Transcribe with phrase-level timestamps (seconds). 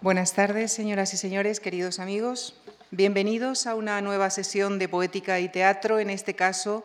[0.00, 2.54] Buenas tardes, señoras y señores, queridos amigos.
[2.92, 6.84] Bienvenidos a una nueva sesión de poética y teatro, en este caso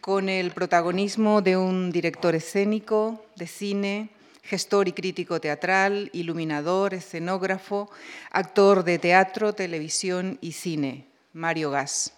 [0.00, 4.10] con el protagonismo de un director escénico, de cine,
[4.44, 7.90] gestor y crítico teatral, iluminador, escenógrafo,
[8.30, 12.12] actor de teatro, televisión y cine, Mario Gas.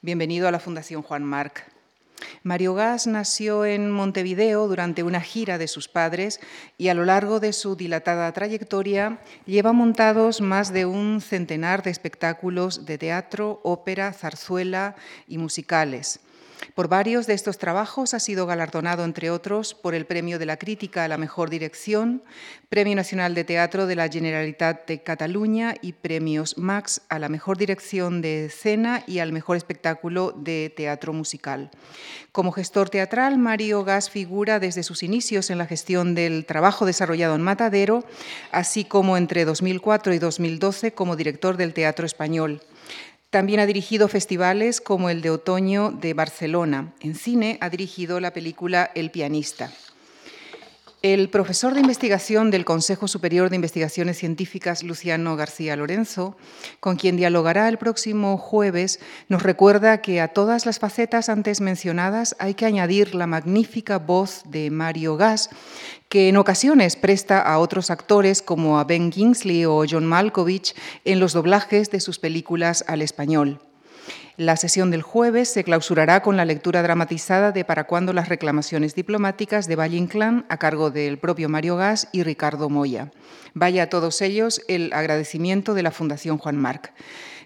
[0.00, 1.73] Bienvenido a la Fundación Juan Marc.
[2.42, 6.40] Mario Gas nació en Montevideo durante una gira de sus padres
[6.78, 11.90] y a lo largo de su dilatada trayectoria lleva montados más de un centenar de
[11.90, 16.20] espectáculos de teatro, ópera, zarzuela y musicales.
[16.74, 20.56] Por varios de estos trabajos ha sido galardonado, entre otros, por el Premio de la
[20.56, 22.22] Crítica a la Mejor Dirección,
[22.68, 27.58] Premio Nacional de Teatro de la Generalitat de Cataluña y premios Max a la Mejor
[27.58, 31.70] Dirección de Escena y al Mejor Espectáculo de Teatro Musical.
[32.32, 37.34] Como gestor teatral, Mario Gas figura desde sus inicios en la gestión del trabajo desarrollado
[37.34, 38.04] en Matadero,
[38.50, 42.60] así como entre 2004 y 2012 como director del Teatro Español.
[43.34, 46.92] También ha dirigido festivales como el de otoño de Barcelona.
[47.00, 49.72] En cine ha dirigido la película El pianista.
[51.04, 56.34] El profesor de investigación del Consejo Superior de Investigaciones Científicas, Luciano García Lorenzo,
[56.80, 62.34] con quien dialogará el próximo jueves, nos recuerda que a todas las facetas antes mencionadas
[62.38, 65.50] hay que añadir la magnífica voz de Mario Gas,
[66.08, 70.74] que en ocasiones presta a otros actores como a Ben Kingsley o John Malkovich
[71.04, 73.60] en los doblajes de sus películas al español.
[74.36, 78.96] La sesión del jueves se clausurará con la lectura dramatizada de Para cuándo las reclamaciones
[78.96, 83.12] diplomáticas de Valle Inclán a cargo del propio Mario Gas y Ricardo Moya.
[83.52, 86.92] Vaya a todos ellos el agradecimiento de la Fundación Juan Marc.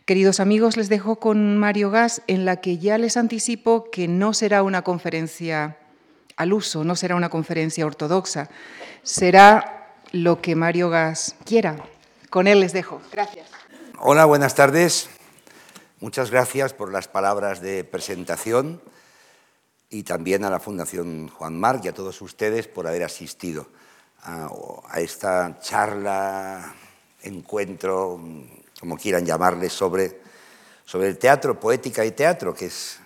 [0.06, 4.32] Queridos amigos, les dejo con Mario Gas en la que ya les anticipo que no
[4.32, 5.76] será una conferencia
[6.36, 8.48] al uso, no será una conferencia ortodoxa,
[9.02, 11.76] será lo que Mario Gas quiera.
[12.30, 13.02] Con él les dejo.
[13.12, 13.46] Gracias.
[13.98, 15.10] Hola, buenas tardes.
[16.00, 18.80] Muchas gracias por las palabras de presentación
[19.90, 23.66] y también a la Fundación Juan Marc y a todos ustedes por haber asistido
[24.22, 24.48] a,
[25.00, 26.72] esta charla,
[27.22, 28.20] encuentro,
[28.78, 30.20] como quieran llamarle, sobre,
[30.84, 33.00] sobre el teatro, poética y teatro, que es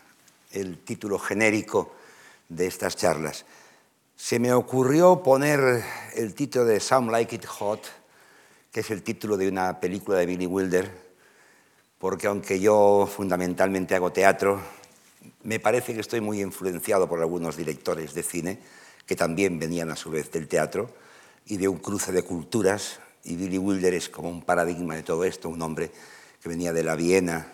[0.50, 1.94] el título genérico
[2.50, 3.47] de estas charlas.
[4.16, 5.82] Se me ocurrió poner
[6.14, 7.86] el título de Some Like It Hot,
[8.70, 11.01] que es el título de una película de Billy Wilder,
[12.02, 14.60] porque aunque yo fundamentalmente hago teatro,
[15.44, 18.58] me parece que estoy muy influenciado por algunos directores de cine
[19.06, 20.90] que también venían a su vez del teatro
[21.46, 25.22] y de un cruce de culturas, y Billy Wilder es como un paradigma de todo
[25.22, 25.92] esto, un hombre
[26.42, 27.52] que venía de la Viena,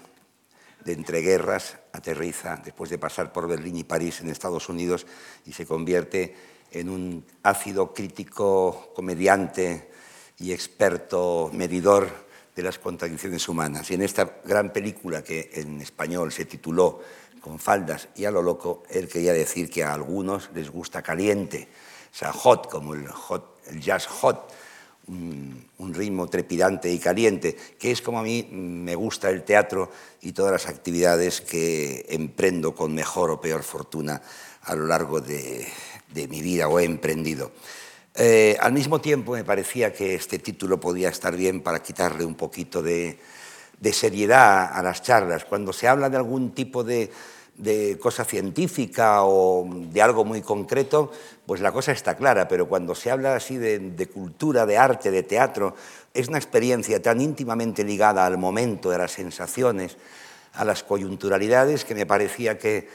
[0.82, 5.06] de entreguerras, aterriza después de pasar por Berlín y París en Estados Unidos
[5.44, 6.34] y se convierte
[6.70, 9.90] en un ácido crítico, comediante
[10.38, 12.27] y experto medidor
[12.58, 13.88] de las contradicciones humanas.
[13.88, 17.00] Y en esta gran película que en español se tituló
[17.40, 21.68] Con faldas y a lo loco, él quería decir que a algunos les gusta caliente,
[22.12, 24.52] o sea, hot, como el, hot, el jazz hot,
[25.06, 30.32] un, ritmo trepidante y caliente, que es como a mí me gusta el teatro y
[30.32, 34.20] todas las actividades que emprendo con mejor o peor fortuna
[34.62, 35.68] a lo largo de
[36.28, 37.52] mi vida o he emprendido.
[38.20, 42.34] Eh, al mismo tiempo me parecía que este título podía estar bien para quitarle un
[42.34, 43.16] poquito de,
[43.92, 45.44] seriedad a las charlas.
[45.44, 47.12] Cuando se habla de algún tipo de,
[48.00, 51.12] cosa científica o de algo muy concreto,
[51.46, 55.12] pues la cosa está clara, pero cuando se habla así de, de, cultura, de arte,
[55.12, 55.76] de teatro,
[56.12, 59.96] es una experiencia tan íntimamente ligada al momento, de las sensaciones,
[60.54, 62.88] a las coyunturalidades, que me parecía que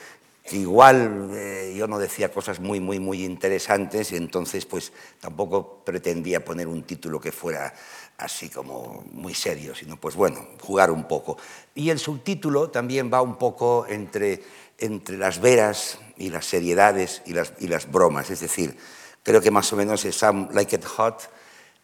[0.52, 6.44] Igual eh, yo no decía cosas muy, muy, muy interesantes y entonces pues tampoco pretendía
[6.44, 7.74] poner un título que fuera
[8.18, 11.38] así como muy serio, sino pues bueno, jugar un poco.
[11.74, 14.44] Y el subtítulo también va un poco entre,
[14.80, 18.78] entre las veras y las seriedades y las, y las bromas, es decir,
[19.24, 21.30] creo que más o menos es Some Like It Hot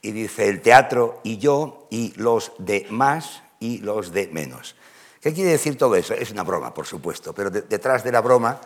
[0.02, 4.76] y dice el teatro y yo y los de más y los de menos.
[5.22, 6.14] ¿Qué quiere decir todo eso?
[6.14, 8.62] Es una broma, por supuesto, pero detrás de la broma,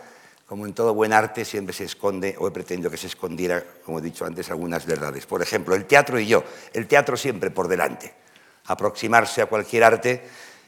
[0.45, 3.97] como en todo buen arte, siempre se esconde, o he pretendido que se escondiera, como
[3.97, 5.25] he dicho antes, algunas verdades.
[5.25, 6.44] Por ejemplo, el teatro y yo.
[6.73, 8.13] El teatro siempre por delante.
[8.65, 10.23] Aproximarse a cualquier arte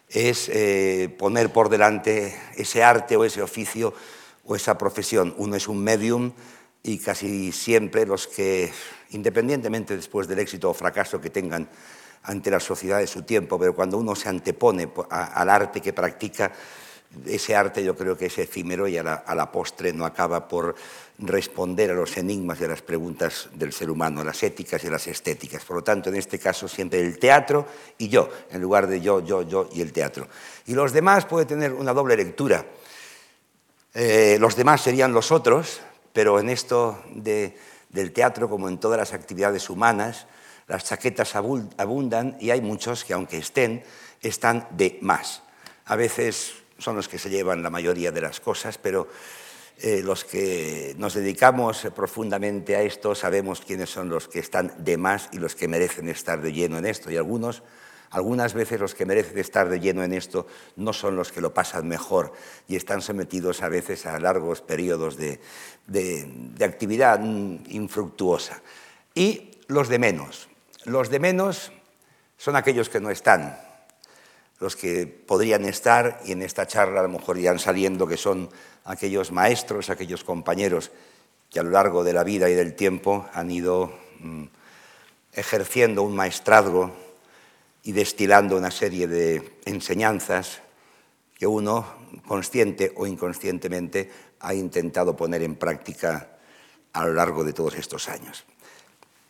[0.09, 3.93] es eh, poner por delante ese arte o ese oficio
[4.43, 5.35] o esa profesión.
[5.37, 6.33] Uno es un medium
[6.81, 8.71] y casi siempre los que,
[9.11, 11.69] independientemente después del éxito o fracaso que tengan
[12.25, 16.51] ante la sociedad de su tiempo, pero cuando uno se antepone al arte que practica,
[17.25, 20.75] ese arte yo creo que es efímero y a la, postre no acaba por
[21.19, 25.07] responder a los enigmas y a las preguntas del ser humano, las éticas y las
[25.07, 25.63] estéticas.
[25.63, 27.65] Por lo tanto, en este caso siempre el teatro
[27.97, 30.27] y yo, en lugar de yo, yo, yo y el teatro.
[30.65, 32.65] Y los demás puede tener una doble lectura.
[33.93, 35.79] Eh, los demás serían los otros,
[36.11, 40.27] pero en esto del teatro, como en todas las actividades humanas,
[40.67, 43.83] las chaquetas abundan y hay muchos que, aunque estén,
[44.21, 45.43] están de más.
[45.85, 49.07] A veces son los que se llevan la mayoría de las cosas, pero
[49.77, 54.97] eh, los que nos dedicamos profundamente a esto sabemos quiénes son los que están de
[54.97, 57.11] más y los que merecen estar de lleno en esto.
[57.11, 57.61] Y algunos,
[58.09, 60.47] algunas veces los que merecen estar de lleno en esto
[60.77, 62.33] no son los que lo pasan mejor
[62.67, 65.39] y están sometidos a veces a largos periodos de,
[65.85, 68.63] de actividad infructuosa.
[69.13, 70.49] Y los de menos.
[70.85, 71.71] Los de menos
[72.37, 73.57] son aquellos que no están,
[74.59, 78.49] los que podrían estar y en esta charla a lo mejor irán saliendo, que son
[78.83, 80.91] aquellos maestros, aquellos compañeros
[81.49, 84.43] que a lo largo de la vida y del tiempo han ido mm,
[85.33, 86.91] ejerciendo un maestrazgo
[87.81, 90.61] y destilando una serie de enseñanzas
[91.35, 91.85] que uno,
[92.27, 96.29] consciente o inconscientemente, ha intentado poner en práctica
[96.93, 98.45] a lo largo de todos estos años.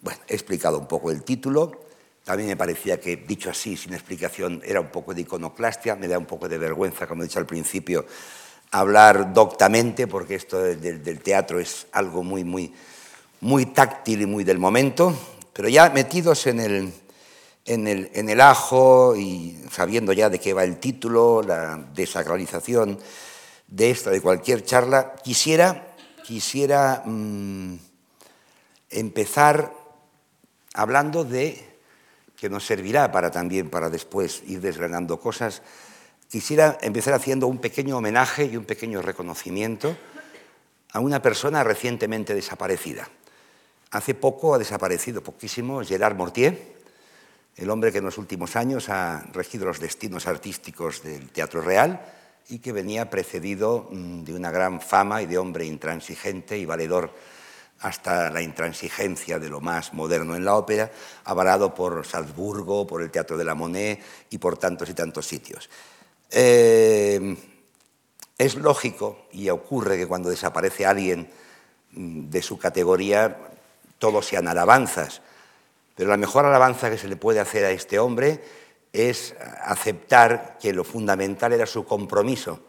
[0.01, 1.85] Bueno, he explicado un poco el título,
[2.25, 6.17] también me parecía que, dicho así, sin explicación, era un poco de iconoclastia, me da
[6.17, 8.03] un poco de vergüenza, como he dicho al principio,
[8.71, 12.73] hablar doctamente, porque esto del, teatro es algo muy, muy,
[13.41, 15.15] muy táctil y muy del momento,
[15.53, 16.93] pero ya metidos en el,
[17.65, 22.97] en el, en el ajo y sabiendo ya de qué va el título, la desacralización
[23.67, 25.95] de esta, de cualquier charla, quisiera,
[26.25, 27.75] quisiera mm,
[28.89, 29.84] empezar
[30.75, 31.63] hablando de
[32.35, 35.63] que nos servirá para también para después ir desgranando cosas,
[36.29, 39.95] quisiera empezar haciendo un pequeño homenaje y un pequeño reconocimiento
[40.91, 43.07] a una persona recientemente desaparecida.
[43.91, 46.75] Hace poco ha desaparecido, poquísimo, Gerard Mortier,
[47.55, 52.01] el hombre que en los últimos años ha regido los destinos artísticos del Teatro Real
[52.49, 57.13] y que venía precedido mm, de una gran fama y de hombre intransigente y valedor
[57.79, 60.91] hasta la intransigencia de lo más moderno en la ópera,
[61.23, 65.69] avalado por Salzburgo, por el Teatro de la Monet y por tantos y tantos sitios.
[66.31, 67.37] Eh,
[68.37, 71.29] es lógico y ocurre que cuando desaparece alguien
[71.91, 73.37] mm, de su categoría,
[73.99, 75.21] todos sean alabanzas,
[75.95, 78.43] pero la mejor alabanza que se le puede hacer a este hombre
[78.91, 82.61] es aceptar que lo fundamental era su compromiso,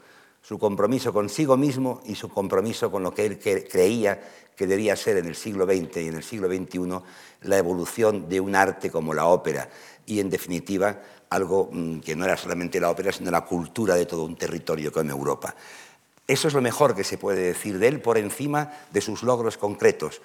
[0.46, 3.38] su compromiso consigo mismo y su compromiso con lo que él
[3.68, 4.20] creía
[4.54, 7.00] que debía ser en el siglo XX y en el siglo XXI
[7.48, 9.68] la evolución de un arte como la ópera
[10.06, 11.00] y, en definitiva,
[11.30, 14.92] algo mm, que no era solamente la ópera, sino la cultura de todo un territorio
[14.92, 15.56] como Europa.
[16.28, 19.56] Eso es lo mejor que se puede decir de él por encima de sus logros
[19.56, 20.22] concretos.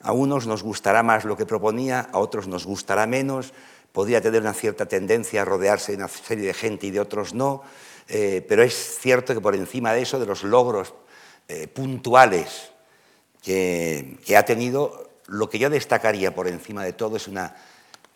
[0.00, 3.52] A unos nos gustará más lo que proponía, a otros nos gustará menos,
[3.92, 7.34] podría tener una cierta tendencia a rodearse de una serie de gente y de otros
[7.34, 7.62] no,
[8.12, 10.94] eh, pero es cierto que por encima de eso, de los logros
[11.46, 12.72] eh, puntuales
[13.40, 17.54] que, ha tenido, lo que yo destacaría por encima de todo es una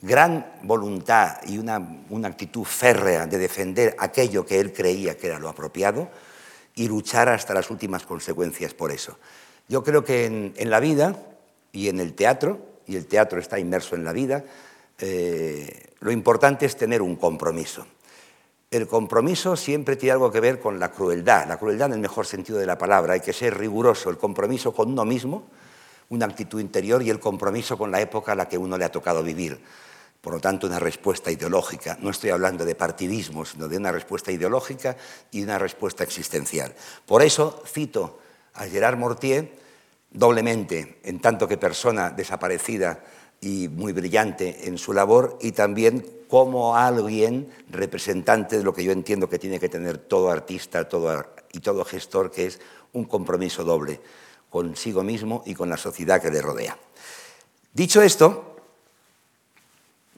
[0.00, 1.76] gran voluntad y una,
[2.25, 6.11] actitud férrea de defender aquello que él creía que era lo apropiado
[6.75, 9.17] y luchar hasta las últimas consecuencias por eso.
[9.69, 11.17] Yo creo que en, la vida
[11.70, 12.58] y en el teatro,
[12.88, 14.44] y el teatro está inmerso en la vida,
[14.99, 17.87] eh, lo importante es tener un compromiso.
[18.75, 22.26] El compromiso siempre tiene algo que ver con la crueldad, la crueldad en el mejor
[22.26, 23.12] sentido de la palabra.
[23.12, 25.45] Hay que ser riguroso, el compromiso con uno mismo,
[26.09, 28.90] una actitud interior y el compromiso con la época a la que uno le ha
[28.90, 29.61] tocado vivir.
[30.21, 31.97] Por lo tanto, una respuesta ideológica.
[32.00, 34.97] No estoy hablando de partidismo, sino de una respuesta ideológica
[35.31, 36.75] y una respuesta existencial.
[37.07, 38.19] Por eso cito
[38.54, 39.52] a Gerard Mortier
[40.11, 43.04] doblemente, en tanto que persona desaparecida
[43.41, 48.93] y muy brillante en su labor, y también como alguien representante de lo que yo
[48.93, 52.61] entiendo que tiene que tener todo artista todo, y todo gestor, que es
[52.93, 54.00] un compromiso doble
[54.50, 56.79] consigo mismo y con la sociedad que le rodea.
[57.73, 58.57] Dicho esto,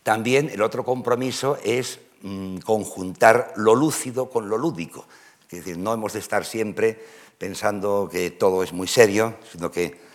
[0.03, 5.07] también el otro compromiso es mm, conjuntar lo lúcido con lo lúdico.
[5.51, 7.03] Es decir, no hemos de estar siempre
[7.39, 10.06] pensando que todo es muy serio, sino que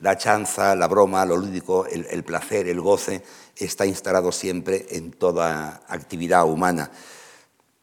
[0.00, 3.22] la chanza, la broma, lo lúdico, el, placer, el goce,
[3.56, 6.90] está instalado siempre en toda actividad humana.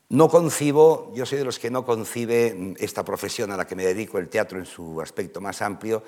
[0.10, 3.86] No concibo, yo soy de los que no concibe esta profesión a la que me
[3.86, 6.04] dedico, el teatro en su aspecto más amplio,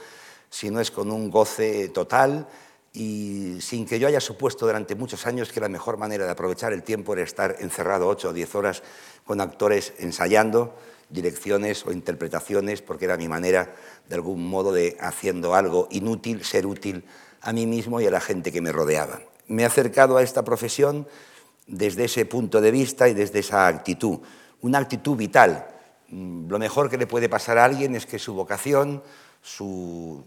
[0.50, 2.48] si no es con un goce total
[2.92, 6.74] y sin que yo haya supuesto durante muchos años que la mejor manera de aprovechar
[6.74, 8.82] el tiempo era estar encerrado ocho o diez horas
[9.26, 10.76] con actores ensayando
[11.10, 13.74] direcciones o interpretaciones, porque era mi manera,
[14.08, 17.04] de algún modo, de haciendo algo inútil, ser útil
[17.42, 19.22] a mí mismo y a la gente que me rodeaba.
[19.48, 21.08] Me he acercado a esta profesión
[21.68, 24.20] desde ese punto de vista y desde esa actitud,
[24.62, 25.68] una actitud vital.
[26.10, 29.04] Mm, lo mejor que le puede pasar a alguien es que su vocación,
[29.42, 30.24] su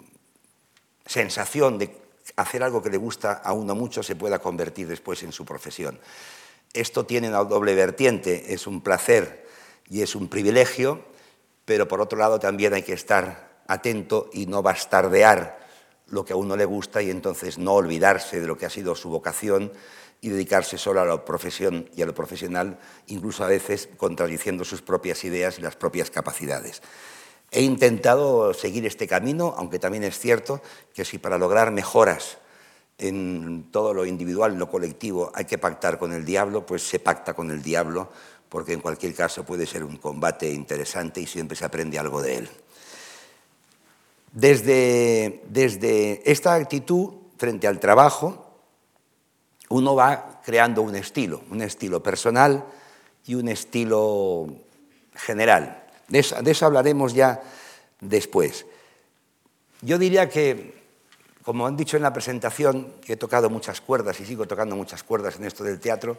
[1.06, 1.96] sensación de
[2.36, 5.98] hacer algo que le gusta a uno mucho se pueda convertir después en su profesión.
[6.72, 9.41] Esto tiene una doble vertiente, es un placer
[9.88, 11.04] y es un privilegio,
[11.64, 15.60] pero por otro lado también hay que estar atento y no bastardear
[16.08, 18.94] lo que a uno le gusta y entonces no olvidarse de lo que ha sido
[18.94, 19.72] su vocación
[20.20, 24.82] y dedicarse solo a la profesión y a lo profesional, incluso a veces contradiciendo sus
[24.82, 26.82] propias ideas y las propias capacidades.
[27.50, 30.62] He intentado seguir este camino, aunque también es cierto
[30.94, 32.38] que si para lograr mejoras
[32.98, 37.00] en todo lo individual, en lo colectivo, hay que pactar con el diablo, pues se
[37.00, 38.10] pacta con el diablo,
[38.52, 42.36] porque en cualquier caso puede ser un combate interesante y siempre se aprende algo de
[42.36, 42.50] él.
[44.30, 48.58] Desde, desde esta actitud frente al trabajo,
[49.70, 52.62] uno va creando un estilo, un estilo personal
[53.24, 54.48] y un estilo
[55.14, 55.86] general.
[56.08, 57.40] De eso, hablaremos ya
[58.02, 58.66] después.
[59.80, 60.81] Yo diría que,
[61.42, 65.36] como han dicho en la presentación, he tocado muchas cuerdas y sigo tocando muchas cuerdas
[65.36, 66.16] en esto del teatro,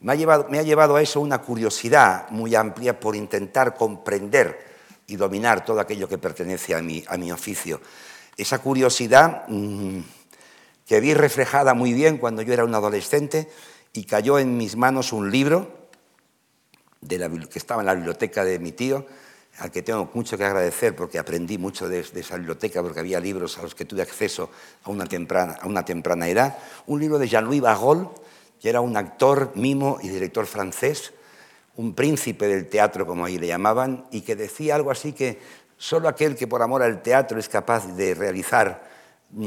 [0.00, 5.80] me ha llevado, a eso una curiosidad muy amplia por intentar comprender y dominar todo
[5.80, 7.80] aquello que pertenece a mi, a mi oficio.
[8.36, 10.00] Esa curiosidad mm,
[10.86, 13.50] que vi reflejada muy bien cuando yo era un adolescente
[13.94, 15.86] y cayó en mis manos un libro
[17.08, 19.06] que estaba en la biblioteca de mi tío,
[19.58, 23.58] al que tengo mucho que agradecer porque aprendí mucho de, esa biblioteca, porque había libros
[23.58, 24.50] a los que tuve acceso
[24.84, 26.58] a una temprana, a una temprana edad.
[26.86, 28.10] Un libro de Jean-Louis Barrault,
[28.60, 31.12] que era un actor, mimo y director francés,
[31.76, 35.38] un príncipe del teatro, como ahí le llamaban, y que decía algo así que
[35.76, 38.88] solo aquel que por amor al teatro es capaz de realizar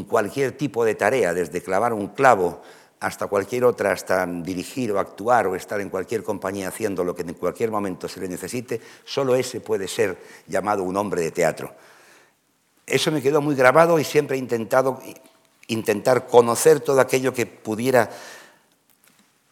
[0.07, 2.61] cualquier tipo de tarea, desde clavar un clavo
[2.99, 7.21] hasta cualquier otra, hasta dirigir o actuar o estar en cualquier compañía haciendo lo que
[7.21, 11.73] en cualquier momento se le necesite, solo ese puede ser llamado un hombre de teatro.
[12.85, 15.01] Eso me quedó muy grabado y siempre he intentado
[15.67, 18.09] intentar conocer todo aquello que pudiera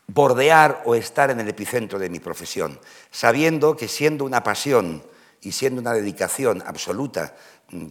[0.07, 2.79] bordear o estar en el epicentro de mi profesión,
[3.11, 5.03] sabiendo que siendo una pasión
[5.41, 7.35] y siendo una dedicación absoluta,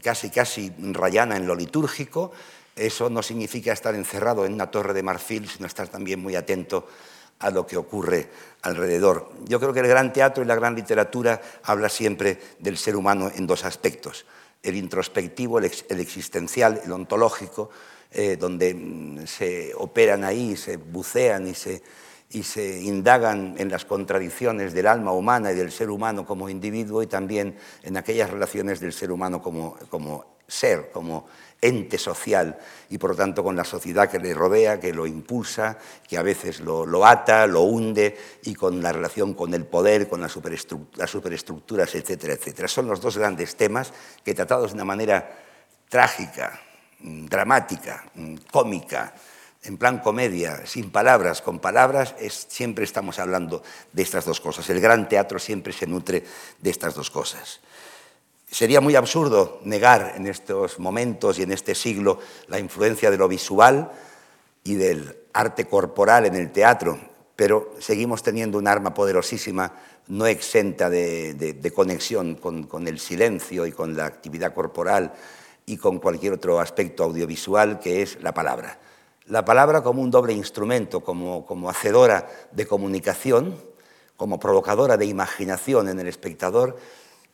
[0.02, 2.32] casi casi rayana en lo litúrgico,
[2.76, 6.86] eso no significa estar encerrado en una torre de marfil, sino estar también muy atento
[7.38, 8.28] a lo que ocurre
[8.62, 9.30] alrededor.
[9.44, 13.30] Yo creo que el gran teatro y la gran literatura habla siempre del ser humano
[13.34, 14.26] en dos aspectos,
[14.62, 17.70] el introspectivo, el, existencial, el ontológico,
[18.12, 21.82] eh, donde mm, se operan ahí, se bucean y se,
[22.30, 27.02] y se indagan en las contradicciones del alma humana y del ser humano como individuo
[27.02, 31.26] y también en aquellas relaciones del ser humano como, como ser, como
[31.60, 32.58] ente social
[32.90, 36.22] y por lo tanto con la sociedad que le rodea, que lo impulsa, que a
[36.22, 41.94] veces lo, ata, lo hunde y con la relación con el poder, con las superestructuras,
[41.94, 42.68] etcétera, etcétera.
[42.68, 43.92] Son los dos grandes temas
[44.24, 45.30] que tratados de una manera
[45.88, 46.60] trágica,
[47.00, 49.14] mm, dramática, mm, cómica,
[49.66, 54.70] en plan comedia, sin palabras, con palabras, siempre estamos hablando de estas dos cosas.
[54.70, 56.22] El gran teatro siempre se nutre
[56.60, 57.60] de estas dos cosas.
[58.56, 63.28] Sería muy absurdo negar en estos momentos y en este siglo la influencia de lo
[63.28, 63.92] visual
[64.64, 66.98] y del arte corporal en el teatro,
[67.36, 69.74] pero seguimos teniendo un arma poderosísima,
[70.06, 75.12] no exenta de, conexión con, el silencio y con la actividad corporal
[75.66, 78.78] y con cualquier otro aspecto audiovisual, que es la palabra.
[79.26, 83.54] La palabra como un doble instrumento, como, como hacedora de comunicación,
[84.16, 86.78] como provocadora de imaginación en el espectador,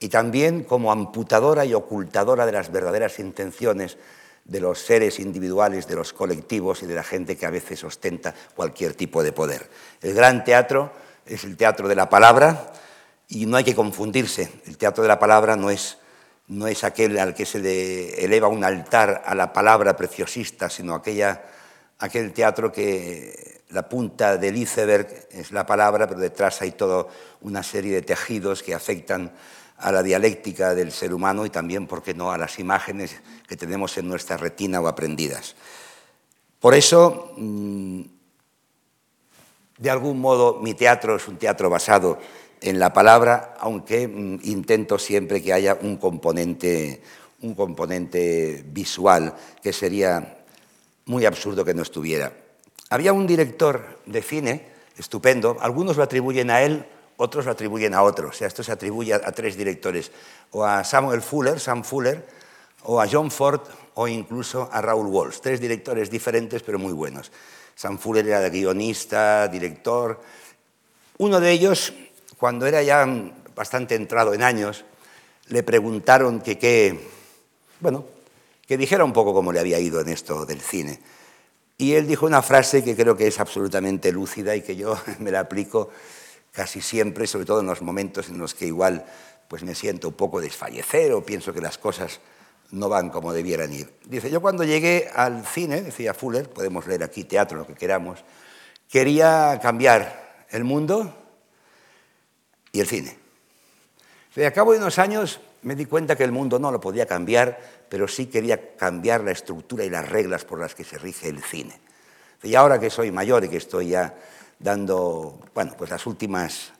[0.02, 3.97] y también como amputadora y ocultadora de las verdaderas intenciones
[4.44, 8.35] de los seres individuales, de los colectivos y de la gente que a veces ostenta
[8.56, 9.71] cualquier tipo de poder.
[10.00, 10.90] El gran teatro
[11.25, 12.73] es el teatro de la palabra
[13.28, 14.50] y no hay que confundirse.
[14.66, 15.99] El teatro de la palabra no es,
[16.49, 20.97] no es aquel al que se le eleva un altar a la palabra preciosista, sino
[20.97, 21.44] aquella,
[22.00, 27.06] aquel teatro que la punta del iceberg es la palabra, pero detrás hay toda
[27.42, 29.30] una serie de tejidos que afectan
[29.82, 33.56] a la dialéctica del ser humano y también, ¿por qué no?, a las imágenes que
[33.56, 35.56] tenemos en nuestra retina o aprendidas.
[36.60, 38.02] Por eso, mm,
[39.78, 42.18] de algún modo, mi teatro es un teatro basado
[42.60, 47.02] en la palabra, aunque mm, intento siempre que haya un componente,
[47.40, 50.44] un componente visual, que sería
[51.06, 52.32] muy absurdo que no estuviera.
[52.88, 56.86] Había un director de cine estupendo, algunos lo atribuyen a él,
[57.16, 58.35] otros lo atribuyen a otros.
[58.35, 60.11] O sea, esto se atribuye a, tres directores,
[60.50, 62.26] o a Samuel Fuller, Sam Fuller,
[62.85, 63.61] o a John Ford,
[63.95, 65.40] o incluso a Raúl Walsh.
[65.40, 67.31] Tres directores diferentes, pero muy buenos.
[67.75, 70.21] Sam Fuller era guionista, director.
[71.19, 71.92] Uno de ellos,
[72.38, 73.07] cuando era ya
[73.54, 74.85] bastante entrado en años,
[75.49, 77.09] le preguntaron que qué,
[77.81, 78.07] bueno,
[78.66, 81.00] que dijera un poco cómo le había ido en esto del cine.
[81.78, 85.31] Y él dijo una frase que creo que es absolutamente lúcida y que yo me
[85.31, 85.90] la aplico
[86.52, 89.04] casi siempre, sobre todo en los momentos en los que igual
[89.49, 92.21] pues me siento un poco desfallecer o pienso que las cosas
[92.71, 93.92] no van como debieran ir.
[94.04, 98.25] Dice, yo cuando llegué al cine, decía Fuller, podemos leer aquí teatro, lo que queramos,
[98.88, 101.14] quería cambiar el mundo
[102.73, 103.18] y el cine.
[104.35, 107.06] Y a cabo de unos años me di cuenta que el mundo no lo podía
[107.06, 111.28] cambiar, pero sí quería cambiar la estructura y las reglas por las que se rige
[111.28, 111.78] el cine.
[112.42, 114.14] Y ahora que soy mayor y que estoy ya
[114.62, 116.73] dando, bueno, pues las últimas,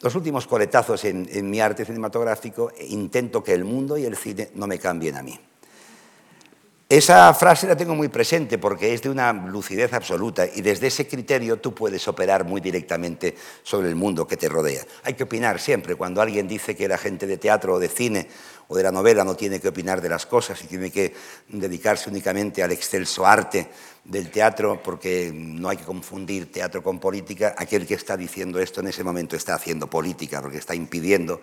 [0.00, 4.50] los últimos coletazos en, en mi arte cinematográfico, intento que el mundo y el cine
[4.54, 5.38] no me cambien a mí.
[6.88, 11.08] Esa frase la tengo muy presente porque es de una lucidez absoluta y desde ese
[11.08, 14.84] criterio tú puedes operar muy directamente sobre el mundo que te rodea.
[15.02, 15.96] Hay que opinar siempre.
[15.96, 18.28] Cuando alguien dice que la gente de teatro o de cine
[18.68, 21.14] o de la novela no tiene que opinar de las cosas y tiene que
[21.48, 23.68] dedicarse únicamente al excelso arte
[24.04, 28.80] del teatro, porque no hay que confundir teatro con política, aquel que está diciendo esto
[28.80, 31.40] en ese momento está haciendo política, porque está impidiendo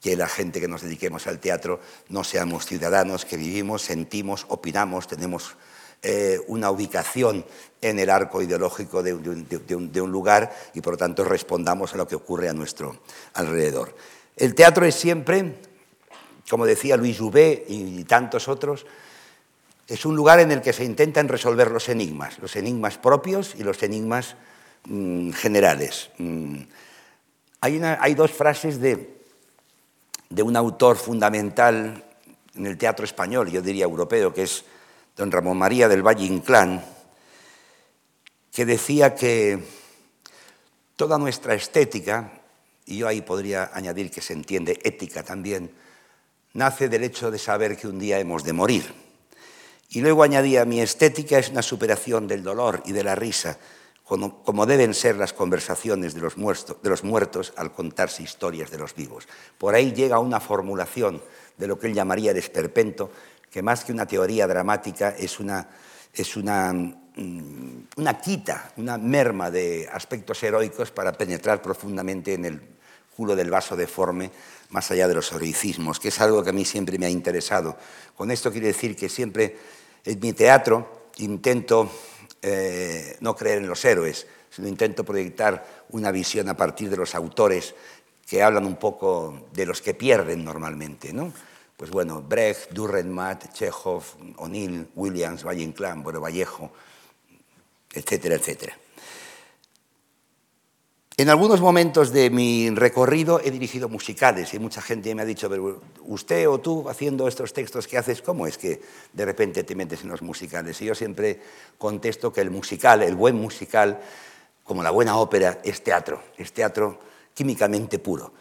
[0.00, 5.06] que la gente que nos dediquemos al teatro no seamos ciudadanos que vivimos, sentimos, opinamos,
[5.06, 5.56] tenemos
[6.02, 7.44] eh, una ubicación
[7.82, 12.14] en el arco ideológico de, un, lugar y por lo tanto respondamos a lo que
[12.14, 13.00] ocurre a nuestro
[13.34, 13.94] alrededor.
[14.36, 15.60] El teatro es siempre,
[16.50, 18.84] como decía Luis Jouvet y tantos otros,
[19.86, 23.62] es un lugar en el que se intentan resolver los enigmas, los enigmas propios y
[23.62, 24.36] los enigmas
[24.84, 26.10] mm, generales.
[26.18, 26.62] Mm,
[27.60, 29.20] hay, dos frases de
[30.30, 32.04] de un autor fundamental
[32.54, 34.64] en el teatro español, yo diría europeo, que es
[35.16, 36.84] don Ramón María del Valle Inclán,
[38.52, 39.58] que decía que
[40.94, 42.32] toda nuestra estética,
[42.86, 45.70] y yo ahí podría añadir que se entiende ética también,
[46.54, 48.94] nace del hecho de saber que un día hemos de morir.
[49.90, 53.58] Y luego añadía, mi estética es una superación del dolor y de la risa,
[54.04, 59.28] como, deben ser las conversaciones de los, muertos, al contarse historias de los vivos.
[59.56, 61.22] Por ahí llega una formulación
[61.56, 63.10] de lo que él llamaría el esperpento,
[63.50, 65.68] que más que una teoría dramática es una,
[66.12, 72.60] es una, mm, una quita, una merma de aspectos heroicos para penetrar profundamente en el
[73.28, 74.30] del vaso deforme,
[74.70, 77.76] más allá de los heroicismos, que es algo que a mí siempre me ha interesado.
[78.16, 79.56] Con esto quiere decir que siempre
[80.04, 81.90] en mi teatro intento
[82.42, 87.14] eh, no creer en los héroes, sino intento proyectar una visión a partir de los
[87.14, 87.74] autores
[88.26, 91.12] que hablan un poco de los que pierden normalmente.
[91.12, 91.32] ¿no?
[91.76, 94.04] Pues bueno, Brecht, Durrenmatt, Chekhov,
[94.36, 96.70] O'Neill, Williams, Valle Inclán, Bueno Vallejo,
[97.92, 98.76] etcétera, etcétera.
[101.20, 105.50] En algunos momentos de mi recorrido he dirigido musicales y mucha gente me ha dicho,
[105.50, 108.80] pero usted o tú haciendo estos textos que haces, ¿cómo es que
[109.12, 110.80] de repente te metes en los musicales?
[110.80, 111.38] Y yo siempre
[111.76, 114.00] contesto que el musical, el buen musical,
[114.64, 116.98] como la buena ópera, es teatro, es teatro
[117.34, 118.32] químicamente puro.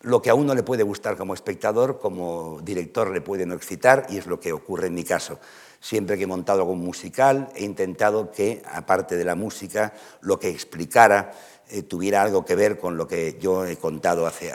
[0.00, 4.08] Lo que a uno le puede gustar como espectador, como director le puede no excitar
[4.10, 5.38] y es lo que ocurre en mi caso.
[5.80, 10.48] Siempre que he montado algún musical he intentado que, aparte de la música, lo que
[10.48, 11.32] explicara
[11.70, 14.52] eh, tuviera algo que ver con lo que yo he contado hace,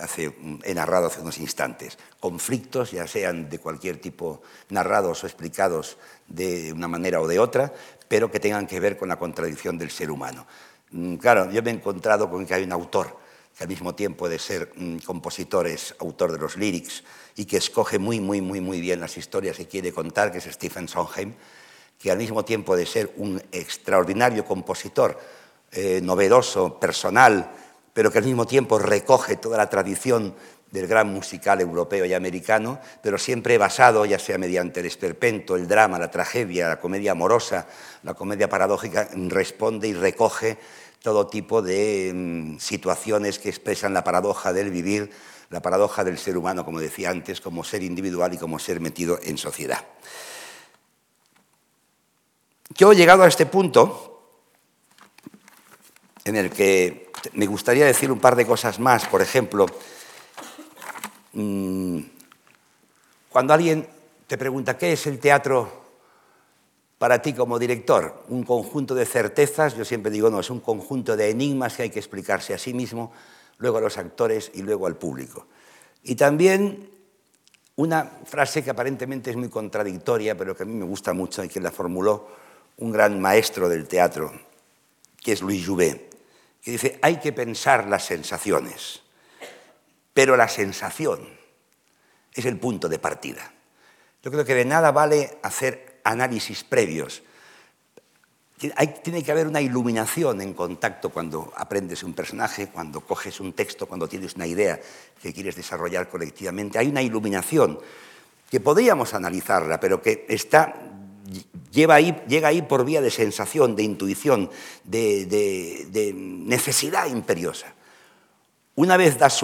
[0.63, 1.97] he narrado hace unos instantes.
[2.19, 5.97] Conflictos, ya sean de cualquier tipo, narrados o explicados
[6.27, 7.71] de una manera o de otra,
[8.07, 10.45] pero que tengan que ver con la contradicción del ser humano.
[10.91, 13.17] Mm, claro, yo me he encontrado con que hay un autor
[13.57, 17.03] que al mismo tiempo de ser mm, compositor es autor de los lyrics
[17.35, 20.45] y que escoge muy, muy, muy, muy bien las historias que quiere contar, que es
[20.45, 21.33] Stephen Sondheim,
[21.99, 25.19] que al mismo tiempo de ser un extraordinario compositor,
[25.73, 27.51] eh, novedoso, personal,
[27.93, 30.35] pero que al mismo tiempo recoge toda la tradición
[30.71, 35.67] del gran musical europeo y americano, pero siempre basado, ya sea mediante el esperpento, el
[35.67, 37.67] drama, la tragedia, la comedia amorosa,
[38.01, 40.57] la comedia paradójica, responde y recoge
[41.03, 45.11] todo tipo de mm, situaciones que expresan la paradoja del vivir,
[45.51, 49.19] la paradoja del ser humano, como decía antes, como ser individual y como ser metido
[49.21, 49.85] en sociedad.
[52.75, 54.12] Yo, llegado a este punto,
[56.25, 59.05] en el que me gustaría decir un par de cosas más.
[59.07, 59.65] Por ejemplo,
[61.33, 61.99] mm,
[63.29, 63.87] cuando alguien
[64.27, 65.83] te pregunta qué es el teatro
[67.03, 68.23] para ti como director?
[68.29, 71.89] Un conjunto de certezas, yo siempre digo, no, es un conjunto de enigmas que hay
[71.89, 73.11] que explicarse a sí mismo,
[73.57, 75.45] luego a los actores y luego al público.
[76.03, 76.89] Y también
[77.75, 81.49] una frase que aparentemente es muy contradictoria, pero que a mí me gusta mucho y
[81.49, 82.25] que la formuló
[82.77, 84.31] un gran maestro del teatro,
[85.21, 86.12] que es Louis Jouvet,
[86.63, 89.01] que dice, hay que pensar las sensaciones,
[90.13, 91.27] pero la sensación
[92.33, 93.51] es el punto de partida.
[94.23, 97.21] Yo creo que de nada vale hacer análisis previos.
[99.03, 103.85] tiene que haber una iluminación en contacto cuando aprendes un personaje, cuando coges un texto,
[103.85, 104.79] cuando tienes una idea
[105.21, 106.79] que quieres desarrollar colectivamente.
[106.79, 107.77] Hay una iluminación
[108.49, 110.75] que podríamos analizarla, pero que está,
[111.71, 114.49] llega ahí por vía de sensación, de intuición,
[114.83, 117.73] de, necesidad imperiosa.
[118.75, 119.43] Una vez das,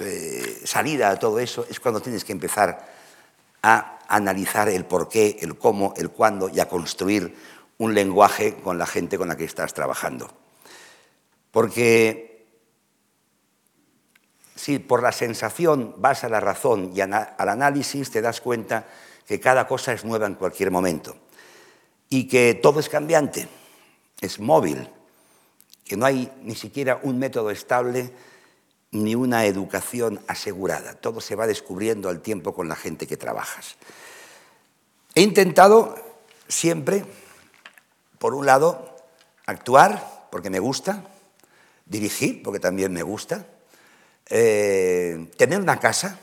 [0.00, 2.88] eh, salida a todo eso, es cuando tienes que empezar
[3.62, 7.34] a analizar el por qué, el cómo, el cuándo y a construir
[7.76, 10.30] un lenguaje con la gente con la que estás trabajando.
[11.50, 12.46] Porque
[14.54, 18.86] si por la sensación vas a la razón y al análisis, te das cuenta
[19.28, 21.14] que cada cosa es nueva en cualquier momento
[22.08, 23.46] y que todo es cambiante,
[24.22, 24.88] es móvil,
[25.84, 28.10] que no hay ni siquiera un método estable
[28.90, 30.94] ni una educación asegurada.
[30.94, 33.76] Todo se va descubriendo al tiempo con la gente que trabajas.
[35.14, 35.94] He intentado
[36.48, 37.04] siempre,
[38.18, 38.96] por un lado,
[39.44, 41.04] actuar porque me gusta,
[41.84, 43.44] dirigir porque también me gusta,
[44.30, 46.18] eh, tener una casa,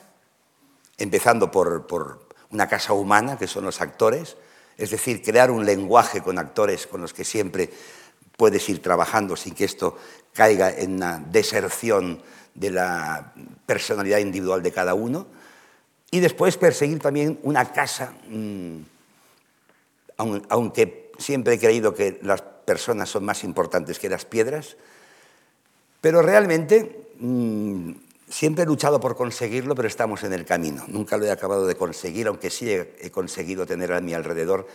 [0.97, 4.37] empezando por, por una casa humana, que son los actores,
[4.77, 7.69] es decir, crear un lenguaje con actores con los que siempre
[8.37, 9.97] puedes ir trabajando sin que esto
[10.33, 12.21] caiga en una deserción
[12.53, 13.33] de la
[13.65, 15.27] personalidad individual de cada uno.
[16.11, 18.77] Y después perseguir también una casa, mm,
[20.17, 24.77] aunque siempre he creído que las personas son más importantes que las piedras,
[26.01, 27.91] pero realmente mm,
[28.29, 30.83] siempre he luchado por conseguirlo, pero estamos en el camino.
[30.87, 34.67] Nunca lo he acabado de conseguir, aunque sí he conseguido tener a mi alrededor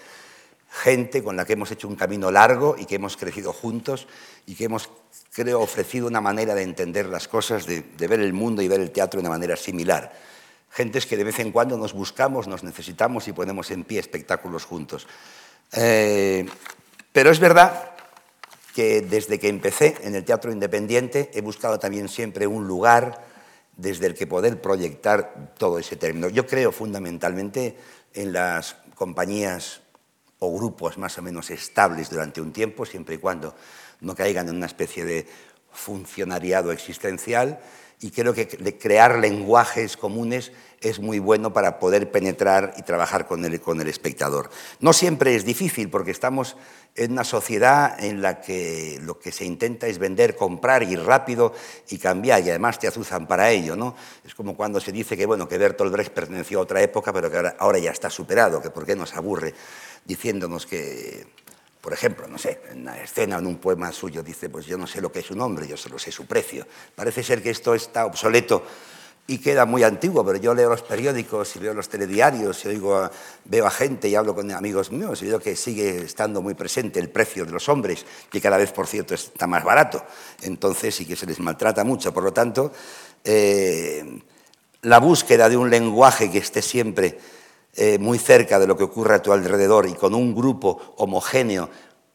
[0.70, 4.06] gente con la que hemos hecho un camino largo y que hemos crecido juntos
[4.46, 4.88] y que hemos,
[5.32, 8.92] creo, ofrecido una manera de entender las cosas, de, ver el mundo y ver el
[8.92, 10.12] teatro de una manera similar.
[10.70, 14.64] Gentes que de vez en cuando nos buscamos, nos necesitamos y ponemos en pie espectáculos
[14.64, 15.08] juntos.
[15.72, 16.46] Eh,
[17.12, 17.90] pero es verdad
[18.74, 23.29] que desde que empecé en el teatro independiente he buscado también siempre un lugar
[23.76, 26.28] desde el que poder proyectar todo ese término.
[26.28, 27.76] Yo creo fundamentalmente
[28.14, 29.80] en las compañías
[30.38, 33.54] o grupos más o menos estables durante un tiempo, siempre y cuando
[34.00, 35.26] no caigan en una especie de
[35.70, 37.60] funcionariado existencial.
[38.00, 43.44] Y creo que crear lenguajes comunes es muy bueno para poder penetrar y trabajar con
[43.44, 44.50] el, con el espectador.
[44.80, 46.56] No siempre es difícil porque estamos
[46.96, 51.52] en una sociedad en la que lo que se intenta es vender, comprar, ir rápido
[51.90, 53.76] y cambiar, y además te azuzan para ello.
[53.76, 53.94] ¿no?
[54.24, 57.30] Es como cuando se dice que, bueno, que Bertolt Brecht perteneció a otra época, pero
[57.30, 59.54] que ahora, ahora ya está superado, que por qué nos aburre
[60.06, 61.26] diciéndonos que,
[61.80, 64.86] por ejemplo, no sé, en una escena, en un poema suyo, dice, pues yo no
[64.86, 66.66] sé lo que es un hombre, yo solo sé su precio.
[66.94, 68.64] Parece ser que esto está obsoleto
[69.26, 72.80] y queda muy antiguo, pero yo leo los periódicos y veo los telediarios y
[73.44, 76.98] veo a gente y hablo con amigos míos y veo que sigue estando muy presente
[76.98, 80.04] el precio de los hombres, que cada vez, por cierto, está más barato.
[80.42, 82.12] Entonces sí que se les maltrata mucho.
[82.12, 82.72] Por lo tanto,
[83.24, 84.20] eh,
[84.82, 87.18] la búsqueda de un lenguaje que esté siempre
[87.74, 91.70] eh, muy cerca de lo que ocurre a tu alrededor y con un grupo homogéneo,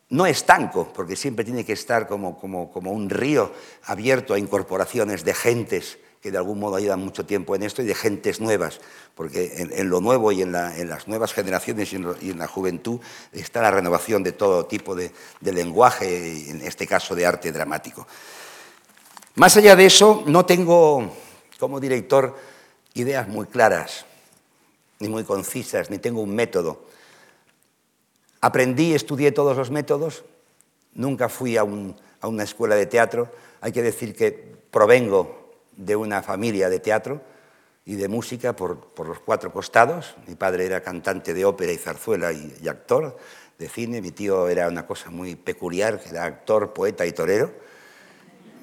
[0.10, 3.54] no estanco, porque siempre tiene que estar como, como, un río
[3.86, 7.86] abierto a incorporaciones de gentes que de algún modo llevan mucho tiempo en esto y
[7.86, 8.82] de gentes nuevas,
[9.14, 13.00] porque en, lo nuevo y en, las nuevas generaciones y en, la juventud
[13.32, 18.08] está la renovación de todo tipo de, de lenguaje, en este caso de arte dramático.
[19.36, 21.14] Más allá de eso, no tengo
[21.60, 22.36] como director
[22.96, 24.06] ideas muy claras
[25.00, 26.86] ni muy concisas, ni tengo un método.
[28.42, 30.24] Aprendí, estudié todos los métodos,
[30.94, 33.30] nunca fui a, una escuela de teatro.
[33.62, 34.32] Hay que decir que
[34.72, 37.22] provengo de una familia de teatro
[37.86, 40.16] y de música por, los cuatro costados.
[40.28, 43.18] Mi padre era cantante de ópera y zarzuela y, actor
[43.58, 44.02] de cine.
[44.02, 47.52] Mi tío era una cosa muy peculiar, que era actor, poeta y torero.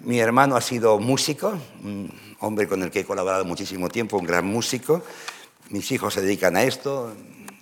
[0.04, 4.26] Mi hermano ha sido músico, un hombre con el que he colaborado muchísimo tiempo, un
[4.26, 5.02] gran músico.
[5.70, 7.14] Mis hijos se dedican a esto,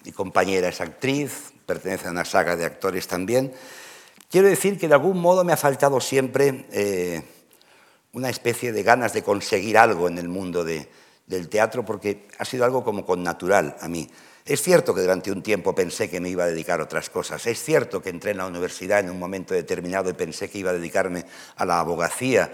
[0.04, 3.52] mi compañera es actriz, pertenece a una saga de actores también.
[4.30, 7.22] Quiero decir que de algún modo me ha faltado siempre eh,
[8.12, 10.88] una especie de ganas de conseguir algo en el mundo de,
[11.26, 14.10] del teatro porque ha sido algo como con natural a mí.
[14.44, 17.46] Es cierto que durante un tiempo pensé que me iba a dedicar a otras cosas.
[17.46, 20.70] Es cierto que entré en la universidad en un momento determinado y pensé que iba
[20.70, 21.24] a dedicarme
[21.56, 22.50] a la abogacía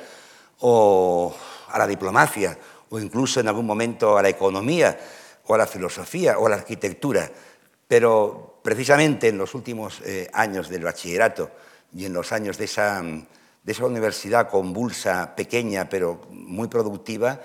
[0.61, 1.35] o
[1.69, 2.59] a la diplomacia
[2.91, 4.99] o incluso en algún momento a la economía
[5.47, 7.31] o a la filosofía o a la arquitectura.
[7.89, 11.51] Pero precisamente en los últimos eh, años del bachillerato
[11.95, 17.41] y en los años de esa, de esa universidad convulsa, pequeña, pero muy productiva,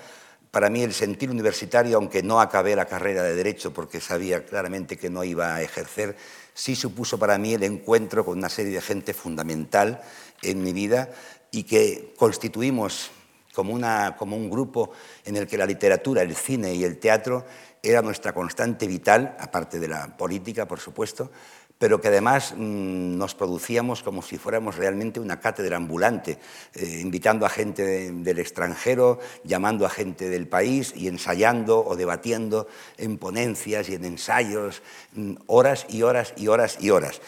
[0.50, 4.98] para mí el sentir universitario, aunque no acabé la carrera de Derecho porque sabía claramente
[4.98, 6.14] que no iba a ejercer,
[6.52, 10.02] sí supuso para mí el encuentro con una serie de gente fundamental
[10.42, 11.08] en mi vida
[11.50, 13.10] y que constituimos
[13.54, 14.92] como, una, como un grupo
[15.24, 17.46] en el que la literatura, el cine y el teatro
[17.82, 21.32] era nuestra constante vital, aparte de la política, por supuesto,
[21.78, 26.38] pero que además mm, nos producíamos como si fuéramos realmente una cátedra ambulante,
[26.74, 32.68] eh, invitando a gente del extranjero, llamando a gente del país y ensayando o debatiendo
[32.98, 34.80] en ponencias y en ensayos,
[35.14, 37.20] mm, horas y horas y horas y horas.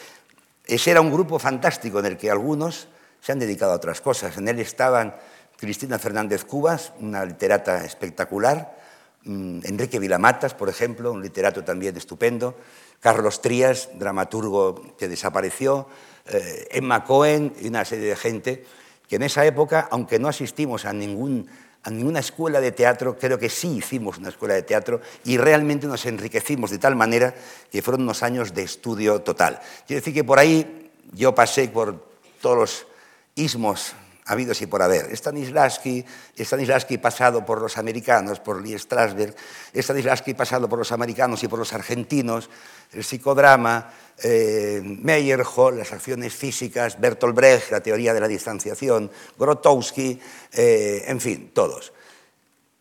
[0.65, 2.87] Ese era un grupo fantástico en el que algunos
[3.19, 4.37] se han dedicado a otras cosas.
[4.37, 5.15] En él estaban
[5.57, 8.84] Cristina Fernández Cubas, una literata espectacular,
[9.25, 12.55] Enrique Vilamatas, por ejemplo, un literato también estupendo,
[12.99, 15.87] Carlos Trías, dramaturgo que desapareció,
[16.27, 18.65] eh, Emma Cohen y una serie de gente
[19.07, 23.77] que en esa época, aunque no asistimos a ninguna escuela de teatro, creo que sí
[23.77, 27.35] hicimos una escuela de teatro y realmente nos enriquecimos de tal manera
[27.71, 29.59] que fueron unos años de estudio total.
[29.85, 32.03] Quiero decir que por ahí yo pasé por
[32.41, 32.87] todos los
[33.35, 33.93] ismos
[34.25, 35.15] habidos y por haber.
[35.15, 36.03] Stanislavski,
[36.37, 39.35] Stanislavski pasado por los americanos, por Lee Strasberg,
[39.73, 42.49] Stanislavski pasado por los americanos y por los argentinos,
[42.91, 50.19] el psicodrama, eh, Meyerhold, las acciones físicas, Bertolt Brecht, la teoría de la distanciación, Grotowski,
[50.53, 51.93] eh, en fin, todos.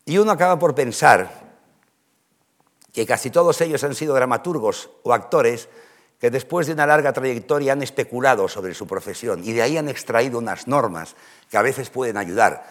[0.07, 1.45] Y uno acaba por pensar
[2.93, 5.69] que casi todos ellos han sido dramaturgos o actores
[6.21, 9.89] que después de una larga trayectoria han especulado sobre su profesión y de ahí han
[9.89, 11.17] extraído unas normas
[11.51, 12.67] que a veces pueden ayudar,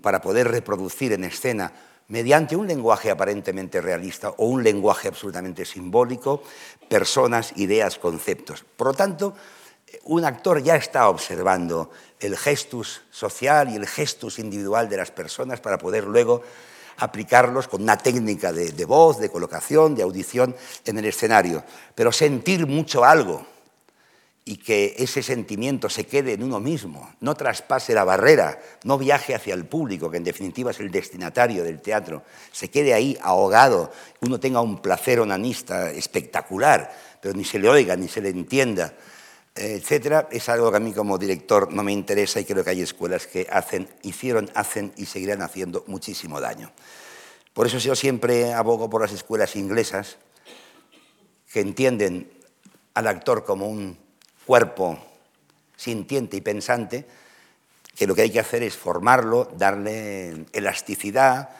[0.00, 1.72] para poder reproducir en escena
[2.08, 6.42] mediante un lenguaje aparentemente realista o un lenguaje absolutamente simbólico,
[6.88, 8.64] personas, ideas, conceptos.
[8.76, 9.34] Por lo tanto,
[10.04, 15.60] un actor ya está observando el gestus social y el gestus individual de las personas
[15.60, 16.42] para poder luego
[16.98, 20.54] aplicarlos con una técnica de, voz, de colocación, de audición
[20.84, 21.64] en el escenario.
[21.94, 23.46] Pero sentir mucho algo
[24.44, 29.34] y que ese sentimiento se quede en uno mismo, no traspase la barrera, no viaje
[29.34, 33.92] hacia el público, que en definitiva es el destinatario del teatro, se quede ahí ahogado,
[34.20, 38.94] uno tenga un placer onanista espectacular, pero ni se le oiga, ni se le entienda
[39.54, 42.80] etcétera, es algo que a mí como director no me interesa y creo que hay
[42.80, 46.72] escuelas que hacen, hicieron, hacen y seguirán haciendo muchísimo daño.
[47.52, 50.16] Por eso yo siempre abogo por las escuelas inglesas
[51.52, 52.32] que entienden
[52.94, 53.98] al actor como un
[54.46, 54.98] cuerpo
[55.76, 57.06] sintiente y pensante,
[57.96, 61.50] que lo que hay que hacer es formarlo, darle elasticidad,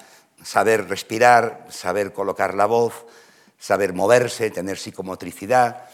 [0.42, 3.06] saber respirar, saber colocar la voz,
[3.58, 5.88] saber moverse, tener psicomotricidad,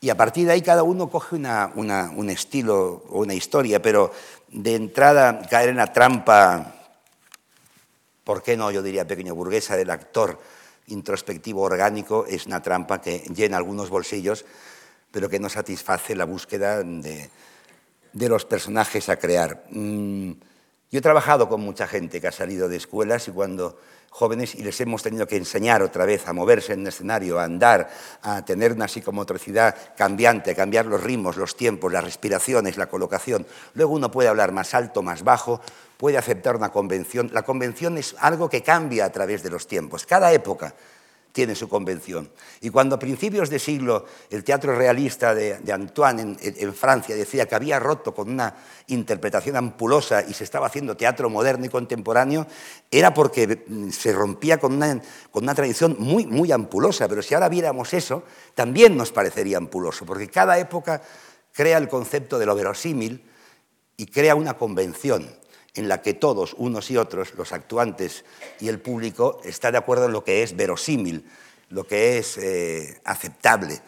[0.00, 4.12] y a partir de ahí cada uno coge un estilo o una historia, pero
[4.48, 6.74] de entrada caer en la trampa,
[8.22, 8.70] ¿por qué no?
[8.70, 10.38] Yo diría pequeño burguesa del actor
[10.88, 14.44] introspectivo orgánico es una trampa que llena algunos bolsillos,
[15.16, 17.30] pero que no satisface la búsqueda de,
[18.12, 19.64] los personajes a crear.
[19.70, 20.32] Mm,
[20.90, 24.62] Yo he trabajado con mucha gente que ha salido de escuelas y cuando jóvenes y
[24.62, 27.88] les hemos tenido que enseñar otra vez a moverse en el escenario, a andar,
[28.20, 33.46] a tener una psicomotricidad cambiante, a cambiar los ritmos, los tiempos, las respiraciones, la colocación.
[33.72, 35.62] Luego uno puede hablar más alto, más bajo,
[35.96, 37.30] puede aceptar una convención.
[37.32, 40.04] La convención es algo que cambia a través de los tiempos.
[40.04, 40.74] Cada época
[41.36, 42.30] tiene su convención.
[42.62, 47.54] Y cuando a principios de siglo el teatro realista de, Antoine en, Francia decía que
[47.54, 52.46] había roto con una interpretación ampulosa y se estaba haciendo teatro moderno y contemporáneo,
[52.90, 54.98] era porque mm, se rompía con una,
[55.30, 57.06] con una tradición muy, muy ampulosa.
[57.06, 58.22] Pero si ahora viéramos eso,
[58.54, 61.02] también nos parecería ampuloso, porque cada época
[61.52, 63.22] crea el concepto de lo verosímil
[63.98, 65.28] y crea una convención
[65.76, 68.24] en la que todos, unos y otros, los actuantes
[68.60, 71.24] y el público, está de acuerdo en lo que es verosímil,
[71.68, 73.80] lo que es eh, aceptable,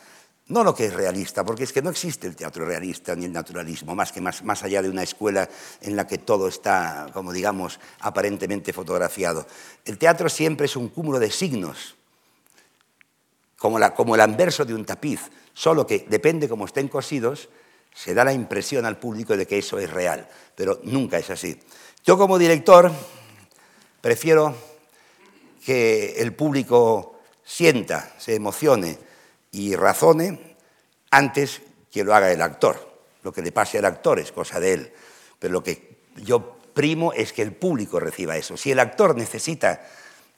[0.49, 3.33] no lo que es realista, porque es que no existe el teatro realista ni el
[3.33, 5.49] naturalismo, más que más, más allá de una escuela
[5.81, 9.47] en la que todo está, como digamos, aparentemente fotografiado.
[9.85, 11.97] El teatro siempre es un cúmulo de signos,
[13.57, 15.21] como, la, como el anverso de un tapiz,
[15.53, 17.49] solo que depende cómo estén cosidos,
[17.95, 21.59] se da la impresión al público de que eso es real, pero nunca es así.
[22.05, 22.91] Yo como director
[24.01, 24.55] prefiero
[25.65, 28.99] que el público sienta, se emocione
[29.51, 30.57] y razone
[31.11, 32.89] antes que lo haga el actor.
[33.23, 34.93] Lo que le pase al actor es cosa de él,
[35.39, 38.57] pero lo que yo primo es que el público reciba eso.
[38.57, 39.83] Si el actor necesita,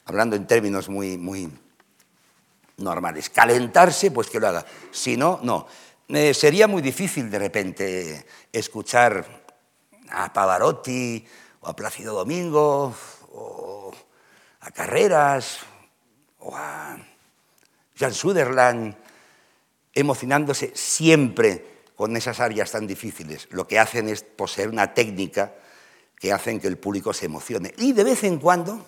[0.06, 1.50] hablando en términos muy, muy
[2.78, 4.64] normales, calentarse, pues que lo haga.
[4.90, 5.66] Si no, no.
[6.12, 9.44] Eh, sería muy difícil de repente escuchar
[10.11, 11.25] a Pavarotti
[11.61, 12.92] o a Plácido Domingo
[13.33, 13.92] o
[14.59, 15.59] a Carreras
[16.40, 16.99] o a
[17.96, 18.96] Jan Sutherland
[19.94, 23.46] emocionándose siempre con esas áreas tan difíciles.
[23.53, 25.55] Lo que hacen es poseer una técnica
[26.18, 27.73] que hacen que el público se emocione.
[27.77, 28.85] Y de vez en cuando,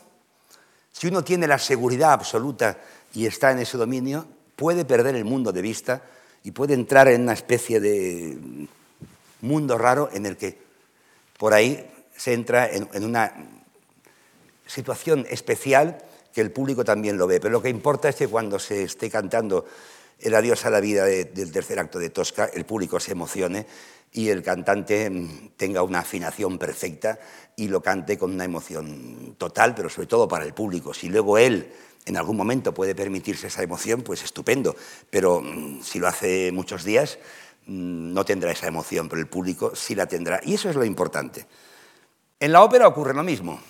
[0.91, 2.81] si uno tiene la seguridad absoluta
[3.15, 6.03] y está en ese dominio, puede perder el mundo de vista
[6.45, 8.37] y puede entrar en una especie de
[9.41, 10.59] mundo raro en el que
[11.39, 13.33] por ahí se entra en, una
[14.67, 15.99] situación especial
[16.33, 17.41] que el público también lo ve.
[17.41, 19.67] Pero lo que importa es que cuando se esté cantando
[20.21, 23.67] el adiós a la vida del tercer acto de Tosca, el público se emocione
[24.13, 27.19] y el cantante mm, tenga una afinación perfecta
[27.57, 30.95] y lo cante con una emoción total, pero sobre todo para el público.
[30.95, 31.73] Si luego él
[32.05, 34.75] en algún momento puede permitirse esa emoción, pues estupendo,
[35.11, 37.19] pero mm, si lo hace muchos días
[37.67, 40.41] mm, no tendrá esa emoción, pero el público sí la tendrá.
[40.43, 41.47] Y eso es lo importante.
[42.41, 43.61] En la ópera ocurre lo mismo.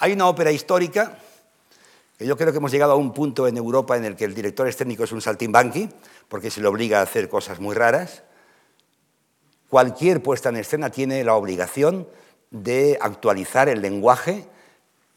[0.00, 1.18] Hay una ópera histórica,
[2.18, 4.34] que yo creo que hemos llegado a un punto en Europa en el que el
[4.34, 5.88] director escénico es un saltimbanqui,
[6.28, 8.22] porque se le obliga a hacer cosas muy raras.
[9.68, 12.06] Cualquier puesta en escena tiene la obligación
[12.50, 14.46] de actualizar el lenguaje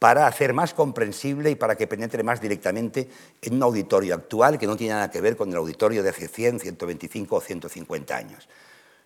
[0.02, 3.08] para hacer más comprensible y para que penetre más directamente
[3.40, 6.28] en un auditorio actual que no tiene nada que ver con el auditorio de hace
[6.28, 8.50] 100, 125 o 150 años.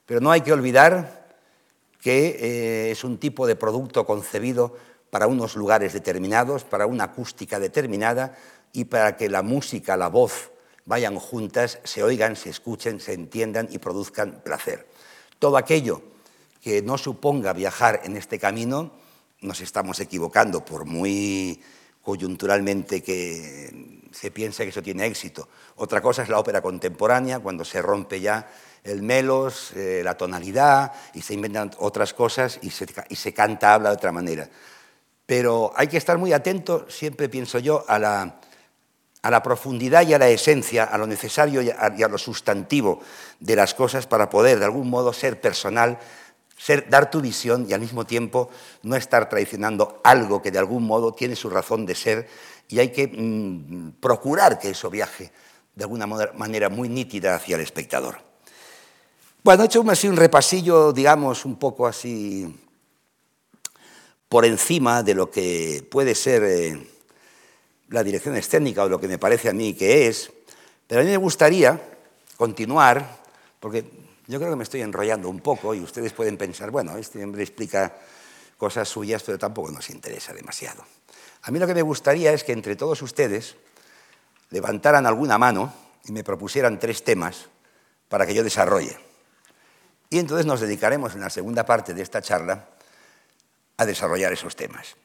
[0.06, 1.36] Pero no hay que olvidar
[2.00, 4.78] que eh, es un tipo de producto concebido
[5.10, 8.38] para unos lugares determinados, para una acústica determinada
[8.72, 10.50] y para que la música, la voz
[10.86, 14.88] vayan juntas, se oigan, se escuchen, se entiendan y produzcan placer.
[15.40, 16.02] Todo aquello
[16.62, 19.04] que no suponga viajar en este camino
[19.42, 21.62] nos estamos equivocando, por muy
[22.02, 25.50] coyunturalmente que se piense que eso tiene éxito.
[25.78, 28.48] Otra cosa es la ópera contemporánea, cuando se rompe ya
[28.84, 33.74] el melos, eh, la tonalidad, y se inventan otras cosas y se, y se canta,
[33.74, 34.48] habla de otra manera.
[35.26, 38.40] Pero hay que estar muy atento, siempre pienso yo, a la,
[39.24, 42.20] a la profundidad y a la esencia, a lo necesario y a, y a lo
[42.20, 43.02] sustantivo
[43.40, 45.98] de las cosas para poder, de algún modo, ser personal
[46.90, 48.50] dar tu visión y al mismo tiempo
[48.84, 52.28] no estar traicionando algo que de algún modo tiene su razón de ser
[52.68, 55.32] y hay que mm, procurar que eso viaje
[55.76, 58.20] de alguna manera muy nítida hacia el espectador.
[59.44, 62.56] Bueno, he hecho un repasillo, digamos, un poco así
[64.28, 66.88] por encima de lo que puede ser eh,
[67.90, 70.32] la dirección escénica o lo que me parece a mí que es,
[70.88, 71.80] pero a mí me gustaría
[72.38, 73.20] continuar,
[73.60, 73.86] porque
[74.28, 77.44] yo creo que me estoy enrollando un poco y ustedes pueden pensar, bueno, este hombre
[77.44, 77.94] explica
[78.58, 80.84] cosas suyas, pero tampoco nos interesa demasiado.
[81.44, 83.56] A mí lo que me gustaría es que entre todos ustedes
[84.50, 85.74] levantaran alguna mano
[86.06, 87.50] y me propusieran tres temas
[88.10, 88.98] para que yo desarrolle.
[90.10, 92.70] Y entonces nos dedicaremos en la segunda parte de esta charla
[93.78, 94.96] a desarrollar esos temas.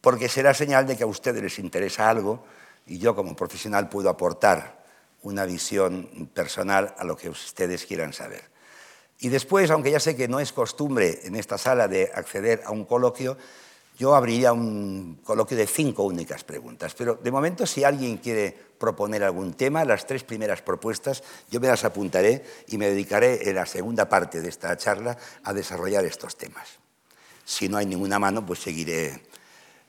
[0.00, 2.44] Porque será señal de que a ustedes les interesa algo
[2.86, 4.82] y yo como profesional puedo aportar
[5.22, 8.51] una visión personal a lo que ustedes quieran saber.
[9.22, 12.72] Y después, aunque ya sé que no es costumbre en esta sala de acceder a
[12.72, 13.38] un coloquio,
[13.96, 16.92] yo abriría un coloquio de cinco únicas preguntas.
[16.98, 21.68] Pero de momento, si alguien quiere proponer algún tema, las tres primeras propuestas yo me
[21.68, 26.36] las apuntaré y me dedicaré en la segunda parte de esta charla a desarrollar estos
[26.36, 26.80] temas.
[27.44, 29.22] Si no hay ninguna mano, pues seguiré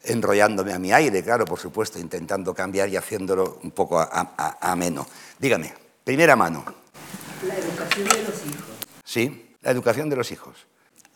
[0.03, 5.07] enrollándome a mi aire, claro, por supuesto, intentando cambiar y haciéndolo un poco ameno.
[5.39, 5.73] Dígame,
[6.03, 6.63] primera mano.
[7.47, 8.72] La educación de los hijos.
[9.03, 10.55] Sí, la educación de los hijos.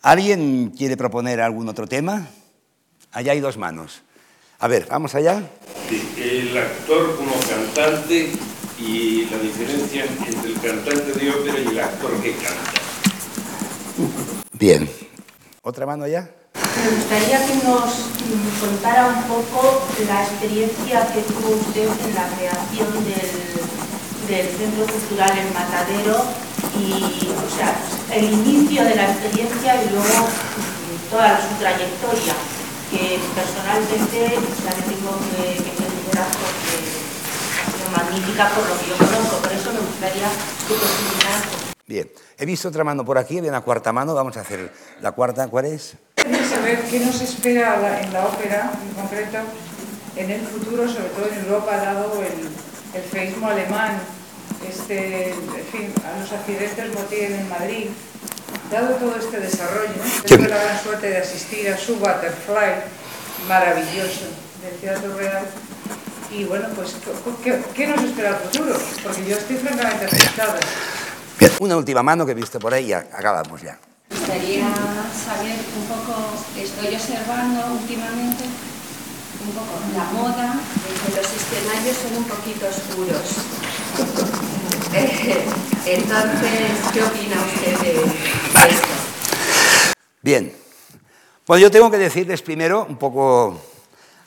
[0.02, 2.28] ¿Alguien quiere proponer algún otro tema?
[3.12, 4.02] Allá hay dos manos.
[4.58, 5.42] A ver, vamos allá.
[6.16, 8.32] El actor como cantante
[8.78, 12.72] y la diferencia entre el cantante de ópera y el actor que canta.
[14.52, 14.88] Bien.
[15.62, 16.30] ¿Otra mano allá?
[16.54, 18.08] Me gustaría que nos
[18.60, 25.54] contara un poco la experiencia que tuvo usted en la creación del, Centro Cultural en
[25.54, 26.47] Matadero
[26.78, 27.74] y, o sea,
[28.12, 30.28] el inicio de la experiencia y luego
[31.10, 32.34] toda su trayectoria
[32.90, 36.74] que personalmente la que tengo que, que felicitar porque
[37.76, 39.36] sido magnífica por lo que yo conozco.
[39.42, 40.28] Por eso me gustaría
[40.66, 41.68] que profundizara.
[41.86, 45.12] Bien, he visto otra mano por aquí, había una cuarta mano, vamos a hacer la
[45.12, 45.94] cuarta, ¿cuál es?
[46.16, 49.38] Quería saber qué nos espera en la ópera, en concreto,
[50.16, 54.00] en el futuro, sobre todo en Europa, dado el, el feísmo alemán,
[54.66, 57.88] este, en fin, a los accidentes Motier en Madrid,
[58.70, 59.94] Dado todo este desarrollo,
[60.26, 62.74] tengo la gran suerte de asistir a su Butterfly
[63.48, 64.26] maravilloso
[64.62, 65.46] del Teatro Real.
[66.30, 66.94] Y bueno, pues,
[67.74, 68.78] ¿qué, nos espera el futuro?
[69.02, 70.60] Porque yo estoy francamente asustada.
[71.40, 73.78] Bien, una última mano que he visto por ahí y acabamos ya.
[74.10, 74.68] Me gustaría
[75.16, 80.60] saber un poco, estoy observando últimamente un poco la moda,
[81.06, 84.47] que los escenarios son un poquito oscuros.
[85.86, 88.00] Entonces, ¿qué opina usted de,
[88.68, 88.88] esto?
[90.20, 90.52] Bien.
[91.46, 93.60] Bueno, yo tengo que decirles primero, un poco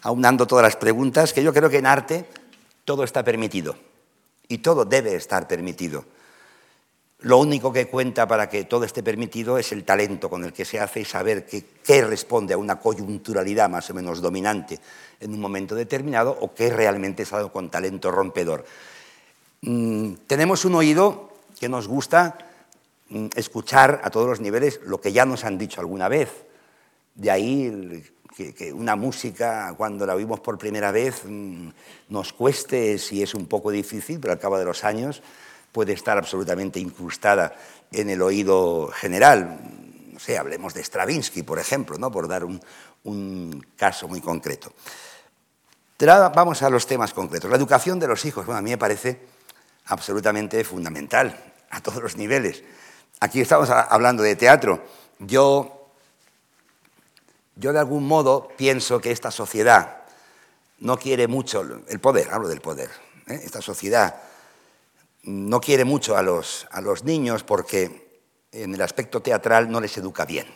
[0.04, 2.26] aunando todas las preguntas, que yo creo que en arte
[2.86, 3.76] todo está permitido
[4.48, 6.06] y todo debe estar permitido.
[7.20, 10.66] Lo único que cuenta para que todo esté permitido es el talento con el que
[10.66, 14.80] se hace y saber qué responde a una coyunturalidad más o menos dominante
[15.20, 18.66] en un momento determinado o qué realmente es algo con talento rompedor.
[19.62, 22.36] Mm, tenemos un oído que nos gusta
[23.10, 26.46] mm, escuchar a todos los niveles lo que ya nos han dicho alguna vez.
[27.14, 28.04] De ahí
[28.36, 31.70] que, una música, cuando la oímos por primera vez, mm,
[32.10, 35.22] nos cueste si es un poco difícil, pero al cabo de los años
[35.72, 37.56] puede estar absolutamente incrustada
[37.92, 39.60] en el oído general.
[40.12, 42.12] No hablemos de Stravinsky, por ejemplo, ¿no?
[42.12, 44.74] por dar un caso muy concreto.
[46.04, 47.50] Vamos a los temas concretos.
[47.50, 49.20] La educación de los hijos, bueno, a mí me parece
[49.92, 51.38] absolutamente fundamental
[51.70, 52.64] a todos los niveles.
[53.20, 54.82] Aquí estamos hablando de teatro.
[55.20, 55.90] Yo,
[57.58, 60.04] yo de algún modo pienso que esta sociedad
[60.80, 62.90] no quiere mucho el poder, hablo del poder.
[63.28, 63.42] ¿eh?
[63.44, 64.16] Esta sociedad
[65.24, 68.22] no quiere mucho a los, a los niños porque
[68.54, 70.48] en el aspecto teatral no les educa bien.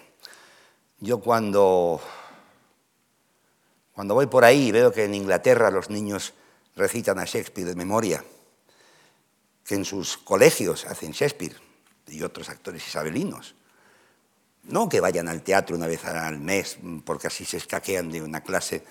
[1.02, 2.00] Yo cuando,
[3.94, 6.34] cuando voy por ahí y veo que en Inglaterra los niños
[6.78, 8.24] recitan a Shakespeare de memoria,
[9.66, 11.56] que en sus colegios hacen Shakespeare
[12.08, 13.56] y otros actores isabelinos.
[14.64, 18.42] No que vayan al teatro una vez al mes porque así se escaquean de una
[18.42, 18.84] clase.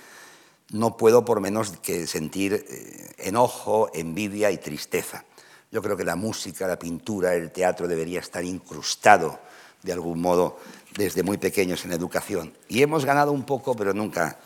[0.71, 5.25] No puedo por menos que sentir eh, enojo, envidia y tristeza.
[5.71, 9.39] Yo creo que la música, la pintura, el teatro debería estar incrustado
[9.83, 10.59] de algún modo
[10.97, 12.57] desde muy pequeños en educación.
[12.69, 14.39] Y hemos ganado un poco, pero nunca,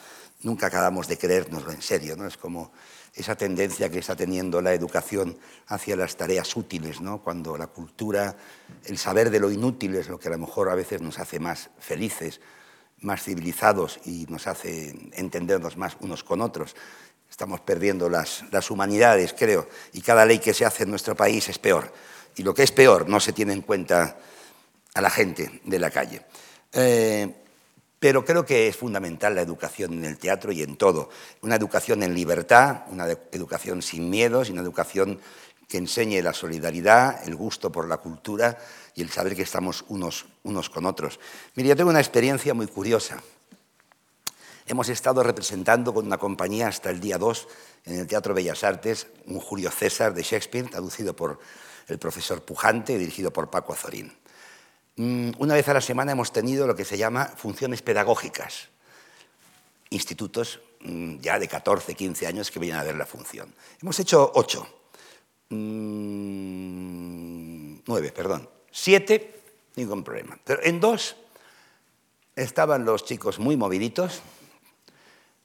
[0.42, 2.16] nunca acabamos de creérnoslo en serio.
[2.16, 2.26] ¿no?
[2.26, 2.72] Es como
[3.18, 7.20] esa tendencia que está teniendo la educación hacia las tareas útiles, ¿no?
[7.20, 8.36] cuando la cultura,
[8.84, 11.40] el saber de lo inútil es lo que a lo mejor a veces nos hace
[11.40, 12.40] más felices,
[13.00, 16.76] más civilizados y nos hace entendernos más unos con otros.
[17.28, 21.58] Estamos perdiendo las, humanidades, creo, y cada ley que se hace en nuestro país es
[21.58, 21.92] peor.
[22.36, 24.16] Y lo que es peor, no se tiene en cuenta
[24.94, 26.22] a la gente de la calle.
[26.72, 27.32] Eh,
[28.00, 31.10] pero creo que es fundamental la educación en el teatro y en todo.
[31.42, 35.20] Una educación en libertad, una educación sin miedos y una educación
[35.68, 38.58] que enseñe la solidaridad, el gusto por la cultura
[38.94, 41.20] y el saber que estamos unos, unos con otros.
[41.54, 43.22] Mire, yo tengo una experiencia muy curiosa.
[44.66, 47.48] Hemos estado representando con una compañía hasta el día 2
[47.86, 51.38] en el Teatro Bellas Artes un Julio César de Shakespeare, traducido por
[51.88, 54.12] el profesor Pujante y dirigido por Paco Azorín.
[54.98, 58.68] Mm, una vez a la semana hemos tenido lo que se llama funciones pedagógicas,
[59.90, 63.54] institutos mm, ya de 14, 15 años que vienen a ver la función.
[63.80, 64.66] Hemos hecho ocho,
[65.50, 66.58] mm,
[67.86, 69.40] nueve, perdón, siete
[69.76, 70.36] ningún problema.
[70.42, 71.14] Pero en dos
[72.34, 74.20] estaban los chicos muy moviditos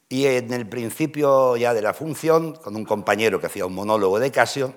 [0.10, 4.20] y en el principio ya de la función, con un compañero que hacía un monólogo
[4.20, 4.74] de Casio,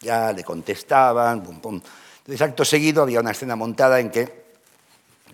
[0.00, 1.80] ya le contestaban, pum, pum.
[2.24, 4.46] Entonces, acto seguido había una escena montada en que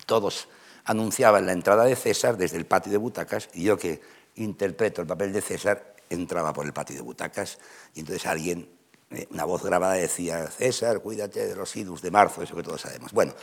[0.07, 0.49] todos
[0.87, 4.01] anunciaban la entrada de César desde el patio de butacas y yo que
[4.35, 7.59] interpreto el papel de César entraba por el patio de butacas
[7.95, 8.69] y entonces alguien,
[9.11, 12.81] eh, una voz grabada decía, César, cuídate de los idus de marzo, eso que todos
[12.81, 13.13] sabemos.
[13.13, 13.35] Bueno,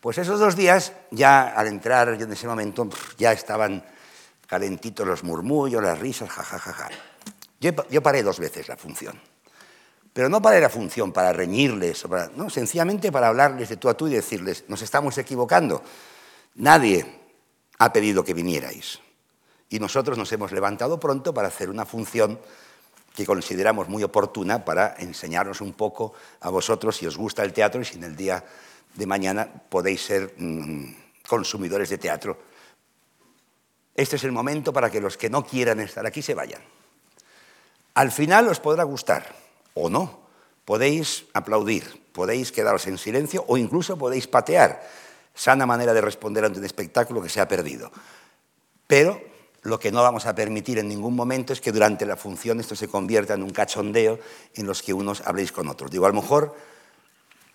[0.00, 3.84] pues esos dos días, ya al entrar yo en ese momento, ya estaban
[4.46, 6.88] calentitos los murmullos, las risas, jajajaja.
[7.60, 9.20] Yo, yo paré dos veces la función.
[10.18, 12.04] Pero no paré la función para reñirles,
[12.34, 15.80] no, sencillamente para hablarles de tú a tú y decirles, nos estamos equivocando.
[16.56, 17.06] Nadie
[17.78, 18.98] ha pedido que vinierais.
[19.68, 22.40] Y nosotros nos hemos levantado pronto para hacer una función
[23.14, 27.80] que consideramos muy oportuna para enseñaros un poco a vosotros si os gusta el teatro
[27.80, 28.44] y si en el día
[28.94, 30.96] de mañana podéis ser mm,
[31.28, 32.36] consumidores de teatro.
[33.94, 36.62] Este es el momento para que los que no quieran estar aquí se vayan.
[37.94, 39.46] Al final os podrá gustar
[39.78, 40.26] o no.
[40.64, 44.82] Podéis aplaudir, podéis quedaros en silencio o incluso podéis patear.
[45.34, 47.90] Sana manera de responder ante un espectáculo que se ha perdido.
[48.86, 49.20] Pero
[49.62, 52.76] lo que no vamos a permitir en ningún momento es que durante la función esto
[52.76, 54.18] se convierta en un cachondeo
[54.54, 55.90] en los que unos habléis con otros.
[55.90, 56.54] Digo, a lo mejor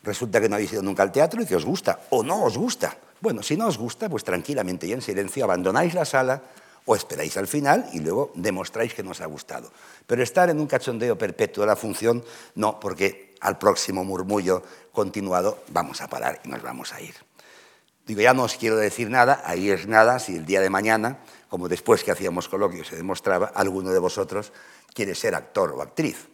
[0.04, 2.58] resulta que no habéis ido nunca al teatro y que os gusta, o no os
[2.58, 2.98] gusta.
[3.22, 6.44] Bueno, si no os gusta, pues tranquilamente y en silencio abandonáis la sala
[6.86, 9.72] o esperáis al final y luego demostráis que no os ha gustado.
[10.06, 12.24] Pero estar en un cachondeo perpetuo de la función,
[12.56, 17.16] no, porque al próximo murmullo continuado vamos a parar y nos vamos a ir.
[18.06, 21.20] Digo, ya no os quiero decir nada, ahí es nada, si el día de mañana
[21.54, 24.52] como después que hacíamos coloquios se demostraba, alguno de vosotros
[24.92, 26.28] quiere ser actor o actriz.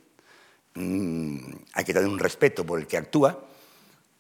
[0.76, 1.38] Mm,
[1.74, 3.38] hay que tener un respeto por el que actúa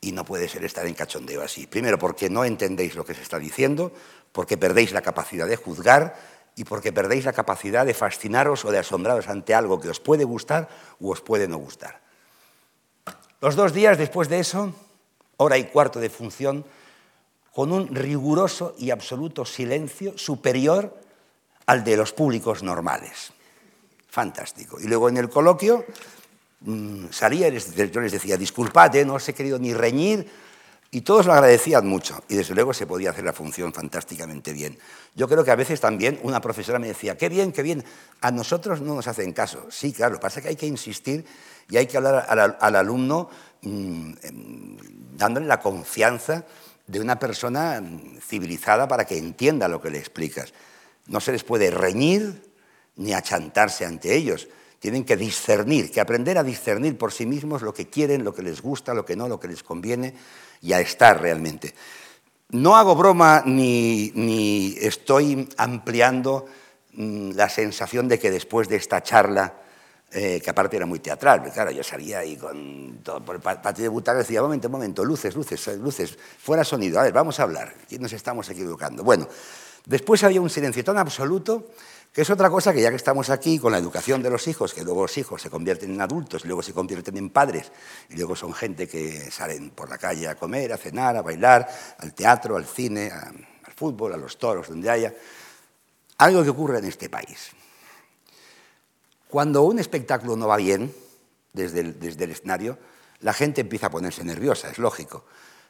[0.01, 1.67] y no puede ser estar en cachondeo así.
[1.67, 3.93] Primero, porque no entendéis lo que se está diciendo,
[4.31, 6.15] porque perdéis la capacidad de juzgar
[6.55, 10.23] y porque perdéis la capacidad de fascinaros o de asombraros ante algo que os puede
[10.23, 10.67] gustar
[10.99, 12.01] o os puede no gustar.
[13.41, 14.73] Los dos días después de eso,
[15.37, 16.65] hora y cuarto de función,
[17.53, 20.95] con un riguroso y absoluto silencio superior
[21.65, 23.31] al de los públicos normales.
[24.09, 24.79] Fantástico.
[24.79, 25.85] Y luego en el coloquio
[26.61, 30.29] mmm, salía, yo les decía, disculpad, no os he querido ni reñir,
[30.91, 32.23] y todos lo agradecían mucho.
[32.29, 34.77] Y desde luego se podía hacer la función fantásticamente bien.
[35.15, 37.83] Yo creo que a veces también una profesora me decía, qué bien, qué bien,
[38.21, 39.67] a nosotros no nos hacen caso.
[39.69, 41.25] Sí, claro, lo pasa es que hay que insistir
[41.69, 43.29] y hay que hablar al, al alumno
[43.61, 44.13] mmm,
[45.15, 46.45] dándole la confianza
[46.87, 47.83] de una persona
[48.19, 50.53] civilizada para que entienda lo que le explicas.
[51.05, 52.51] No se les puede reñir
[52.95, 54.47] ni achantarse ante ellos.
[54.79, 58.41] Tienen que discernir, que aprender a discernir por sí mismos lo que quieren, lo que
[58.41, 60.15] les gusta, lo que no, lo que les conviene
[60.61, 61.73] y a estar realmente.
[62.49, 66.47] No hago broma ni, ni estoy ampliando
[66.93, 69.53] mm, la sensación de que después de esta charla
[70.11, 73.83] eh, que aparte era muy teatral, claro, yo salía ahí con todo por el patio
[73.83, 77.75] de butaca decía, momento, momento, luces, luces, luces, fuera sonido, a ver, vamos a hablar,
[77.83, 79.03] aquí nos estamos equivocando.
[79.03, 79.27] Bueno,
[79.85, 81.67] después había un silencio tan absoluto
[82.11, 84.73] que es otra cosa que ya que estamos aquí con la educación de los hijos,
[84.73, 87.71] que luego los hijos se convierten en adultos, y luego se convierten en padres,
[88.09, 91.67] y luego son gente que salen por la calle a comer, a cenar, a bailar,
[91.99, 95.13] al teatro, al cine, al fútbol, a los toros, donde haya,
[96.17, 97.51] algo que ocurre en este país.
[99.27, 100.93] Cuando un espectáculo no va bien
[101.53, 102.79] desde desde el escenario,
[103.21, 105.25] la gente empieza a ponerse nerviosa, es lógico.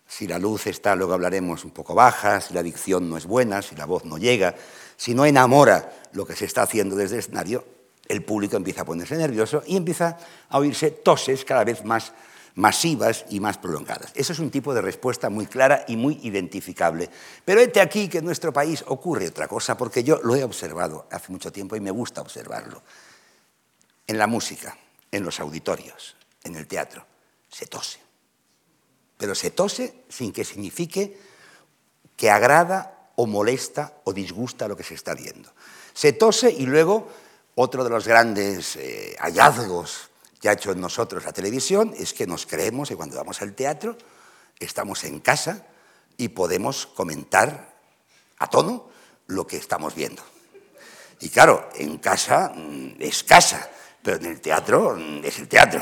[0.10, 3.62] Si la luz está, luego hablaremos, un poco baja, si la dicción no es buena,
[3.62, 4.56] si la voz no llega,
[4.98, 7.64] si no enamora lo que se está haciendo desde el escenario,
[8.08, 10.18] el público empieza a ponerse nervioso y empieza
[10.50, 12.12] a oírse toses cada vez más
[12.56, 14.12] masivas y más prolongadas.
[14.16, 17.08] Eso es un tipo de respuesta muy clara y muy identificable.
[17.46, 21.08] Pero este aquí que en nuestro país ocurre otra cosa, porque yo lo he observado
[21.12, 22.82] hace mucho tiempo y me gusta observarlo
[24.08, 24.76] en la música,
[25.12, 27.06] en los auditorios, en el teatro,
[27.48, 28.09] se tose.
[29.20, 31.20] Pero se tose sin que signifique
[32.16, 35.52] que agrada o molesta o disgusta lo que se está viendo.
[35.92, 37.12] Se tose y luego
[37.56, 40.10] otro de los grandes eh, hallazgos
[40.40, 43.54] que ha hecho en nosotros la televisión es que nos creemos que cuando vamos al
[43.54, 43.98] teatro
[44.58, 45.68] estamos en casa
[46.16, 47.76] y podemos comentar
[48.40, 48.88] a tono
[49.28, 50.24] lo que estamos viendo.
[51.20, 53.70] Y claro, en casa mm, es casa,
[54.02, 55.82] pero en el teatro es el teatro.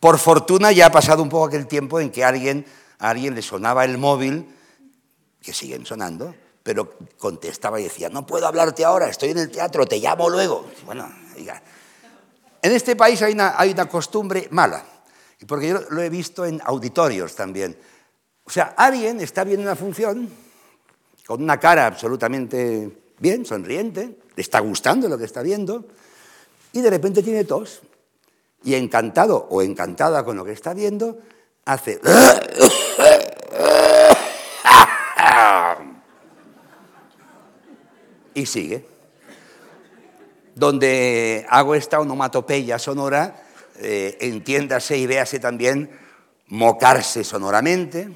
[0.00, 2.66] Por fortuna ya ha pasado un poco aquel tiempo en que alguien,
[2.98, 4.46] alguien le sonaba el móvil,
[5.42, 9.86] que siguen sonando, pero contestaba y decía, no puedo hablarte ahora, estoy en el teatro,
[9.86, 10.66] te llamo luego.
[10.84, 11.62] Bueno, diga.
[12.60, 14.84] En este país hay una, hay una costumbre mala,
[15.46, 17.78] porque yo lo he visto en auditorios también.
[18.44, 20.28] O sea, alguien está viendo una función
[21.26, 25.84] con una cara absolutamente bien, sonriente, le está gustando lo que está viendo,
[26.72, 27.80] y de repente tiene tos,
[28.66, 31.18] y encantado o encantada con lo que está viendo,
[31.64, 32.00] hace...
[38.34, 38.84] y sigue.
[40.56, 43.40] Donde hago esta onomatopeya sonora,
[43.76, 45.88] eh, entiéndase y véase también
[46.48, 48.08] mocarse sonoramente,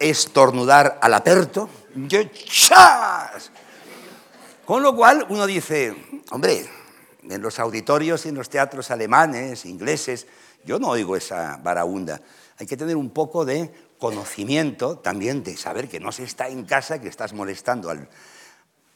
[0.00, 1.70] estornudar al aperto,
[4.64, 5.94] con lo cual uno dice,
[6.32, 6.79] hombre,
[7.22, 10.26] en los auditorios y en los teatros alemanes, ingleses,
[10.64, 12.20] yo no oigo esa varaunda.
[12.58, 16.64] Hay que tener un poco de conocimiento también de saber que no se está en
[16.64, 18.08] casa, que estás molestando al,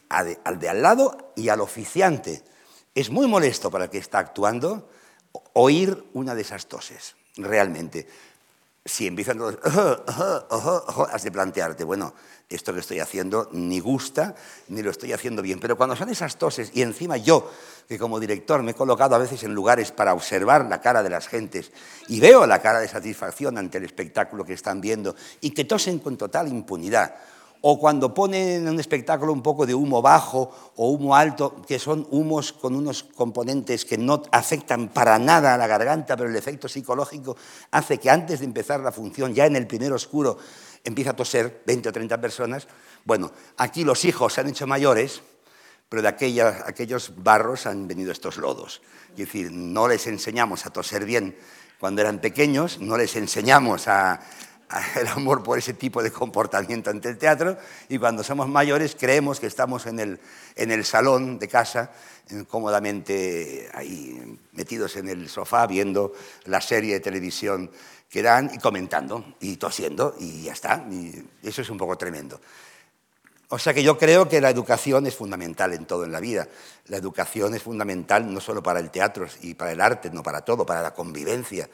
[0.09, 2.43] al de al lado y al oficiante.
[2.95, 4.89] Es muy molesto para el que está actuando
[5.53, 8.07] oír una de esas toses, realmente
[8.85, 9.59] si empiezan todos,
[11.11, 12.15] has de plantearte, bueno,
[12.51, 14.35] esto que estoy haciendo ni gusta,
[14.69, 15.59] ni lo estoy haciendo bien.
[15.59, 17.51] Pero cuando son esas toses, y encima yo,
[17.89, 21.09] que como director me he colocado a veces en lugares para observar la cara de
[21.09, 21.73] las gentes,
[22.09, 25.99] y veo la cara de satisfacción ante el espectáculo que están viendo, y que tosen
[25.99, 27.15] con total impunidad,
[27.67, 32.07] o cuando ponen un espectáculo un poco de humo bajo o humo alto, que son
[32.11, 36.69] humos con unos componentes que no afectan para nada a la garganta, pero el efecto
[36.69, 37.39] psicológico
[37.71, 40.37] hace que antes de empezar la función, ya en el primer oscuro,
[40.85, 42.69] empieza a toser 20 o 30 personas.
[43.03, 45.23] Bueno, aquí los hijos se han hecho mayores,
[45.89, 48.83] pero de aquellos barros han venido estos lodos.
[49.13, 51.35] Es decir, no les enseñamos a toser bien
[51.81, 54.21] cuando eran pequeños, no les enseñamos a,
[55.01, 57.57] el amor por ese tipo de comportamiento ante el teatro
[57.89, 60.21] y cuando somos mayores creemos que estamos en el,
[60.57, 61.93] en el salón de casa
[62.49, 66.13] cómodamente ahí metidos en el sofá viendo
[66.45, 67.71] la serie de televisión
[68.09, 70.87] que dan y comentando y tosiendo y ya está.
[70.91, 72.41] Y eso es un poco tremendo.
[73.49, 76.49] O sea que yo creo que la educación es fundamental en todo en la vida.
[76.87, 80.43] La educación es fundamental no solo para el teatro y para el arte, no para
[80.43, 81.69] todo, para la convivencia,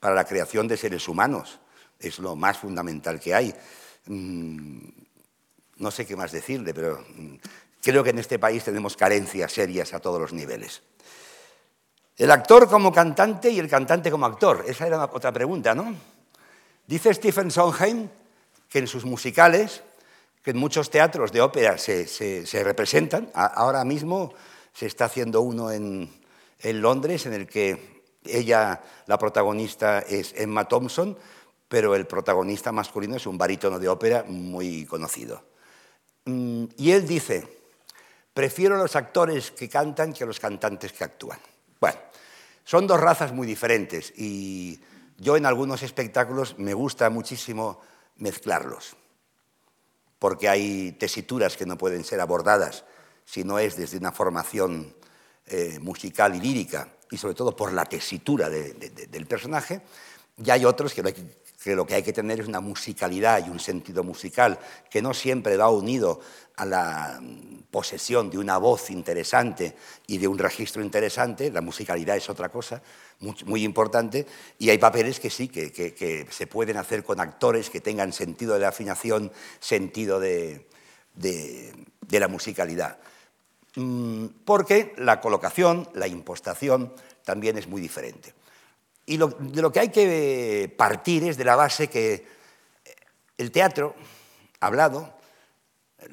[0.00, 1.60] para la creación de seres humanos
[1.98, 3.54] es lo más fundamental que hay.
[4.06, 4.78] Mm,
[5.76, 7.34] no sé qué más decirle, pero mm,
[7.82, 10.82] creo que en este país tenemos carencias serias a todos los niveles.
[12.16, 14.64] El actor como cantante y el cantante como actor.
[14.68, 15.94] Esa era otra pregunta, ¿no?
[16.86, 18.08] Dice Stephen Sondheim
[18.68, 19.82] que en sus musicales,
[20.42, 24.32] que en muchos teatros de ópera se, representan, ahora mismo
[24.72, 26.10] se está haciendo uno en,
[26.60, 31.16] en Londres en el que ella, la protagonista, es Emma Thompson,
[31.74, 35.42] pero el protagonista masculino es un barítono de ópera muy conocido.
[36.24, 37.48] Mm, y él dice,
[38.32, 41.40] prefiero los actores que cantan que los cantantes que actúan.
[41.80, 41.98] Bueno,
[42.62, 44.78] son dos razas muy diferentes y
[45.18, 47.80] yo en algunos espectáculos me gusta muchísimo
[48.18, 48.94] mezclarlos,
[50.20, 52.84] porque hay tesituras que no pueden ser abordadas
[53.24, 54.94] si no es desde una formación
[55.46, 59.82] eh, musical y lírica, y sobre todo por la tesitura del personaje,
[60.36, 63.44] y hay otros que hay que que lo que hay que tener es una musicalidad
[63.44, 64.58] y un sentido musical
[64.90, 66.20] que no siempre va unido
[66.56, 67.22] a la
[67.70, 69.74] posesión de una voz interesante
[70.06, 72.82] y de un registro interesante, la musicalidad es otra cosa
[73.46, 74.26] muy, importante,
[74.58, 78.60] y hay papeles que sí, que, se pueden hacer con actores que tengan sentido de
[78.60, 80.66] la afinación, sentido de,
[81.14, 82.98] de la musicalidad.
[83.76, 86.92] Mm, porque la colocación, la impostación
[87.24, 88.34] también es muy diferente.
[89.06, 92.26] Y de lo que hay que partir es de la base que
[93.36, 93.94] el teatro
[94.60, 95.12] hablado,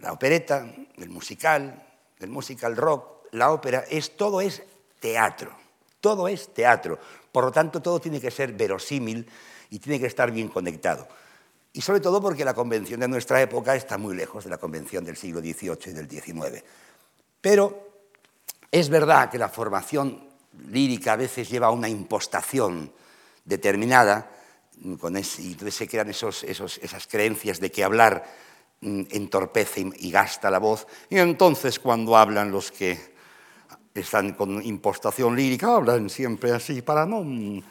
[0.01, 1.87] la opereta, el musical,
[2.19, 4.63] el musical rock, la ópera, es, todo es
[4.99, 5.55] teatro.
[5.99, 6.99] Todo es teatro.
[7.31, 9.29] Por lo tanto, todo tiene que ser verosímil
[9.69, 11.07] y tiene que estar bien conectado.
[11.73, 15.05] Y sobre todo porque la convención de nuestra época está muy lejos de la convención
[15.05, 16.63] del siglo XVIII y del XIX.
[17.39, 17.91] Pero
[18.69, 20.30] es verdad que la formación
[20.69, 22.91] lírica a veces lleva una impostación
[23.45, 24.31] determinada,
[24.99, 28.25] con y entonces se crean esos, esas creencias de que hablar
[28.81, 33.11] mm, entorpece y gasta la voz, y entonces cuando hablan los que
[33.93, 37.61] están con impostación lírica, hablan siempre así para no mm,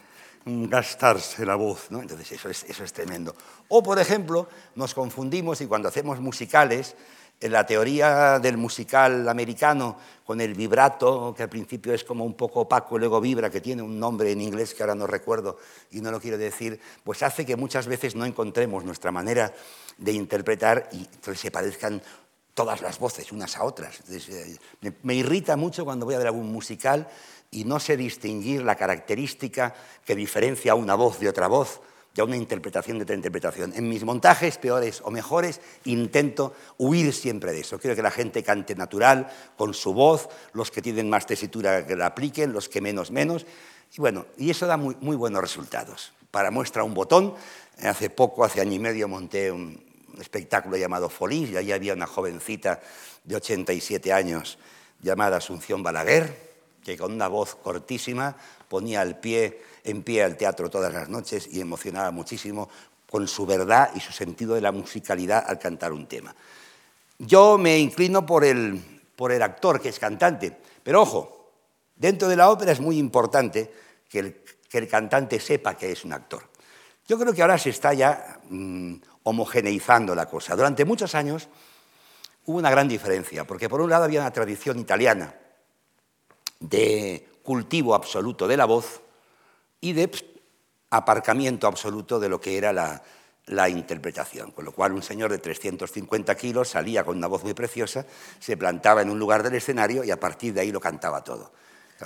[0.68, 2.00] gastarse la voz, ¿no?
[2.00, 3.34] entonces eso es, eso es tremendo.
[3.68, 6.94] O, por ejemplo, nos confundimos y cuando hacemos musicales,
[7.40, 12.60] la teoría del musical americano, con el vibrato, que al principio es como un poco
[12.60, 15.58] opaco y luego vibra, que tiene un nombre en inglés que ahora no recuerdo
[15.90, 19.52] y no lo quiero decir, pues hace que muchas veces no encontremos nuestra manera
[19.96, 22.02] de interpretar y se parezcan
[22.54, 24.00] todas las voces unas a otras.
[24.10, 24.56] Eh,
[25.02, 27.08] me, irrita mucho cuando voy a ver algún musical
[27.50, 29.74] y no sé distinguir la característica
[30.04, 31.80] que diferencia una voz de otra voz
[32.14, 33.72] y a una interpretación de otra interpretación.
[33.74, 37.78] En mis montajes, peores o mejores, intento huir siempre de eso.
[37.78, 41.96] Quiero que la gente cante natural, con su voz, los que tienen más tesitura que
[41.96, 43.46] la apliquen, los que menos, menos.
[43.96, 46.12] Y bueno, y eso da muy, muy buenos resultados.
[46.30, 47.34] Para muestra un botón,
[47.82, 49.90] hace poco, hace año y medio, monté un,
[50.20, 52.80] espectáculo llamado Folís y allí había una jovencita
[53.24, 54.58] de 87 años
[55.00, 56.50] llamada Asunción Balaguer,
[56.82, 58.36] que con una voz cortísima
[58.70, 62.70] ponía el pie, en pie al teatro todas las noches y emocionaba muchísimo
[63.10, 66.32] con su verdad y su sentido de la musicalidad al cantar un tema.
[67.18, 68.80] Yo me inclino por el,
[69.16, 71.50] por el actor, que es cantante, pero ojo,
[71.96, 73.74] dentro de la ópera es muy importante
[74.08, 76.44] que el, que el cantante sepa que es un actor.
[77.08, 78.94] Yo creo que ahora se está ya mm,
[79.24, 80.54] homogeneizando la cosa.
[80.54, 81.48] Durante muchos años
[82.46, 85.34] hubo una gran diferencia, porque por un lado había una tradición italiana
[86.60, 89.00] de cultivo absoluto de la voz
[89.80, 90.10] y de
[90.90, 93.02] aparcamiento absoluto de lo que era la,
[93.68, 94.52] interpretación.
[94.52, 98.06] Con lo cual un señor de 350 kilos salía con una voz muy preciosa,
[98.38, 101.50] se plantaba en un lugar del escenario y a partir de ahí lo cantaba todo.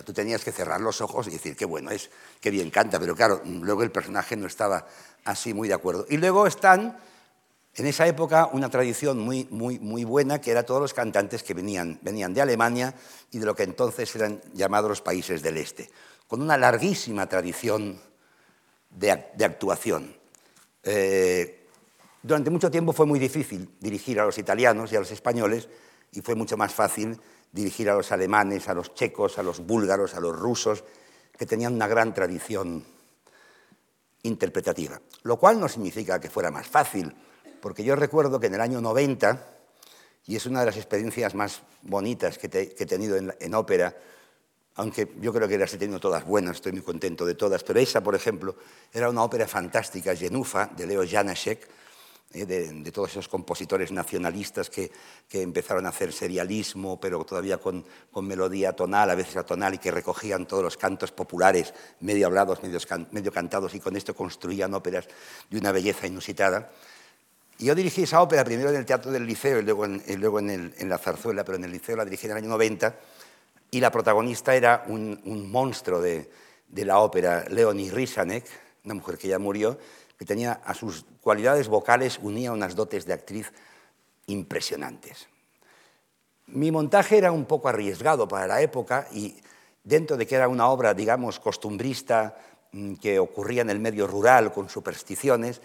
[0.05, 2.11] tú tenías que cerrar los ojos y decir, qué bueno es,
[2.41, 4.87] qué bien canta, pero claro, luego el personaje no estaba
[5.24, 6.07] así muy de acuerdo.
[6.09, 6.97] Y luego están
[7.77, 11.55] en esa época una tradición muy, muy, muy buena que era todos los cantantes que
[11.55, 12.95] venían, venían de Alemania
[13.31, 15.91] y de lo que entonces eran llamados los países del Este,
[16.29, 18.01] con una larguísima tradición
[18.91, 20.16] de, actuación.
[20.85, 21.66] Eh,
[22.22, 25.68] durante mucho tiempo fue muy difícil dirigir a los italianos y a los españoles
[26.12, 27.20] y fue mucho más fácil
[27.51, 30.85] dirigir a los alemanes, a los checos, a los búlgaros, a los rusos,
[31.37, 32.85] que tenían una gran tradición
[34.22, 35.01] interpretativa.
[35.22, 37.14] Lo cual no significa que fuera más fácil
[37.64, 39.42] porque yo recuerdo que en el año 90,
[40.26, 43.96] y es una de las experiencias más bonitas que, he tenido en, ópera,
[44.74, 47.80] aunque yo creo que las he tenido todas buenas, estoy muy contento de todas, pero
[47.80, 48.54] esa, por ejemplo,
[48.92, 51.66] era una ópera fantástica, Genufa, de Leo Janáček,
[52.34, 54.92] eh, de, todos esos compositores nacionalistas que,
[55.32, 57.86] empezaron a hacer serialismo, pero todavía con,
[58.20, 63.32] melodía tonal, a veces atonal, y que recogían todos los cantos populares, medio hablados, medio
[63.32, 65.08] cantados, y con esto construían óperas
[65.48, 66.70] de una belleza inusitada.
[67.59, 69.62] Yo dirigí esa ópera primero en el Teatro del Liceo y
[70.16, 72.94] luego en, la Zarzuela, pero en el Liceo la dirigí en el año 90
[73.70, 76.28] y la protagonista era un, monstruo de,
[76.68, 78.44] la ópera, Leonie Risanek,
[78.84, 79.78] una mujer que ya murió,
[80.18, 83.52] que tenía a sus cualidades vocales unía unas dotes de actriz
[84.26, 85.28] impresionantes.
[86.46, 89.40] Mi montaje era un poco arriesgado para la época y
[89.82, 92.36] dentro de que era una obra, digamos, costumbrista
[92.72, 95.61] mm, que ocurría en el medio rural con supersticiones,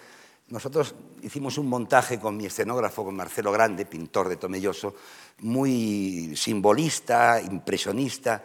[0.50, 4.96] nosotros hicimos un montaje con mi escenógrafo, con Marcelo Grande, pintor de Tomelloso,
[5.40, 8.44] muy simbolista, impresionista.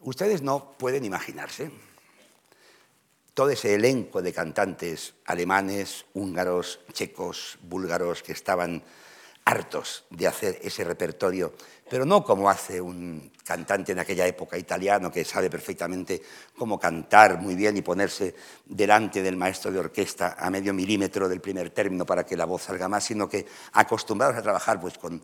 [0.00, 1.70] Ustedes no pueden imaginarse
[3.34, 8.82] todo ese elenco de cantantes alemanes, húngaros, checos, búlgaros que estaban
[9.44, 11.54] hartos de hacer ese repertorio,
[11.90, 16.22] pero no como hace un cantante en aquella época italiano que sabe perfectamente
[16.56, 18.32] cómo cantar muy bien y ponerse
[18.64, 22.62] delante del maestro de orquesta a medio milímetro del primer término para que la voz
[22.62, 25.20] salga más, sino que acostumbrados a trabajar pues, con,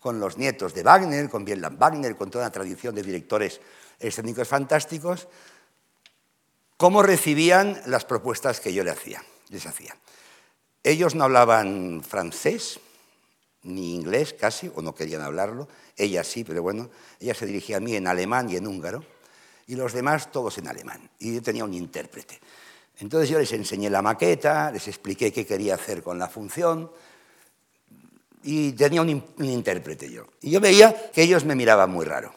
[0.00, 3.60] con los nietos de Wagner, con Bielan Wagner, con toda una tradición de directores
[4.00, 5.28] escénicos fantásticos,
[6.76, 9.22] cómo recibían las propuestas que yo hacía.
[9.50, 9.94] Les hacía.
[10.82, 12.80] Ellos no hablaban francés,
[13.62, 16.90] ni inglés casi, o no querían hablarlo, ella sí, pero bueno,
[17.20, 19.04] ella se dirigía a mí en alemán y en húngaro,
[19.66, 22.40] y los demás todos en alemán, y yo tenía un intérprete.
[23.00, 26.90] Entonces yo les enseñé la maqueta, les expliqué qué quería hacer con la función,
[28.42, 29.08] y tenía un,
[29.40, 30.26] intérprete yo.
[30.40, 32.34] Y yo veía que ellos me miraban muy raro,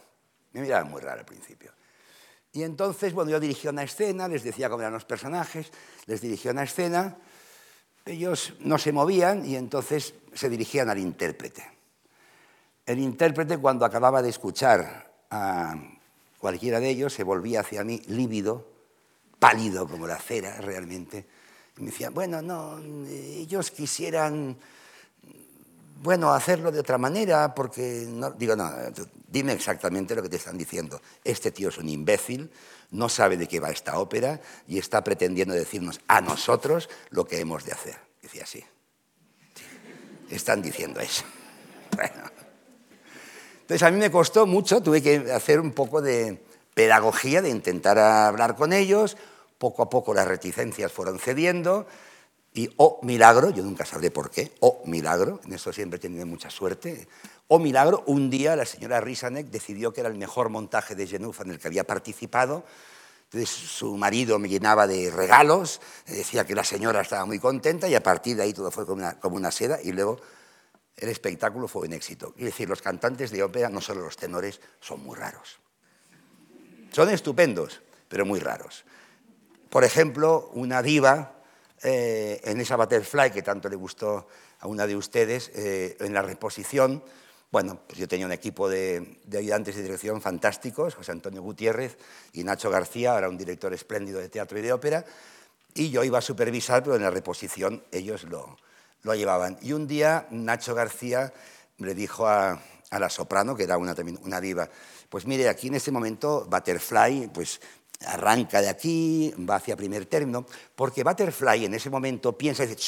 [0.54, 1.72] me miraban muy raro al principio.
[2.54, 5.72] Y entonces, bueno, yo dirigía una escena, les decía cómo eran los personajes,
[6.06, 7.18] les dirigía una escena,
[8.06, 11.64] ellos no se movían y entonces se dirigían al intérprete.
[12.86, 15.76] El intérprete, cuando acababa de escuchar a
[16.40, 18.68] cualquiera de ellos, se volvía hacia mí lívido,
[19.40, 21.26] pálido como la cera realmente.
[21.78, 24.58] Y me decía, bueno, no, ellos quisieran,
[26.02, 28.72] bueno, hacerlo de otra manera, porque, no, digo, no,
[29.28, 31.02] dime exactamente lo que te están diciendo.
[31.24, 32.52] Este tío es un imbécil,
[32.92, 37.40] no sabe de qué va esta ópera y está pretendiendo decirnos a nosotros lo que
[37.40, 37.98] hemos de hacer.
[38.22, 38.64] Decía así
[40.36, 41.24] están diciendo eso.
[43.62, 46.44] Entonces a mí me costó mucho, tuve que hacer un poco de
[46.74, 49.18] pedagogía, de intentar hablar con ellos,
[49.58, 51.86] poco a poco las reticencias fueron cediendo
[52.54, 56.26] y, oh milagro, yo nunca sabré por qué, oh milagro, en eso siempre he tenido
[56.26, 57.08] mucha suerte,
[57.48, 61.44] oh milagro, un día la señora Risanek decidió que era el mejor montaje de Genufa
[61.44, 62.66] en el que había participado,
[63.26, 67.96] Entonces su marido me llenaba de regalos, decía que la señora estaba muy contenta y
[67.96, 70.20] a partir de ahí todo fue como una, como una seda y luego
[70.98, 72.34] el espectáculo fue un éxito.
[72.38, 75.60] Es decir, los cantantes de ópera, no solo los tenores, son muy raros.
[76.92, 78.84] Son estupendos, pero muy raros.
[79.70, 81.41] Por ejemplo, una diva
[81.84, 84.28] eh, en esa Butterfly que tanto le gustó
[84.60, 87.04] a una de ustedes, eh, en la reposición,
[87.52, 91.98] bueno, pues yo tenía un equipo de, ayudantes de dirección fantásticos, José Antonio Gutiérrez
[92.34, 95.04] y Nacho García, ahora un director espléndido de teatro y de ópera,
[95.74, 98.58] y yo iba a supervisar, pero en la reposición ellos lo,
[99.04, 99.58] lo llevaban.
[99.62, 101.34] Y un día Nacho García
[101.78, 102.62] le dijo a,
[102.92, 104.70] la soprano, que era una, una diva,
[105.10, 107.60] pues mire, aquí en este momento Butterfly, pues
[108.06, 110.46] arranca de aquí, va hacia primer término,
[110.76, 112.82] porque Butterfly en ese momento piensa y dice,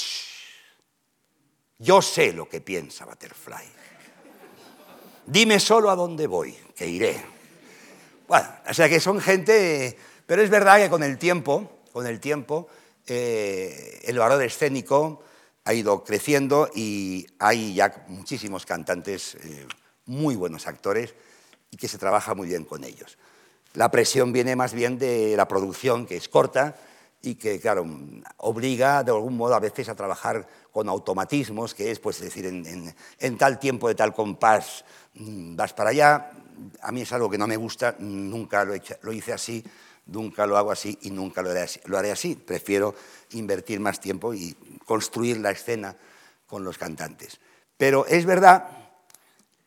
[1.79, 3.65] yo sé lo que piensa Butterfly.
[5.25, 7.23] Dime solo a dónde voy, que iré.
[8.27, 12.19] Bueno, o sea que son gente, pero es verdad que con el tiempo, con el
[12.19, 12.67] tiempo,
[13.05, 15.23] eh, el valor escénico
[15.65, 19.67] ha ido creciendo y hay ya muchísimos cantantes eh,
[20.05, 21.13] muy buenos actores
[21.71, 23.17] y que se trabaja muy bien con ellos.
[23.73, 26.75] La presión viene más bien de la producción, que es corta
[27.21, 27.85] y que, claro,
[28.37, 33.37] obliga de algún modo a veces a trabajar con automatismos, que es, pues, decir, en
[33.37, 34.83] tal tiempo de tal compás
[35.15, 36.31] Mm, vas para allá,
[36.81, 39.63] a mí es algo que no me gusta, nunca lo, hice así,
[40.07, 41.51] nunca lo hago así y nunca lo
[41.97, 42.35] haré así.
[42.35, 42.95] Prefiero
[43.31, 44.55] invertir más tiempo y
[44.85, 45.95] construir la escena
[46.47, 47.39] con los cantantes.
[47.77, 48.67] Pero es verdad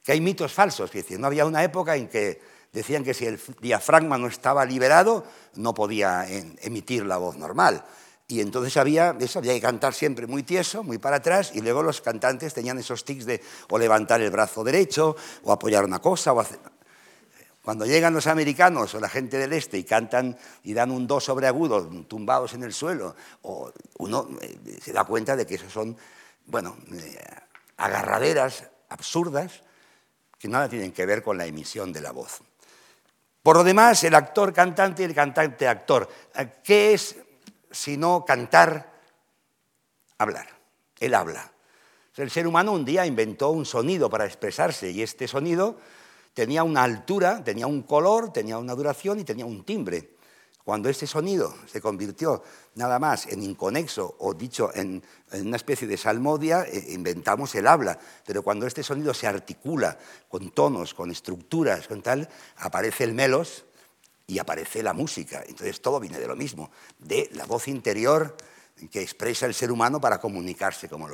[0.03, 2.41] que hay mitos falsos, es decir, no había una época en que
[2.77, 5.25] decían que si el diafragma no estaba liberado
[5.55, 7.83] no podía emitir la voz normal.
[8.29, 12.53] Y entonces había que cantar siempre muy tieso, muy para atrás, y luego los cantantes
[12.53, 16.35] tenían esos tics de o levantar el brazo derecho, o apoyar una cosa.
[17.63, 21.19] Cuando llegan los americanos o la gente del este y cantan y dan un do
[21.19, 23.17] sobreagudo, tumbados en el suelo,
[23.99, 25.97] uno eh, se da cuenta de que eso son,
[26.45, 27.19] bueno, eh,
[27.79, 29.63] agarraderas absurdas
[30.39, 32.43] que nada tienen que ver con la emisión de la voz.
[33.47, 36.09] Por lo demás, el actor cantante y el cantante actor.
[36.65, 37.15] ¿Qué es
[37.71, 38.93] sino cantar,
[40.19, 40.49] hablar.
[40.99, 41.53] Él habla.
[42.17, 45.79] El ser humano un día inventó un sonido para expresarse y este sonido
[46.35, 50.16] tenía una altura, tenía un color, tenía una duración y tenía un timbre.
[50.67, 52.43] Cuando este sonido se convirtió
[52.75, 55.01] nada más en inconexo o dicho en,
[55.31, 57.97] una especie de salmodia, eh, inventamos el habla.
[58.27, 59.97] Pero cuando este sonido se articula
[60.29, 63.65] con tonos, con estructuras, con tal, aparece el melos,
[64.27, 65.45] y aparece la música.
[65.47, 68.37] Entonces todo viene de lo mismo, de la voz interior
[68.91, 71.09] que expresa el ser humano para comunicarse con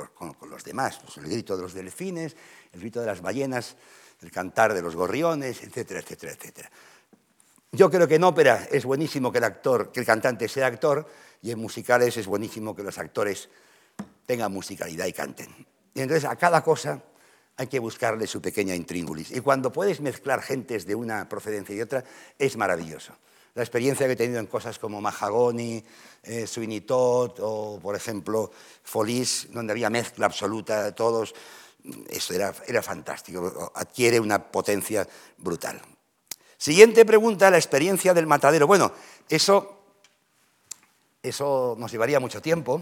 [0.49, 0.99] los, demás.
[0.99, 2.35] Pues el grito de los delfines,
[2.71, 3.75] el grito de las ballenas,
[4.19, 6.71] el cantar de los gorriones, etcétera, etcétera, etcétera.
[7.75, 11.07] Yo creo que en ópera es buenísimo que el actor, que el cantante sea actor,
[11.41, 13.49] y en musicales es buenísimo que los actores
[14.27, 15.65] tengan musicalidad y canten.
[15.95, 17.01] Y entonces a cada cosa
[17.57, 19.31] hay que buscarle su pequeña intríngulis.
[19.31, 22.03] Y cuando puedes mezclar gentes de una procedencia y otra,
[22.37, 23.13] es maravilloso.
[23.55, 25.83] La experiencia que he tenido en cosas como Mahagoni,
[26.21, 28.51] eh, Sweeney Todd o, por ejemplo,
[28.83, 31.33] Folies, donde había mezcla absoluta de todos,
[32.07, 35.07] eso era, era fantástico, adquiere una potencia
[35.37, 35.81] brutal.
[36.63, 38.67] Siguiente pregunta, la experiencia del matadero.
[38.67, 38.93] Bueno,
[39.27, 39.81] eso,
[41.21, 42.81] eso nos llevaría mucho tiempo,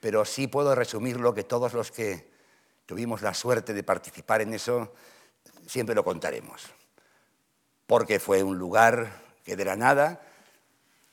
[0.00, 2.28] pero sí puedo resumirlo que todos los que
[2.84, 4.92] tuvimos la suerte de participar en eso,
[5.68, 6.62] siempre lo contaremos.
[7.86, 10.20] Porque fue un lugar que de la nada,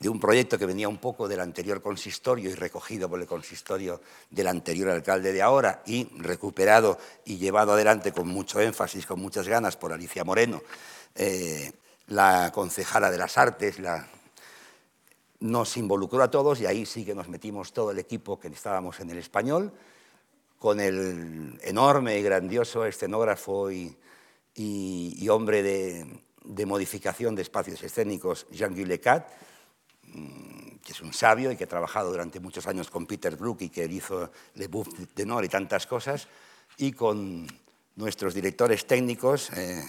[0.00, 4.00] de un proyecto que venía un poco del anterior consistorio y recogido por el consistorio
[4.30, 9.46] del anterior alcalde de ahora y recuperado y llevado adelante con mucho énfasis, con muchas
[9.46, 10.60] ganas por Alicia Moreno,
[11.14, 11.72] eh,
[12.08, 13.76] la concejala de las artes,
[15.40, 19.00] nos involucró a todos y ahí sí que nos metimos todo el equipo que estábamos
[19.00, 19.72] en el español
[20.62, 23.96] con el enorme y grandioso escenógrafo y,
[25.28, 29.26] hombre de, modificación de espacios escénicos, Jean-Guy Lecat,
[30.04, 33.62] mm, que es un sabio y que ha trabajado durante muchos años con Peter Brook
[33.62, 36.28] y que hizo Le Bouffe de Nord y tantas cosas,
[36.76, 37.48] y con
[37.96, 39.82] nuestros directores técnicos, eh,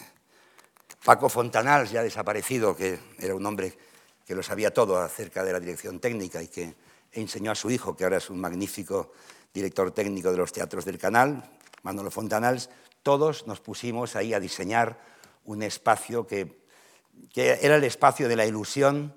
[1.03, 3.77] Paco Fontanals, ya desaparecido, que era un hombre
[4.25, 6.75] que lo sabía todo acerca de la dirección técnica y que
[7.11, 9.11] enseñó a su hijo, que ahora es un magnífico
[9.53, 11.43] director técnico de los teatros del canal,
[11.83, 12.69] Manolo Fontanals,
[13.03, 14.97] todos nos pusimos ahí a diseñar
[15.43, 16.63] un espacio que,
[17.35, 19.13] era el espacio de la ilusión,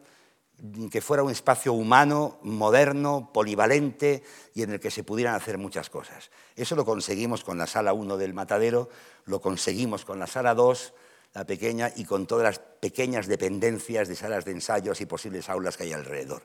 [0.90, 4.24] que fuera un espacio humano, moderno, polivalente
[4.54, 6.30] y en el que se pudieran hacer muchas cosas.
[6.56, 8.88] Eso lo conseguimos con la sala 1 del Matadero,
[9.24, 10.92] lo conseguimos con la sala 2,
[11.36, 15.76] la pequeña y con todas las pequeñas dependencias de salas de ensayos y posibles aulas
[15.76, 16.42] que hay alrededor.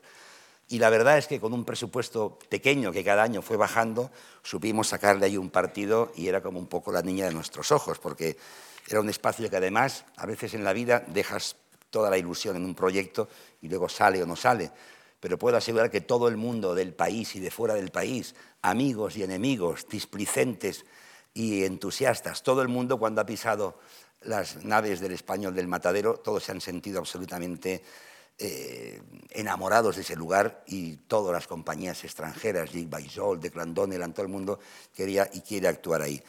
[0.68, 4.10] Y la verdad es que con un presupuesto pequeño que cada año fue bajando,
[4.42, 7.98] supimos sacarle ahí un partido y era como un poco la niña de nuestros ojos,
[8.00, 8.36] porque
[8.86, 11.56] era un espacio que además a veces en la vida dejas
[11.88, 13.30] toda la ilusión en un proyecto
[13.62, 14.72] y luego sale o no sale.
[15.20, 19.16] Pero puedo asegurar que todo el mundo del país y de fuera del país, amigos
[19.16, 20.84] y enemigos, displicentes
[21.32, 23.78] y entusiastas, todo el mundo cuando ha pisado
[24.24, 27.82] las naves del español del matadero, todos se han sentido absolutamente
[28.38, 29.00] eh,
[29.30, 34.32] enamorados de ese lugar y todas las compañías extranjeras, Jig Baisol, de Clandonel, todo el
[34.32, 34.58] mundo
[34.94, 36.22] quería y quiere actuar ahí.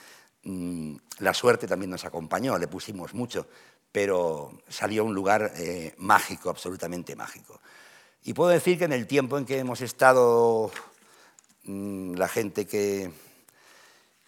[0.43, 3.47] Mm, la suerte también nos acompañó, le pusimos mucho,
[3.91, 7.59] pero salió un lugar eh, mágico, absolutamente mágico.
[8.23, 10.71] Y puedo decir que en el tiempo en que hemos estado,
[11.63, 13.11] mm, la gente que,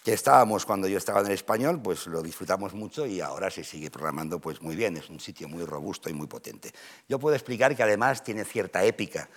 [0.05, 3.63] que estábamos cuando yo estaba en el español, pues lo disfrutamos mucho y ahora se
[3.63, 6.71] sigue programando pues muy bien, es un sitio muy robusto y muy potente.
[7.09, 9.27] Yo puedo explicar que además tiene cierta épica,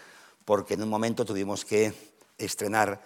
[0.44, 1.94] porque en un momento tuvimos que
[2.36, 3.00] estrenar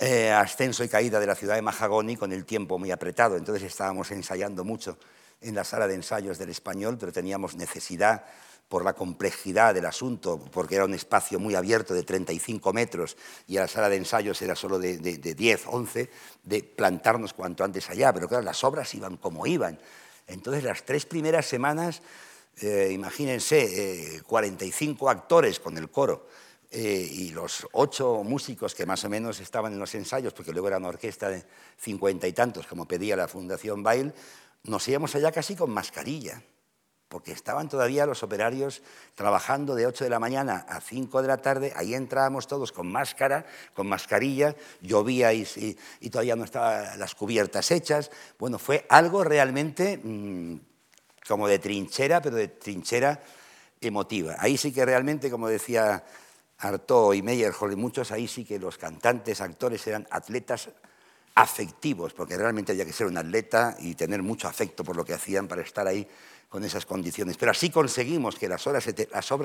[0.00, 3.62] eh, Ascenso y Caída de la ciudad de Mahagoni con el tiempo muy apretado, entonces
[3.62, 4.98] estábamos ensayando mucho
[5.40, 8.24] en la sala de ensayos del español, pero teníamos necesidad
[8.68, 13.16] por la complejidad del asunto, porque era un espacio muy abierto de 35 metros
[13.46, 16.10] y la sala de ensayos era solo de, 10, 11,
[16.44, 18.12] de plantarnos cuanto antes allá.
[18.12, 19.78] Pero claro, las obras iban como iban.
[20.26, 22.02] Entonces, las tres primeras semanas,
[22.60, 26.28] eh, imagínense, 45 eh, actores con el coro
[26.70, 30.68] eh, y los ocho músicos que más o menos estaban en los ensayos, porque luego
[30.68, 31.42] era una orquesta de
[31.78, 34.12] cincuenta y tantos, como pedía la Fundación Bail,
[34.64, 36.42] nos íbamos allá casi con mascarilla
[37.08, 38.82] porque estaban todavía los operarios
[39.14, 42.90] trabajando de 8 de la mañana a 5 de la tarde, ahí entrábamos todos con
[42.90, 45.46] máscara, con mascarilla, llovía y,
[46.10, 48.10] todavía no estaban las cubiertas hechas.
[48.38, 50.56] Bueno, fue algo realmente mm,
[51.26, 53.22] como de trinchera, pero de trinchera
[53.80, 54.36] emotiva.
[54.38, 56.04] Ahí sí que realmente, como decía
[56.58, 60.68] Artaud y Meyerhold y muchos, ahí sí que los cantantes, actores eran atletas
[61.34, 65.14] afectivos, porque realmente había que ser un atleta y tener mucho afecto por lo que
[65.14, 66.06] hacían para estar ahí
[66.48, 67.36] con esas condiciones.
[67.36, 68.84] Pero así conseguimos que las, obras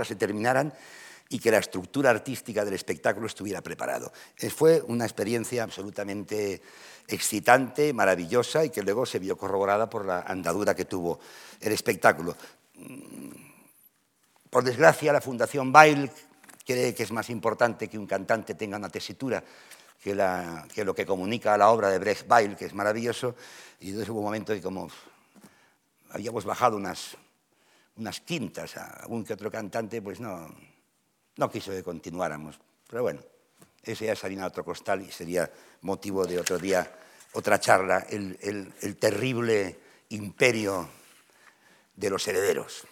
[0.07, 0.73] se terminaran
[1.29, 4.11] y que la estructura artística del espectáculo estuviera preparado.
[4.37, 6.61] Eh, fue una experiencia absolutamente
[7.07, 11.19] excitante, maravillosa y que luego se vio corroborada por la andadura que tuvo
[11.59, 12.35] el espectáculo.
[12.75, 13.29] Mm,
[14.49, 16.09] por desgracia, la Fundación Bail
[16.65, 19.43] cree que es más importante que un cantante tenga una tesitura
[20.03, 23.35] que, lo que comunica la obra de Brecht Bail, que es maravilloso,
[23.79, 24.89] y entonces hubo un momento que como
[26.13, 27.17] habíamos bajado unas,
[27.97, 30.53] unas quintas a algún que otro cantante, pues no,
[31.35, 32.59] no quiso que continuáramos.
[32.87, 33.21] Pero bueno,
[33.81, 35.51] ese ya sería otro costal y sería
[35.81, 36.89] motivo de otro día,
[37.33, 38.37] otra charla, el,
[38.81, 40.87] el terrible imperio
[41.95, 42.83] de los herederos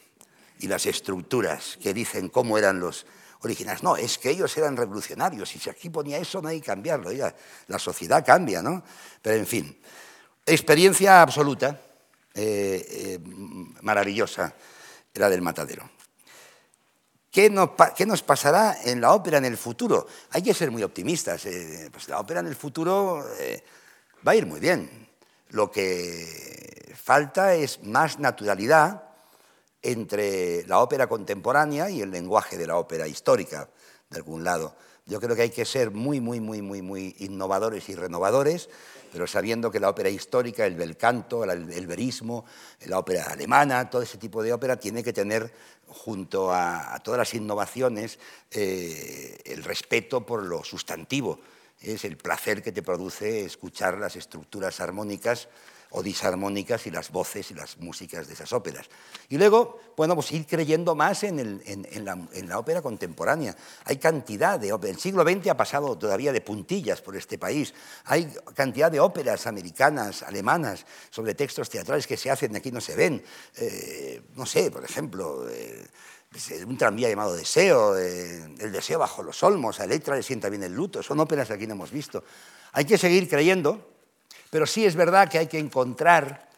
[0.59, 3.05] y las estructuras que dicen cómo eran los
[3.41, 3.83] originales.
[3.83, 7.11] No, es que ellos eran revolucionarios y si aquí ponía eso no hay que cambiarlo.
[7.67, 8.83] La sociedad cambia, ¿no?
[9.21, 9.79] Pero en fin,
[10.45, 11.79] experiencia absoluta
[12.33, 13.19] eh, eh,
[13.81, 14.53] maravillosa,
[15.15, 15.89] la del matadero.
[17.29, 20.07] ¿Qué nos, pasará en la ópera en el futuro?
[20.31, 21.45] Hay que ser muy optimistas.
[21.45, 23.25] Eh, pues la ópera en el futuro
[24.25, 25.09] va a ir muy bien.
[25.49, 29.03] Lo que falta es más naturalidad
[29.81, 33.69] entre la ópera contemporánea y el lenguaje de la ópera histórica,
[34.09, 34.75] de algún lado.
[35.05, 38.69] Yo creo que hay que ser muy, muy, muy, muy, muy innovadores y renovadores
[39.11, 42.45] pero sabiendo que la ópera histórica, el bel canto, el verismo,
[42.85, 45.51] la ópera alemana, todo ese tipo de ópera tiene que tener
[45.87, 48.19] junto a, todas las innovaciones
[48.51, 51.39] eh, el respeto por lo sustantivo.
[51.81, 55.49] Es el placer que te produce escuchar las estructuras armónicas
[55.91, 58.87] o disarmónicas y las voces y las músicas de esas óperas.
[59.29, 61.61] Y luego, bueno, pues ir creyendo más en,
[62.47, 63.55] la, ópera contemporánea.
[63.85, 64.95] Hay cantidad de óperas.
[64.95, 67.73] El siglo XX ha pasado todavía de puntillas por este país.
[68.05, 72.95] Hay cantidad de óperas americanas, alemanas, sobre textos teatrales que se hacen aquí no se
[72.95, 73.21] ven.
[73.57, 75.49] Eh, no sé, por ejemplo...
[75.49, 75.85] Eh,
[76.65, 80.63] un tranvía llamado Deseo, eh, El deseo bajo los olmos, a Electra le sienta bien
[80.63, 82.23] el luto, son óperas que aquí no hemos visto.
[82.71, 83.85] Hay que seguir creyendo
[84.51, 86.49] pero sí es verdad que hay que encontrar,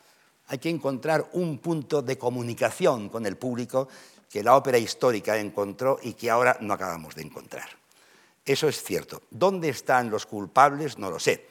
[0.47, 3.87] hay que encontrar un punto de comunicación con el público
[4.29, 7.69] que la ópera histórica encontró y que ahora no acabamos de encontrar.
[8.43, 9.21] Eso es cierto.
[9.29, 10.97] ¿Dónde están los culpables?
[10.97, 11.45] No lo sé.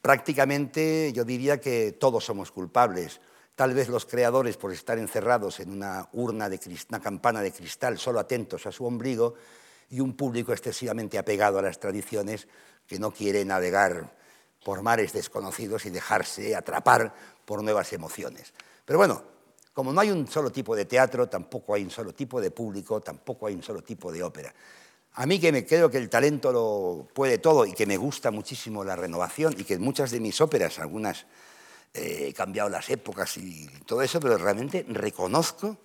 [0.00, 3.20] Prácticamente yo diría que todos somos culpables.
[3.56, 7.98] Tal vez los creadores por estar encerrados en una urna de una campana de cristal,
[7.98, 9.34] solo atentos a su ombligo,
[9.90, 12.46] y un público excesivamente apegado a las tradiciones
[12.86, 14.23] que no quiere navegar
[14.64, 18.52] por mares desconocidos y dejarse atrapar por nuevas emociones.
[18.84, 19.22] Pero bueno,
[19.74, 23.00] Como no hay un solo tipo de teatro, tampoco hay un solo tipo de público,
[23.00, 24.54] tampoco hay un solo tipo de ópera.
[25.14, 28.30] A mí que me creo que el talento lo puede todo y que me gusta
[28.30, 31.26] muchísimo la renovación y que muchas de mis óperas, algunas
[31.92, 35.76] eh, he cambiado las épocas y todo eso, pero realmente reconozco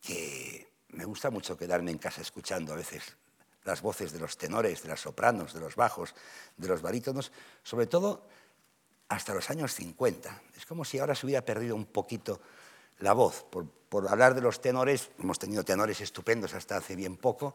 [0.00, 3.16] que me gusta mucho quedarme en casa escuchando a veces
[3.68, 6.14] las voces de los tenores, de las sopranos, de los bajos,
[6.56, 7.30] de los barítonos,
[7.62, 8.24] sobre todo
[9.08, 10.42] hasta los años 50.
[10.56, 12.40] Es como si ahora se hubiera perdido un poquito
[13.00, 13.44] la voz.
[13.50, 17.54] Por, hablar de los tenores, hemos tenido tenores estupendos hasta hace bien poco,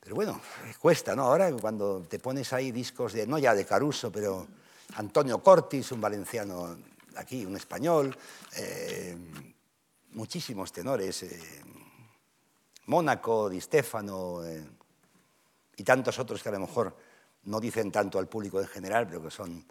[0.00, 0.40] pero bueno,
[0.78, 1.24] cuesta, ¿no?
[1.24, 4.46] Ahora cuando te pones ahí discos de, no ya de Caruso, pero
[4.94, 6.78] Antonio Cortis, un valenciano
[7.16, 8.16] aquí, un español,
[8.56, 9.16] eh,
[10.12, 11.62] muchísimos tenores, eh,
[12.86, 14.64] Mónaco, Di Stefano eh,
[15.78, 16.94] y tantos otros que a lo mejor
[17.44, 19.64] no dicen tanto al público en general, pero que son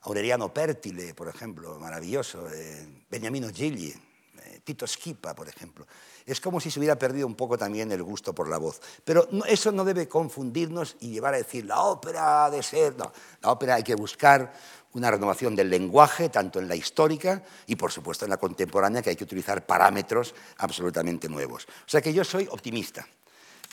[0.00, 5.86] Aureliano Pertile, por ejemplo, maravilloso, eh, Beniamino Gigli, eh, Tito Schipa, por ejemplo.
[6.24, 8.80] Es como si se hubiera perdido un poco también el gusto por la voz.
[9.04, 12.96] Pero eso no debe confundirnos y llevar a decir, la ópera ha de ser...
[12.96, 14.52] No, la ópera hay que buscar
[14.94, 19.10] una renovación del lenguaje, tanto en la histórica y, por supuesto, en la contemporánea, que
[19.10, 21.66] hay que utilizar parámetros absolutamente nuevos.
[21.66, 23.06] O sea que yo soy optimista.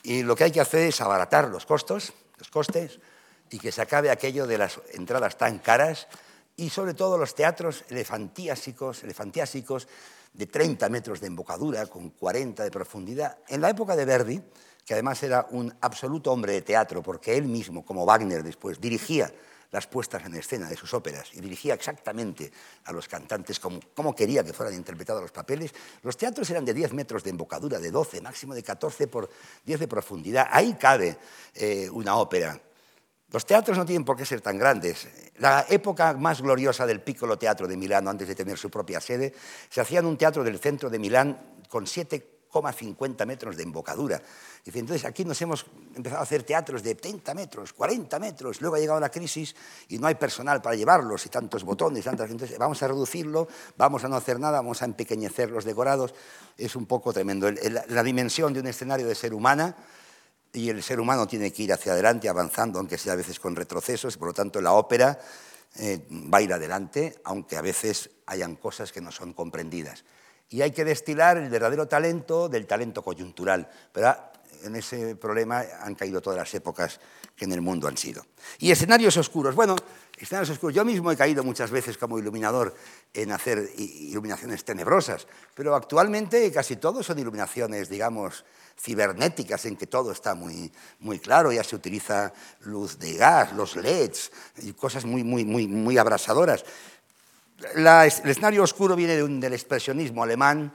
[0.03, 2.99] Y lo que hay que hacer es abaratar los costos, los costes,
[3.49, 6.07] y que se acabe aquello de las entradas tan caras
[6.55, 9.87] y sobre todo los teatros elefantiásicos, elefantiásicos
[10.33, 13.37] de 30 metros de embocadura con 40 de profundidad.
[13.47, 14.41] En la época de Verdi,
[14.85, 19.31] que además era un absoluto hombre de teatro, porque él mismo, como Wagner después, dirigía
[19.71, 22.51] las puestas en escena de sus óperas y dirigía exactamente
[22.85, 26.93] a los cantantes como, quería que fueran interpretados los papeles, los teatros eran de 10
[26.93, 29.29] metros de embocadura, de 12, máximo de 14 por
[29.65, 30.47] 10 de profundidad.
[30.51, 31.17] Ahí cabe
[31.55, 32.59] eh, una ópera
[33.31, 35.07] los teatros no tienen por qué ser tan grandes.
[35.37, 39.33] La época más gloriosa del Piccolo Teatro de Milán, antes de tener su propia sede,
[39.69, 41.85] se hacía en un teatro del centro de Milán con
[42.51, 44.21] 7,50 metros de embocadura.
[44.65, 48.79] Entonces aquí nos hemos empezado a hacer teatros de 30 metros, 40 metros, luego ha
[48.79, 49.55] llegado la crisis
[49.87, 52.29] y no hay personal para llevarlos y tantos botones, tantas...
[52.29, 53.47] Entonces vamos a reducirlo,
[53.77, 56.13] vamos a no hacer nada, vamos a empequeñecer los decorados.
[56.57, 57.49] Es un poco tremendo.
[57.89, 59.75] La dimensión de un escenario de ser humana
[60.53, 63.55] y el ser humano tiene que ir hacia adelante, avanzando, aunque sea a veces con
[63.55, 65.19] retrocesos, por lo tanto la ópera
[65.77, 70.03] eh, va a ir adelante, aunque a veces hayan cosas que no son comprendidas.
[70.49, 74.15] Y hay que destilar el verdadero talento del talento coyuntural, pero
[74.63, 76.99] en ese problema han caído todas las épocas
[77.35, 78.25] que en el mundo han sido.
[78.57, 79.55] Y escenarios oscuros.
[79.55, 79.75] Bueno,
[80.17, 80.75] escenarios oscuros.
[80.75, 82.75] Yo mismo he caído muchas veces como iluminador
[83.13, 88.43] en hacer iluminaciones tenebrosas, pero actualmente casi todo son iluminaciones, digamos,
[88.77, 93.75] cibernéticas en que todo está muy, muy claro, ya se utiliza luz de gas, los
[93.75, 96.63] LEDs y cosas muy, muy, muy, muy abrasadoras.
[97.75, 100.73] El escenario oscuro viene del expresionismo alemán,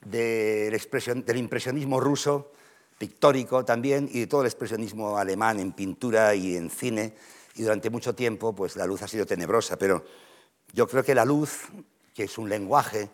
[0.00, 0.80] del,
[1.24, 2.52] del impresionismo ruso,
[2.98, 7.14] pictórico también, y de todo el expresionismo alemán en pintura y en cine,
[7.54, 10.04] y durante mucho tiempo pues, la luz ha sido tenebrosa, pero
[10.72, 11.68] yo creo que la luz,
[12.14, 13.10] que es un lenguaje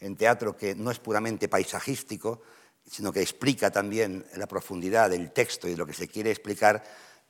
[0.00, 2.42] en teatro que no es puramente paisajístico,
[2.88, 6.82] sino que explica también la profundidad del texto y lo que se quiere explicar,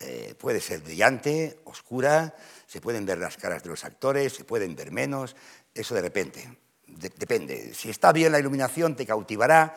[0.02, 2.34] eh, puede ser brillante, oscura,
[2.66, 5.36] se pueden ver las caras de los actores, se pueden ver menos,
[5.74, 7.72] eso de repente, depende.
[7.74, 9.74] Si está bien la iluminación, te cautivará,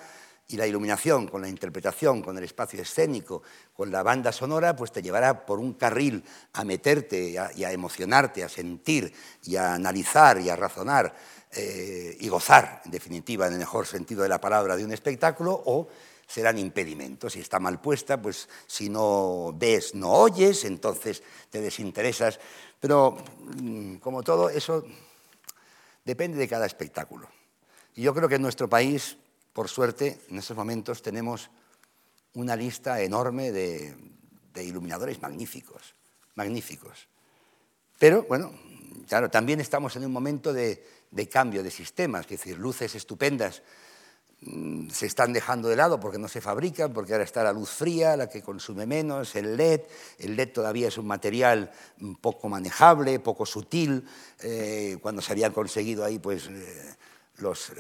[0.48, 3.42] y la iluminación, con la interpretación, con el espacio escénico,
[3.74, 6.24] con la banda sonora, pues te llevará por un carril
[6.54, 9.12] a meterte y a emocionarte, a sentir
[9.44, 11.16] y a analizar y a razonar
[11.52, 15.64] eh, y gozar, en definitiva, en el mejor sentido de la palabra, de un espectáculo,
[15.66, 15.88] o
[16.28, 17.34] serán impedimentos.
[17.34, 22.40] Si está mal puesta, pues si no ves, no oyes, entonces te desinteresas.
[22.80, 23.18] Pero,
[23.62, 24.86] mm, como todo, eso
[26.04, 27.30] depende de cada espectáculo.
[27.96, 29.18] Y yo creo que en nuestro país,
[29.54, 31.50] por suerte, en estos momentos tenemos
[32.34, 33.96] una lista enorme de,
[34.56, 35.96] iluminadores magníficos,
[36.36, 37.08] magníficos.
[38.00, 38.54] Pero, bueno,
[39.08, 43.64] claro, también estamos en un momento de, de cambio de sistemas, es decir, luces estupendas
[44.92, 48.16] se están dejando de lado porque no se fabrican, porque ahora está la luz fría,
[48.16, 49.82] la que consume menos, el LED.
[50.20, 51.72] El LED todavía es un material
[52.22, 54.06] poco manejable, poco sutil.
[54.42, 56.96] Eh, cuando se habían conseguido ahí pues, eh,
[57.38, 57.72] los,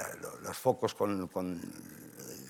[0.41, 1.61] los, focos con, con,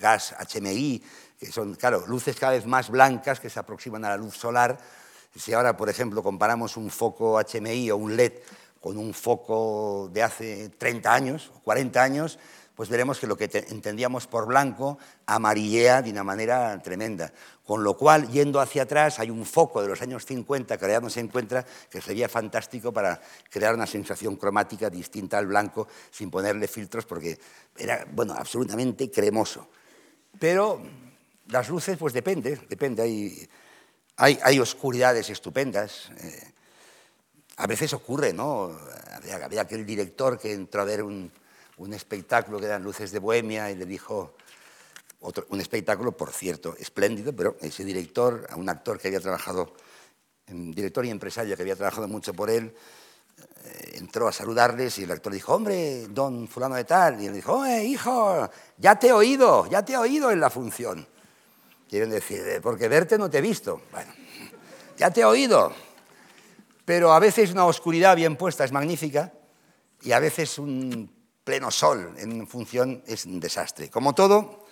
[0.00, 1.02] gas HMI,
[1.38, 4.78] que son, claro, luces cada vez más blancas que se aproximan a la luz solar.
[5.34, 8.32] Si ahora, por ejemplo, comparamos un foco HMI o un LED
[8.80, 12.38] con un foco de hace 30 años, 40 años,
[12.76, 17.32] pues veremos que lo que entendíamos por blanco amarillea de una manera tremenda.
[17.64, 21.00] Con lo cual, yendo hacia atrás, hay un foco de los años 50 que ya
[21.00, 23.18] no se encuentra, que sería fantástico para
[23.50, 27.38] crear una sensación cromática distinta al blanco sin ponerle filtros, porque
[27.78, 29.68] era, bueno, absolutamente cremoso.
[30.38, 30.82] Pero
[31.48, 33.02] las luces, pues depende, depende.
[34.18, 36.10] Hay, hay, oscuridades estupendas.
[36.18, 36.52] Eh,
[37.56, 38.78] a veces ocurre, ¿no?
[39.42, 41.32] había aquel director que entró a ver un
[41.78, 44.34] un espectáculo que eran Luces de Bohemia y le dijo,
[45.20, 49.74] otro, un espectáculo, por cierto, espléndido, pero ese director, a un actor que había trabajado,
[50.46, 52.74] director y empresario que había trabajado mucho por él,
[53.64, 57.34] eh, entró a saludarles y el actor dijo, hombre, don fulano de tal, y él
[57.34, 61.06] dijo, hijo, ya te he oído, ya te he oído en la función.
[61.88, 63.82] Quieren decir, eh, porque verte no te he visto.
[63.92, 64.12] Bueno,
[64.96, 65.72] ya te he oído.
[66.84, 69.32] Pero a veces una oscuridad bien puesta es magnífica
[70.02, 71.15] y a veces un
[71.46, 73.88] pleno sol en función es un desastre.
[73.88, 74.66] Como todo,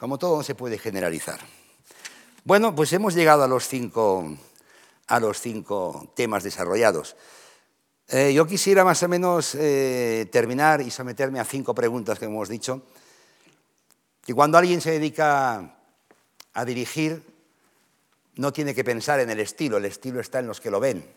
[0.00, 1.38] como todo no se puede generalizar.
[2.42, 4.36] Bueno, pues hemos llegado a los cinco,
[5.06, 7.14] a los cinco temas desarrollados.
[8.08, 12.48] Eh, yo quisiera más o menos eh, terminar y someterme a cinco preguntas que hemos
[12.48, 12.82] dicho.
[14.26, 15.78] Que cuando alguien se dedica
[16.52, 17.22] a dirigir,
[18.34, 21.08] no tiene que pensar en el estilo, el estilo está en los que lo ven.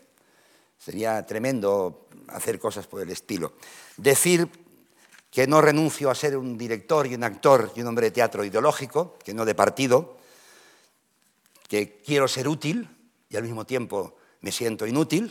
[0.78, 3.54] Sería tremendo hacer cosas por el estilo.
[3.96, 4.65] Decir
[5.36, 8.42] que no renuncio a ser un director y un actor y un hombre de teatro
[8.42, 10.16] ideológico, que no de partido,
[11.68, 12.88] que quiero ser útil
[13.28, 15.30] y al mismo tiempo me siento inútil,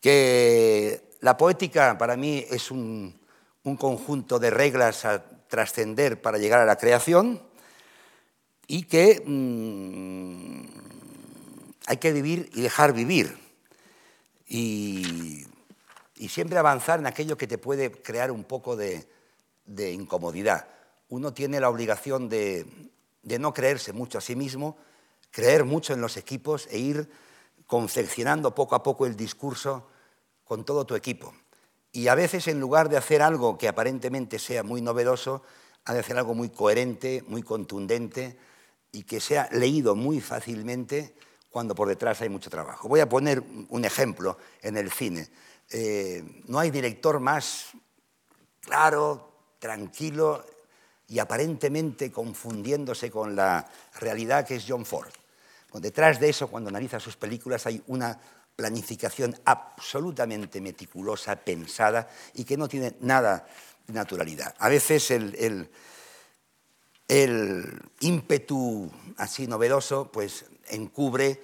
[0.00, 3.16] que la poética para mí es un,
[3.62, 7.40] conjunto de reglas a trascender para llegar a la creación
[8.66, 10.62] y que mm,
[11.86, 13.38] hay que vivir y dejar vivir.
[14.48, 15.46] Y
[16.16, 19.06] y siempre avanzar en aquello que te puede crear un poco de,
[19.66, 20.66] incomodidad.
[21.08, 22.66] Uno tiene la obligación de,
[23.22, 24.76] no creerse mucho a sí mismo,
[25.30, 27.10] creer mucho en los equipos e ir
[27.66, 29.86] confeccionando poco a poco el discurso
[30.44, 31.34] con todo tu equipo.
[31.92, 35.42] Y a veces en lugar de hacer algo que aparentemente sea muy novedoso,
[35.84, 38.36] ha de hacer algo muy coherente, muy contundente
[38.92, 41.14] y que sea leído muy fácilmente
[41.50, 42.88] cuando por detrás hay mucho trabajo.
[42.88, 45.28] Voy a poner un ejemplo en el cine.
[45.70, 47.72] Eh, no hay director más
[48.60, 50.44] claro, tranquilo
[51.08, 53.68] y aparentemente confundiéndose con la
[54.00, 55.12] realidad que es John Ford.
[55.74, 58.18] detrás de eso, cuando analiza sus películas, hay una
[58.56, 63.46] planificación absolutamente meticulosa, pensada y que no tiene nada
[63.86, 64.54] de naturalidad.
[64.58, 65.68] A veces el,
[67.08, 71.42] el ímpetu así novedoso pues encubre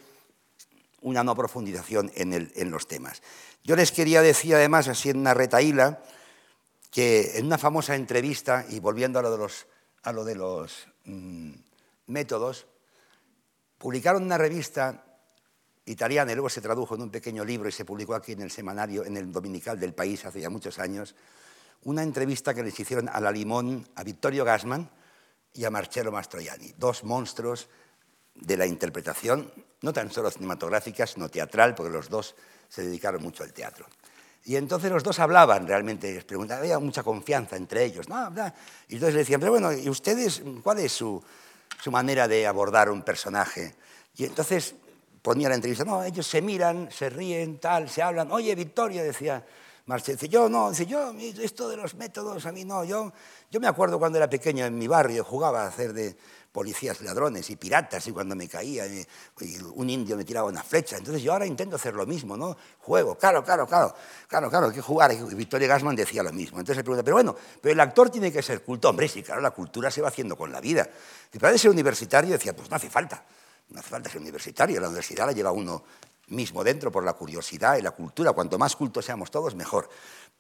[1.02, 3.22] una no profundización en, los temas.
[3.64, 6.02] Yo les quería decir además, así en una retaíla,
[6.90, 11.52] que en una famosa entrevista, y volviendo a lo de los, mm,
[12.08, 12.66] métodos,
[13.78, 15.04] publicaron una revista
[15.86, 18.50] italiana y luego se tradujo en un pequeño libro y se publicó aquí en el
[18.50, 21.14] semanario, en el dominical del país hace ya muchos años,
[21.84, 24.90] una entrevista que les hicieron a la Limón, a Vittorio Gassman
[25.54, 27.68] y a Marcello Mastroianni, dos monstruos
[28.34, 29.52] de la interpretación,
[29.82, 32.34] no tan solo cinematográfica, sino teatral, porque los dos
[32.72, 33.84] se dedicaron mucho al teatro.
[34.44, 38.08] Y entonces los dos hablaban realmente, les preguntaban, había mucha confianza entre ellos.
[38.08, 38.32] ¿no?
[38.88, 41.22] Y entonces le decían, pero bueno, ¿y ustedes cuál es su,
[41.82, 43.74] su manera de abordar un personaje?
[44.16, 44.74] Y entonces
[45.20, 48.32] ponía la entrevista, no, ellos se miran, se ríen, tal, se hablan.
[48.32, 49.44] Oye, Victoria, decía
[49.84, 51.12] Marcelo, dice, yo no, dice, yo,
[51.42, 53.12] esto de los métodos, a mí no, yo,
[53.50, 56.16] yo me acuerdo cuando era pequeño en mi barrio, jugaba a hacer de,
[56.52, 59.06] policías ladrones y piratas y cuando me caía eh,
[59.74, 60.98] un indio me tiraba una flecha.
[60.98, 62.56] Entonces yo ahora intento hacer lo mismo, ¿no?
[62.80, 63.94] Juego, claro, claro, claro,
[64.28, 65.12] claro, claro, hay que jugar.
[65.12, 66.58] Y Victoria Gassman decía lo mismo.
[66.58, 68.90] Entonces se pregunta, pero bueno, pero el actor tiene que ser culto.
[68.90, 70.88] Hombre, sí, claro, la cultura se va haciendo con la vida.
[71.32, 73.24] Si para ser universitario decía, pues no hace falta,
[73.70, 75.82] no hace falta ser universitario, la universidad la lleva uno
[76.28, 78.32] mismo dentro por la curiosidad y la cultura.
[78.32, 79.88] Cuanto más cultos seamos todos, mejor.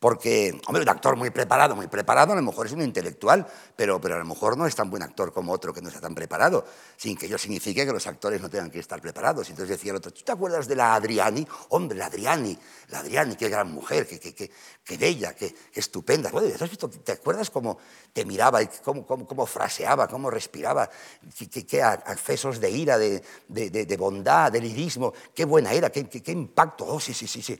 [0.02, 3.46] Porque, hombre, un actor muy preparado, muy preparado, a lo mejor es un intelectual,
[3.76, 6.00] pero, pero a lo mejor no es tan buen actor como otro que no está
[6.00, 6.66] tan preparado,
[6.96, 9.48] sin que ello signifique que los actores no tengan que estar preparados.
[9.48, 11.46] Entonces decía el otro, ¿tú te acuerdas de la Adriani?
[11.68, 12.58] Hombre, la Adriani,
[12.88, 14.50] la Adriani, qué gran mujer, qué, qué, qué,
[14.82, 16.32] qué bella, qué, estupenda.
[16.34, 17.78] ¿has visto, ¿Te acuerdas cómo
[18.12, 20.90] te miraba, y cómo, cómo, cómo fraseaba, cómo respiraba,
[21.38, 26.08] qué, qué accesos de ira, de, de, de, bondad, de lirismo, qué buena era, qué,
[26.08, 26.86] qué impacto?
[26.86, 27.56] Oh, sí, sí, sí, sí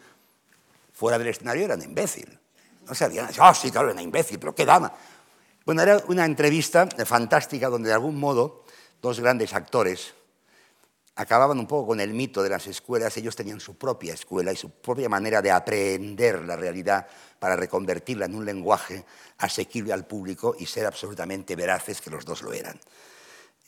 [1.02, 2.38] fuera del escenario era imbécil.
[2.86, 4.92] No sabían, oh, sí, claro, era imbécil, pero qué dama.
[5.66, 8.64] Bueno, era una entrevista fantástica donde de algún modo
[9.00, 10.14] dos grandes actores
[11.16, 14.56] acababan un poco con el mito de las escuelas, ellos tenían su propia escuela y
[14.56, 17.08] su propia manera de aprender la realidad
[17.40, 19.04] para reconvertirla en un lenguaje
[19.38, 22.78] asequible al público y ser absolutamente veraces, que los dos lo eran.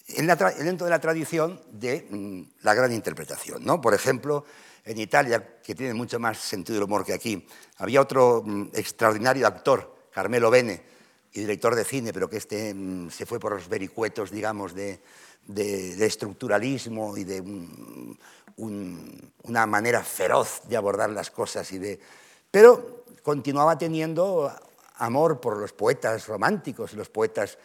[0.06, 3.64] dentro de la tradición de mm, la gran interpretación.
[3.64, 3.80] ¿no?
[3.80, 4.44] Por ejemplo,
[4.84, 7.46] en Italia, que tiene mucho más sentido del humor que aquí,
[7.78, 10.82] había otro mm, extraordinario actor, Carmelo Bene,
[11.32, 15.00] y director de cine, pero que este mm, se fue por los vericuetos, digamos, de,
[15.46, 17.42] de, estructuralismo y de
[18.56, 21.70] una manera feroz de abordar las cosas.
[21.72, 21.98] Y de,
[22.50, 24.52] pero continuaba teniendo
[24.96, 27.58] amor por los poetas románticos y los poetas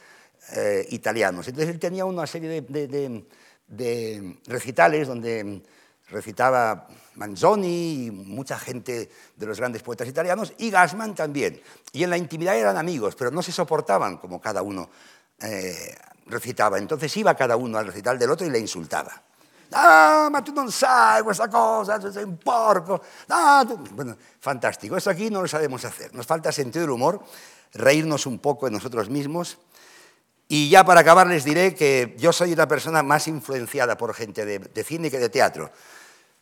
[0.55, 1.47] eh, italianos.
[1.47, 3.23] Entonces él tenía una serie de,
[3.67, 5.61] de recitales donde
[6.11, 11.61] recitaba Manzoni y mucha gente de los grandes poetas italianos, y Gassman también.
[11.91, 14.89] Y en la intimidad eran amigos, pero no se soportaban como cada uno
[15.41, 15.95] eh,
[16.27, 16.77] recitaba.
[16.77, 19.21] Entonces iba cada uno al recital del otro y le insultaba.
[19.71, 23.01] Ah, ma tú no sabes esa cosa, es un porco.
[23.29, 24.97] Ah, bueno, fantástico.
[24.97, 26.13] Eso aquí no lo sabemos hacer.
[26.15, 27.21] Nos falta sentido del humor,
[27.73, 29.59] reírnos un poco de nosotros mismos.
[30.51, 34.45] Y ya para acabar les diré que yo soy una persona más influenciada por gente
[34.45, 35.69] de, cine que de teatro,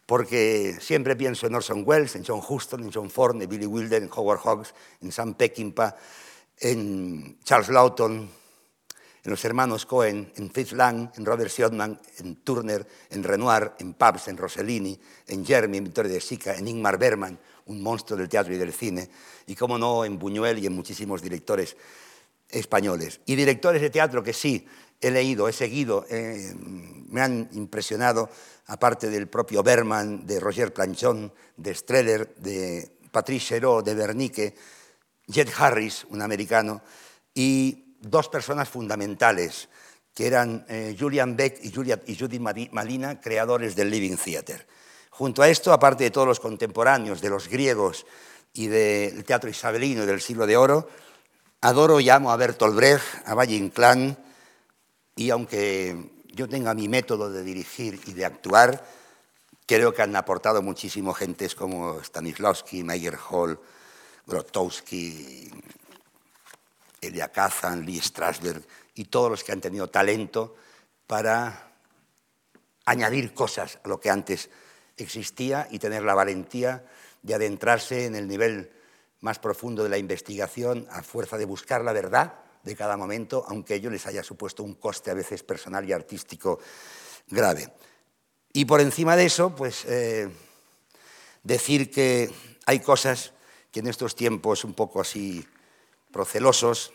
[0.06, 4.02] porque siempre pienso en Orson Welles, en John Huston, en John Ford, en Billy Wilder,
[4.02, 5.94] en Howard Hawks, en Sam Peckinpah,
[6.60, 8.30] en Charles Lawton,
[9.26, 13.94] en los hermanos Cohen, en Fritz Lang, en Robert Siodman, en Turner, en Renoir, en
[13.94, 14.98] Pabst, en Rossellini,
[15.28, 18.72] en Jeremy, en Vittorio de Sica, en Ingmar Bergman, un monstruo del teatro y del
[18.72, 19.10] cine,
[19.48, 21.76] y como no, en Buñuel y en muchísimos directores
[22.50, 23.20] españoles.
[23.26, 24.68] Y directores de teatro que sí
[25.00, 28.30] he leído, he seguido, eh, me han impresionado,
[28.68, 34.56] aparte del propio Berman, de Roger Planchon, de Streller, de Patrice Chéreau, de Bernique,
[35.28, 36.82] Jet Harris, un americano,
[37.34, 39.70] y dos personas fundamentales,
[40.14, 44.68] que eran eh, Julian Beck y, Julia, y Judy Malina, creadores del Living Theater.
[45.12, 48.06] Junto a esto, aparte de todos los contemporáneos, de los griegos
[48.54, 50.90] y del teatro isabelino del siglo de oro,
[51.62, 54.18] adoro y amo a Bertolt Brecht, a Valle Inclán,
[55.16, 58.86] y aunque yo tenga mi método de dirigir y de actuar,
[59.66, 63.60] creo que han aportado muchísimo gentes como Stanislavski, Meyer Hall,
[64.26, 65.50] Grotowski,
[67.02, 68.64] Elia Kazan, Lee Strasberg
[68.96, 70.56] y todos los que han tenido talento
[71.08, 71.72] para
[72.86, 74.50] añadir cosas a lo que antes
[74.96, 76.86] existía y tener la valentía
[77.22, 78.72] de adentrarse en el nivel
[79.22, 83.76] más profundo de la investigación a fuerza de buscar la verdad de cada momento, aunque
[83.76, 86.60] ello les haya supuesto un coste a veces personal y artístico
[87.28, 87.74] grave.
[88.54, 90.30] Y por encima de eso, pues eh,
[91.44, 92.30] decir que
[92.66, 93.34] hay cosas
[93.72, 95.46] que en estos tiempos un poco así
[96.12, 96.94] procelosos.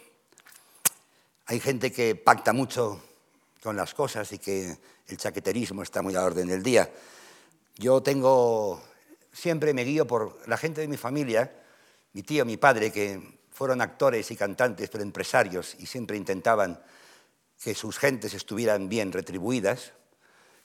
[1.46, 3.00] Hay gente que pacta mucho
[3.62, 4.76] con las cosas y que
[5.06, 6.90] el chaqueterismo está muy a orden del día.
[7.76, 8.82] Yo tengo,
[9.32, 11.52] siempre me guío por la gente de mi familia,
[12.12, 13.20] mi tío, mi padre, que
[13.50, 16.80] fueron actores y cantantes, pero empresarios, y siempre intentaban
[17.62, 19.92] que sus gentes estuvieran bien retribuidas.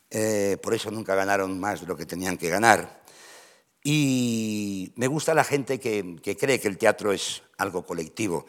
[0.10, 3.04] Eh, por eso nunca ganaron más de lo que tenían que ganar.
[3.84, 8.46] Y me gusta la gente que, cree que el teatro es algo colectivo.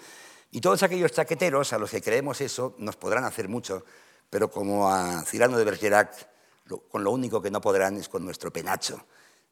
[0.51, 3.85] Y todos aquellos chaqueteros a los que creemos eso nos podrán hacer mucho,
[4.31, 6.29] pero como a Cirano de Bergerac,
[6.91, 9.05] con lo único que no podrán es con nuestro penacho,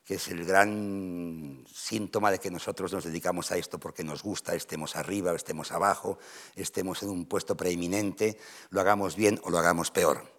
[0.06, 4.54] que es el gran síntoma de que nosotros nos dedicamos a esto porque nos gusta,
[4.54, 6.18] estemos arriba o estemos abajo,
[6.54, 8.38] estemos en un puesto preeminente,
[8.70, 10.32] lo hagamos bien o lo hagamos peor.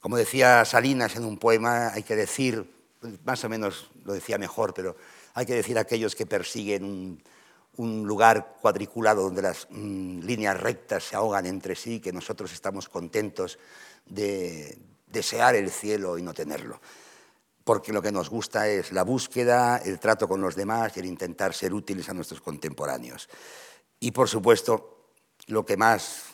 [0.00, 2.80] Como decía Salinas en un poema, hay que decir
[3.24, 4.96] más o menos lo decía mejor, pero
[5.34, 7.22] hay que decir a aquellos que persiguen
[7.76, 12.88] un, lugar cuadriculado donde las mm, líneas rectas se ahogan entre sí, que nosotros estamos
[12.88, 13.58] contentos
[14.06, 16.80] de desear el cielo y no tenerlo.
[17.64, 21.06] Porque lo que nos gusta es la búsqueda, el trato con los demás y el
[21.06, 23.28] intentar ser útiles a nuestros contemporáneos.
[24.00, 25.12] Y por supuesto,
[25.46, 26.24] lo que más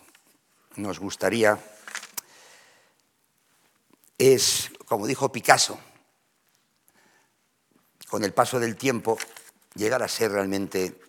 [0.77, 1.59] nos gustaría
[4.19, 5.79] es, como dijo Picasso,
[8.09, 9.19] con el paso del tiempo,
[9.75, 11.01] llegar a ser realmente,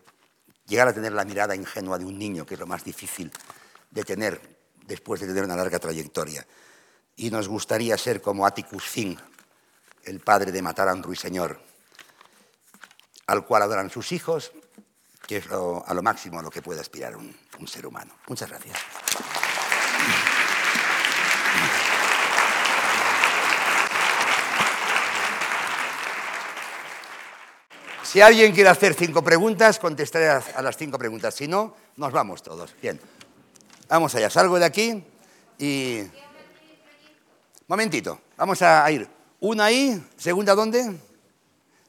[0.65, 3.31] llegar a tener la mirada ingenua de un niño, que es lo más difícil
[3.91, 6.45] de tener después de tener una larga trayectoria.
[7.15, 9.17] Y nos gustaría ser como Atticus Finn,
[10.07, 11.59] el padre de matar a un ruiseñor,
[13.27, 14.51] al cual adoran sus hijos,
[15.27, 18.13] que es a lo máximo a lo que puede aspirar un, un ser humano.
[18.27, 18.77] Muchas gracias.
[28.03, 31.35] Si alguien quiere hacer cinco preguntas, contestaré a las cinco preguntas.
[31.35, 32.73] Si no, nos vamos todos.
[32.81, 32.99] Bien.
[33.89, 34.29] Vamos allá.
[34.29, 35.03] Salgo de aquí
[35.59, 36.03] y...
[37.67, 38.21] Momentito.
[38.37, 39.16] Vamos a ir.
[39.39, 40.97] Una ahí, segunda dónde?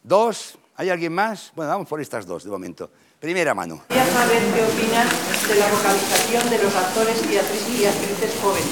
[0.02, 0.58] Dos.
[0.76, 1.50] ¿Hay alguien más?
[1.56, 2.90] Bueno, vamos por estas dos de momento.
[3.18, 3.84] Primera mano.
[3.88, 8.68] Quería saber qué opinas de la vocalización de los actores y actrices, y actrices jóvenes.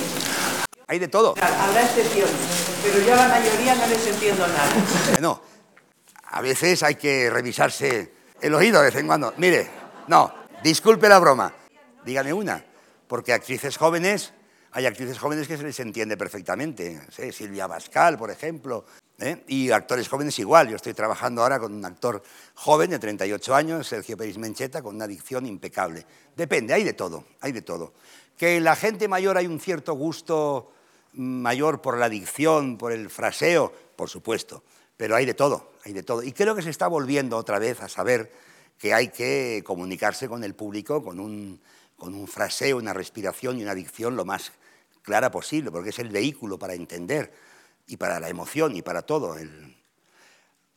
[0.88, 1.34] Hay de todo.
[1.40, 2.34] Habrá excepciones,
[2.82, 4.70] pero yo a la mayoría no les entiendo nada.
[5.22, 5.42] No,
[6.24, 8.12] a veces hay que revisarse
[8.42, 9.32] el oído de vez en cuando.
[9.38, 9.70] Mire,
[10.06, 10.32] no,
[10.62, 11.52] disculpe la broma.
[12.04, 12.62] Dígame una,
[13.08, 14.34] porque actrices jóvenes,
[14.76, 17.00] hay actrices jóvenes que se les entiende perfectamente.
[17.08, 17.32] ¿sí?
[17.32, 18.84] Silvia Bascal, por ejemplo,
[19.18, 19.42] ¿eh?
[19.48, 20.68] y actores jóvenes igual.
[20.68, 22.22] Yo estoy trabajando ahora con un actor
[22.52, 26.04] joven de 38 años, Sergio Pérez Mencheta, con una dicción impecable.
[26.36, 27.94] Depende, hay de todo, hay de todo.
[28.36, 30.70] Que la gente mayor hay un cierto gusto
[31.14, 34.62] mayor por la dicción, por el fraseo, por supuesto,
[34.98, 36.22] pero hay de todo, hay de todo.
[36.22, 38.30] Y creo que se está volviendo otra vez a saber
[38.78, 41.62] que hay que comunicarse con el público con un,
[41.96, 44.52] con un fraseo, una respiración y una dicción lo más
[45.06, 47.32] clara posible, porque es el vehículo para entender
[47.86, 49.36] y para la emoción y para todo.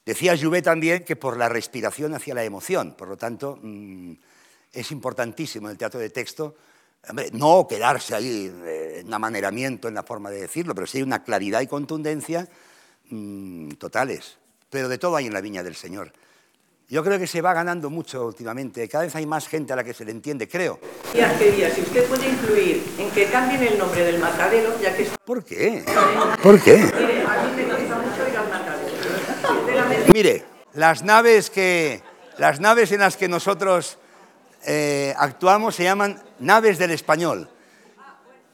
[0.06, 4.14] Decía Jouvet también que por la respiración hacia la emoción, por lo tanto, mmm,
[4.72, 6.56] es importantísimo en el teatro de texto
[7.34, 11.62] no quedarse ahí eh, en amaneramiento en la forma de decirlo, pero sí una claridad
[11.62, 12.48] y contundencia
[13.10, 14.38] mmm, totales.
[14.70, 16.14] Pero de todo hay en la viña del Señor.
[16.92, 18.90] Yo creo que se va ganando mucho últimamente.
[18.90, 20.80] Cada vez hay más gente a la que se le entiende, creo.
[21.14, 25.08] Quería, si usted puede influir en que cambien el nombre del matadero, ya que...
[25.24, 25.86] ¿Por qué?
[26.42, 26.78] ¿Por qué?
[26.78, 30.14] Mire, a mí me gusta mucho ir al matadero.
[30.16, 32.02] Mire, las naves, que,
[32.40, 34.00] las naves en las que nosotros
[34.66, 37.52] eh, actuamos se llaman naves del español.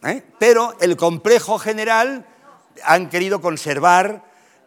[0.03, 0.21] ¿eh?
[0.39, 2.25] Pero el complejo general
[2.83, 4.24] han querido conservar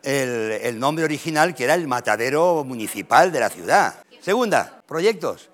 [0.08, 4.02] el, nombre original, que era el matadero municipal de la ciudad.
[4.20, 5.50] Segunda, proyectos.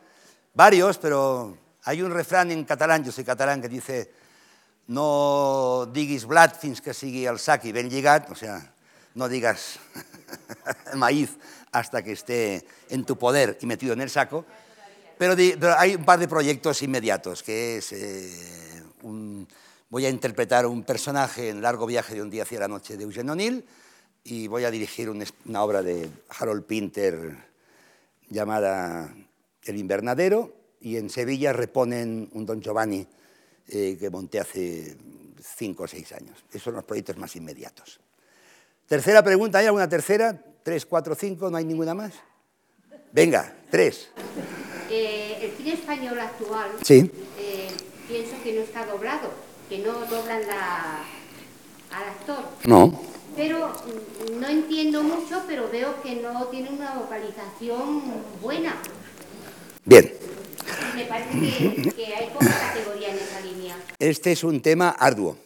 [0.54, 4.10] Varios, pero hay un refrán en catalán, yo soy catalán, que dice
[4.86, 8.60] no diguis blat fins que sigui el sac i ben lligat, o sea,
[9.14, 9.80] no digas
[10.94, 11.38] maíz
[11.72, 14.44] hasta que esté en tu poder y metido en el saco,
[15.16, 15.34] pero,
[15.78, 18.82] hay un par de proyectos inmediatos, que es, eh,
[19.88, 23.04] voy a interpretar un personaje en Largo viaje de un día hacia la noche de
[23.04, 23.64] Eugene O'Neill
[24.24, 27.36] y voy a dirigir un, una obra de Harold Pinter
[28.30, 29.14] llamada
[29.62, 33.06] El invernadero y en Sevilla reponen un Don Giovanni
[33.68, 34.96] eh, que monté hace
[35.56, 36.42] cinco o seis años.
[36.48, 38.00] Esos son los proyectos más inmediatos.
[38.86, 40.42] Tercera pregunta, ¿hay alguna tercera?
[40.62, 41.50] ¿Tres, cuatro, cinco?
[41.50, 42.12] ¿No hay ninguna más?
[43.12, 44.08] Venga, tres.
[44.90, 47.10] Eh, el cine español actual, sí.
[47.38, 47.68] eh,
[48.08, 49.30] pienso que no está doblado,
[49.68, 51.04] que no doblan la,
[51.90, 52.44] al actor.
[52.64, 53.13] No.
[53.36, 58.02] Pero mm, no entiendo mucho, pero veo que no tiene una vocalización
[58.40, 58.76] buena.
[59.84, 60.12] Bien.
[60.94, 61.30] Me parece
[61.82, 63.76] que, que hay poca categoría en esa línea.
[63.98, 65.36] Este es un tema arduo.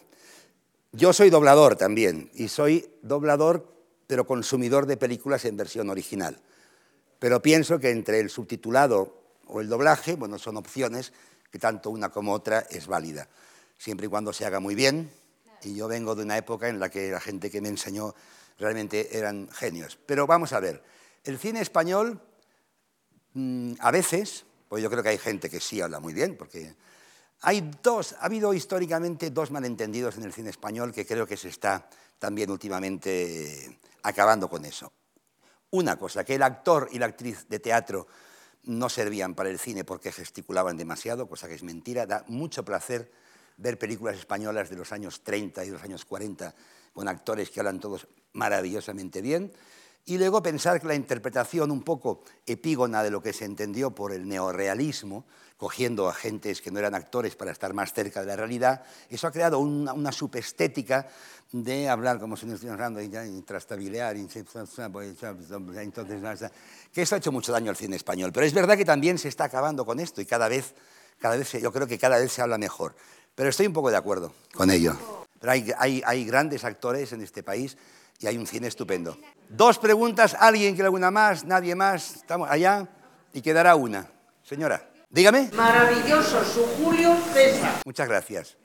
[0.92, 3.66] Yo soy doblador también, y soy doblador,
[4.06, 6.40] pero consumidor de películas en versión original.
[7.18, 11.12] Pero pienso que entre el subtitulado o el doblaje, bueno, son opciones
[11.50, 13.28] que tanto una como otra es válida,
[13.76, 15.10] siempre y cuando se haga muy bien.
[15.62, 18.14] Y yo vengo de una época en la que la gente que me enseñó
[18.58, 19.98] realmente eran genios.
[20.06, 20.82] Pero vamos a ver,
[21.24, 22.20] el cine español
[23.34, 26.74] mmm, a veces, pues yo creo que hay gente que sí habla muy bien, porque
[27.40, 31.48] hay dos, ha habido históricamente dos malentendidos en el cine español que creo que se
[31.48, 34.92] está también últimamente acabando con eso.
[35.70, 38.06] Una cosa, que el actor y la actriz de teatro
[38.64, 42.06] no servían para el cine porque gesticulaban demasiado, cosa que es mentira.
[42.06, 43.10] Da mucho placer
[43.58, 46.54] ver películas españolas de los años 30 y los años 40
[46.92, 49.52] con actores que hablan todos maravillosamente bien.
[50.06, 54.12] Y luego pensar que la interpretación un poco epígona de lo que se entendió por
[54.12, 55.26] el neorealismo,
[55.58, 59.26] cogiendo a gentes que no eran actores para estar más cerca de la realidad, eso
[59.26, 61.08] ha creado una, una subestética
[61.52, 64.46] de hablar como si nos estuviéramos hablando y trastabilear, entonces,
[66.92, 68.32] que eso ha hecho mucho daño al cine español.
[68.32, 70.74] Pero es verdad que también se está acabando con esto y cada vez,
[71.18, 72.94] cada vez yo creo que cada vez se habla mejor.
[73.38, 74.96] Pero estoy un poco de acuerdo con ello.
[75.38, 77.76] Pero hay, hay, hay grandes actores en este país
[78.18, 79.16] y hay un cine estupendo.
[79.48, 81.44] Dos preguntas, ¿alguien quiere alguna más?
[81.44, 82.16] ¿Nadie más?
[82.16, 82.88] Estamos allá
[83.32, 84.10] y quedará una.
[84.42, 85.50] Señora, dígame.
[85.54, 87.80] Maravilloso, su Julio César.
[87.84, 88.56] Muchas gracias.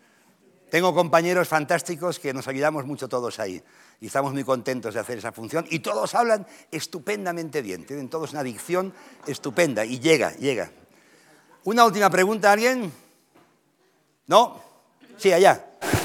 [0.71, 3.61] Tengo compañeros fantásticos que nos ayudamos mucho todos ahí
[4.01, 8.31] y estamos muy contentos de hacer esa función y todos hablan estupendamente bien, tienen todos
[8.31, 8.91] una dicción
[9.27, 10.71] estupenda y llega, llega.
[11.63, 12.91] Una última pregunta, ¿alguien?
[14.25, 14.55] ¿No?
[15.17, 15.59] Sí, allá.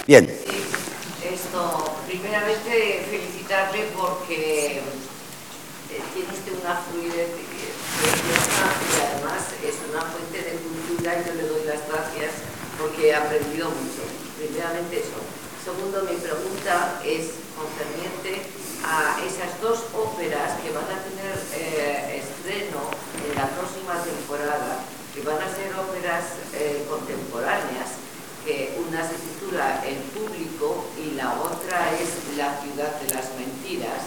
[0.05, 0.27] Bien.
[0.27, 10.43] Esto, primeramente felicitarle porque eh, tiene usted una fluidez preciosa y además es una fuente
[10.43, 12.43] de cultura y yo le doy las gracias
[12.75, 14.03] porque he aprendido mucho.
[14.37, 15.23] Primeramente eso.
[15.63, 18.51] Segundo, mi pregunta es concerniente
[18.83, 22.83] a esas dos óperas que van a tener eh, estreno
[23.15, 24.83] en la próxima temporada,
[25.15, 26.25] que van a ser óperas
[26.55, 28.08] eh, contemporáneas
[28.79, 34.05] una se titula El público y la otra es La ciudad de las mentiras,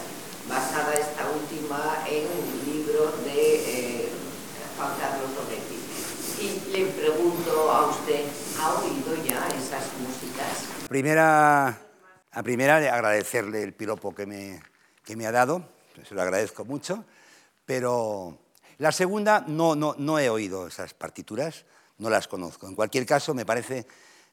[0.48, 4.08] basada esta última en un libro de eh,
[4.76, 5.30] Juan Carlos.
[6.40, 8.24] Y le pregunto a usted,
[8.58, 10.88] ¿ha oído ya esas músicas?
[10.88, 11.78] Primera,
[12.32, 14.60] a primera, agradecerle el piropo que me,
[15.04, 15.68] que me ha dado,
[16.08, 17.04] se lo agradezco mucho,
[17.64, 18.38] pero
[18.78, 21.64] la segunda no, no, no he oído esas partituras,
[21.98, 22.66] no las conozco.
[22.66, 23.86] En cualquier caso, me parece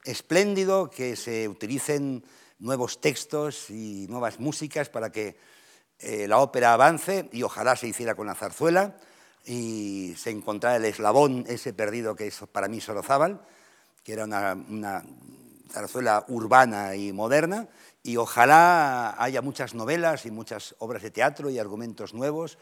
[0.04, 2.24] espléndido que se utilicen
[2.60, 5.38] nuevos textos y nuevas músicas para que
[6.00, 8.96] eh, la ópera avance y ojalá se hiciera con la zarzuela
[9.46, 13.42] y se encontrara el eslabón ese perdido que es para mí Sorozábal,
[14.04, 15.04] que era una, una
[15.72, 17.68] zarzuela urbana y moderna,
[18.04, 22.58] y ojalá haya muchas novelas y muchas obras de teatro y argumentos nuevos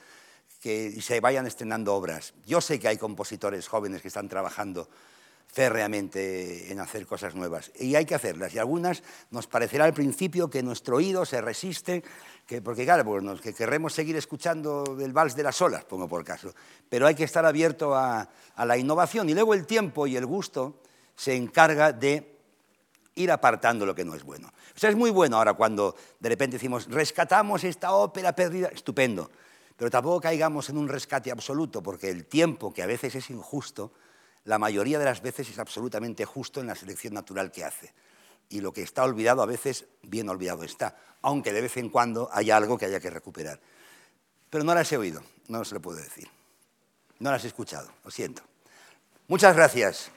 [0.61, 2.33] que se vayan estrenando obras.
[2.45, 4.89] Yo sé que hay compositores jóvenes que están trabajando
[5.47, 7.71] férreamente en hacer cosas nuevas.
[7.79, 8.53] Y hay que hacerlas.
[8.53, 9.01] Y algunas
[9.31, 12.03] nos parecerá al principio que nuestro oído se resiste,
[12.45, 16.23] que, porque claro, pues que querremos seguir escuchando el vals de las olas, pongo por
[16.23, 16.53] caso.
[16.89, 19.29] Pero hay que estar abierto a, a la innovación.
[19.29, 20.81] Y luego el tiempo y el gusto
[21.15, 22.37] se encarga de
[23.15, 24.47] ir apartando lo que no es bueno.
[24.75, 29.31] O sea, es muy bueno ahora cuando de repente decimos, rescatamos esta ópera perdida, estupendo.
[29.75, 33.91] Pero tampoco caigamos en un rescate absoluto, porque el tiempo, que a veces es injusto,
[34.47, 37.93] la mayoría de las veces es absolutamente justo en la selección natural que hace.
[38.47, 42.29] Y lo que está olvidado a veces, bien olvidado está, aunque de vez en cuando
[42.31, 43.59] haya algo que haya que recuperar.
[44.49, 46.29] Pero no las he oído, no se lo puedo decir.
[47.19, 48.41] No las he escuchado, lo siento.
[49.27, 50.11] Muchas gracias.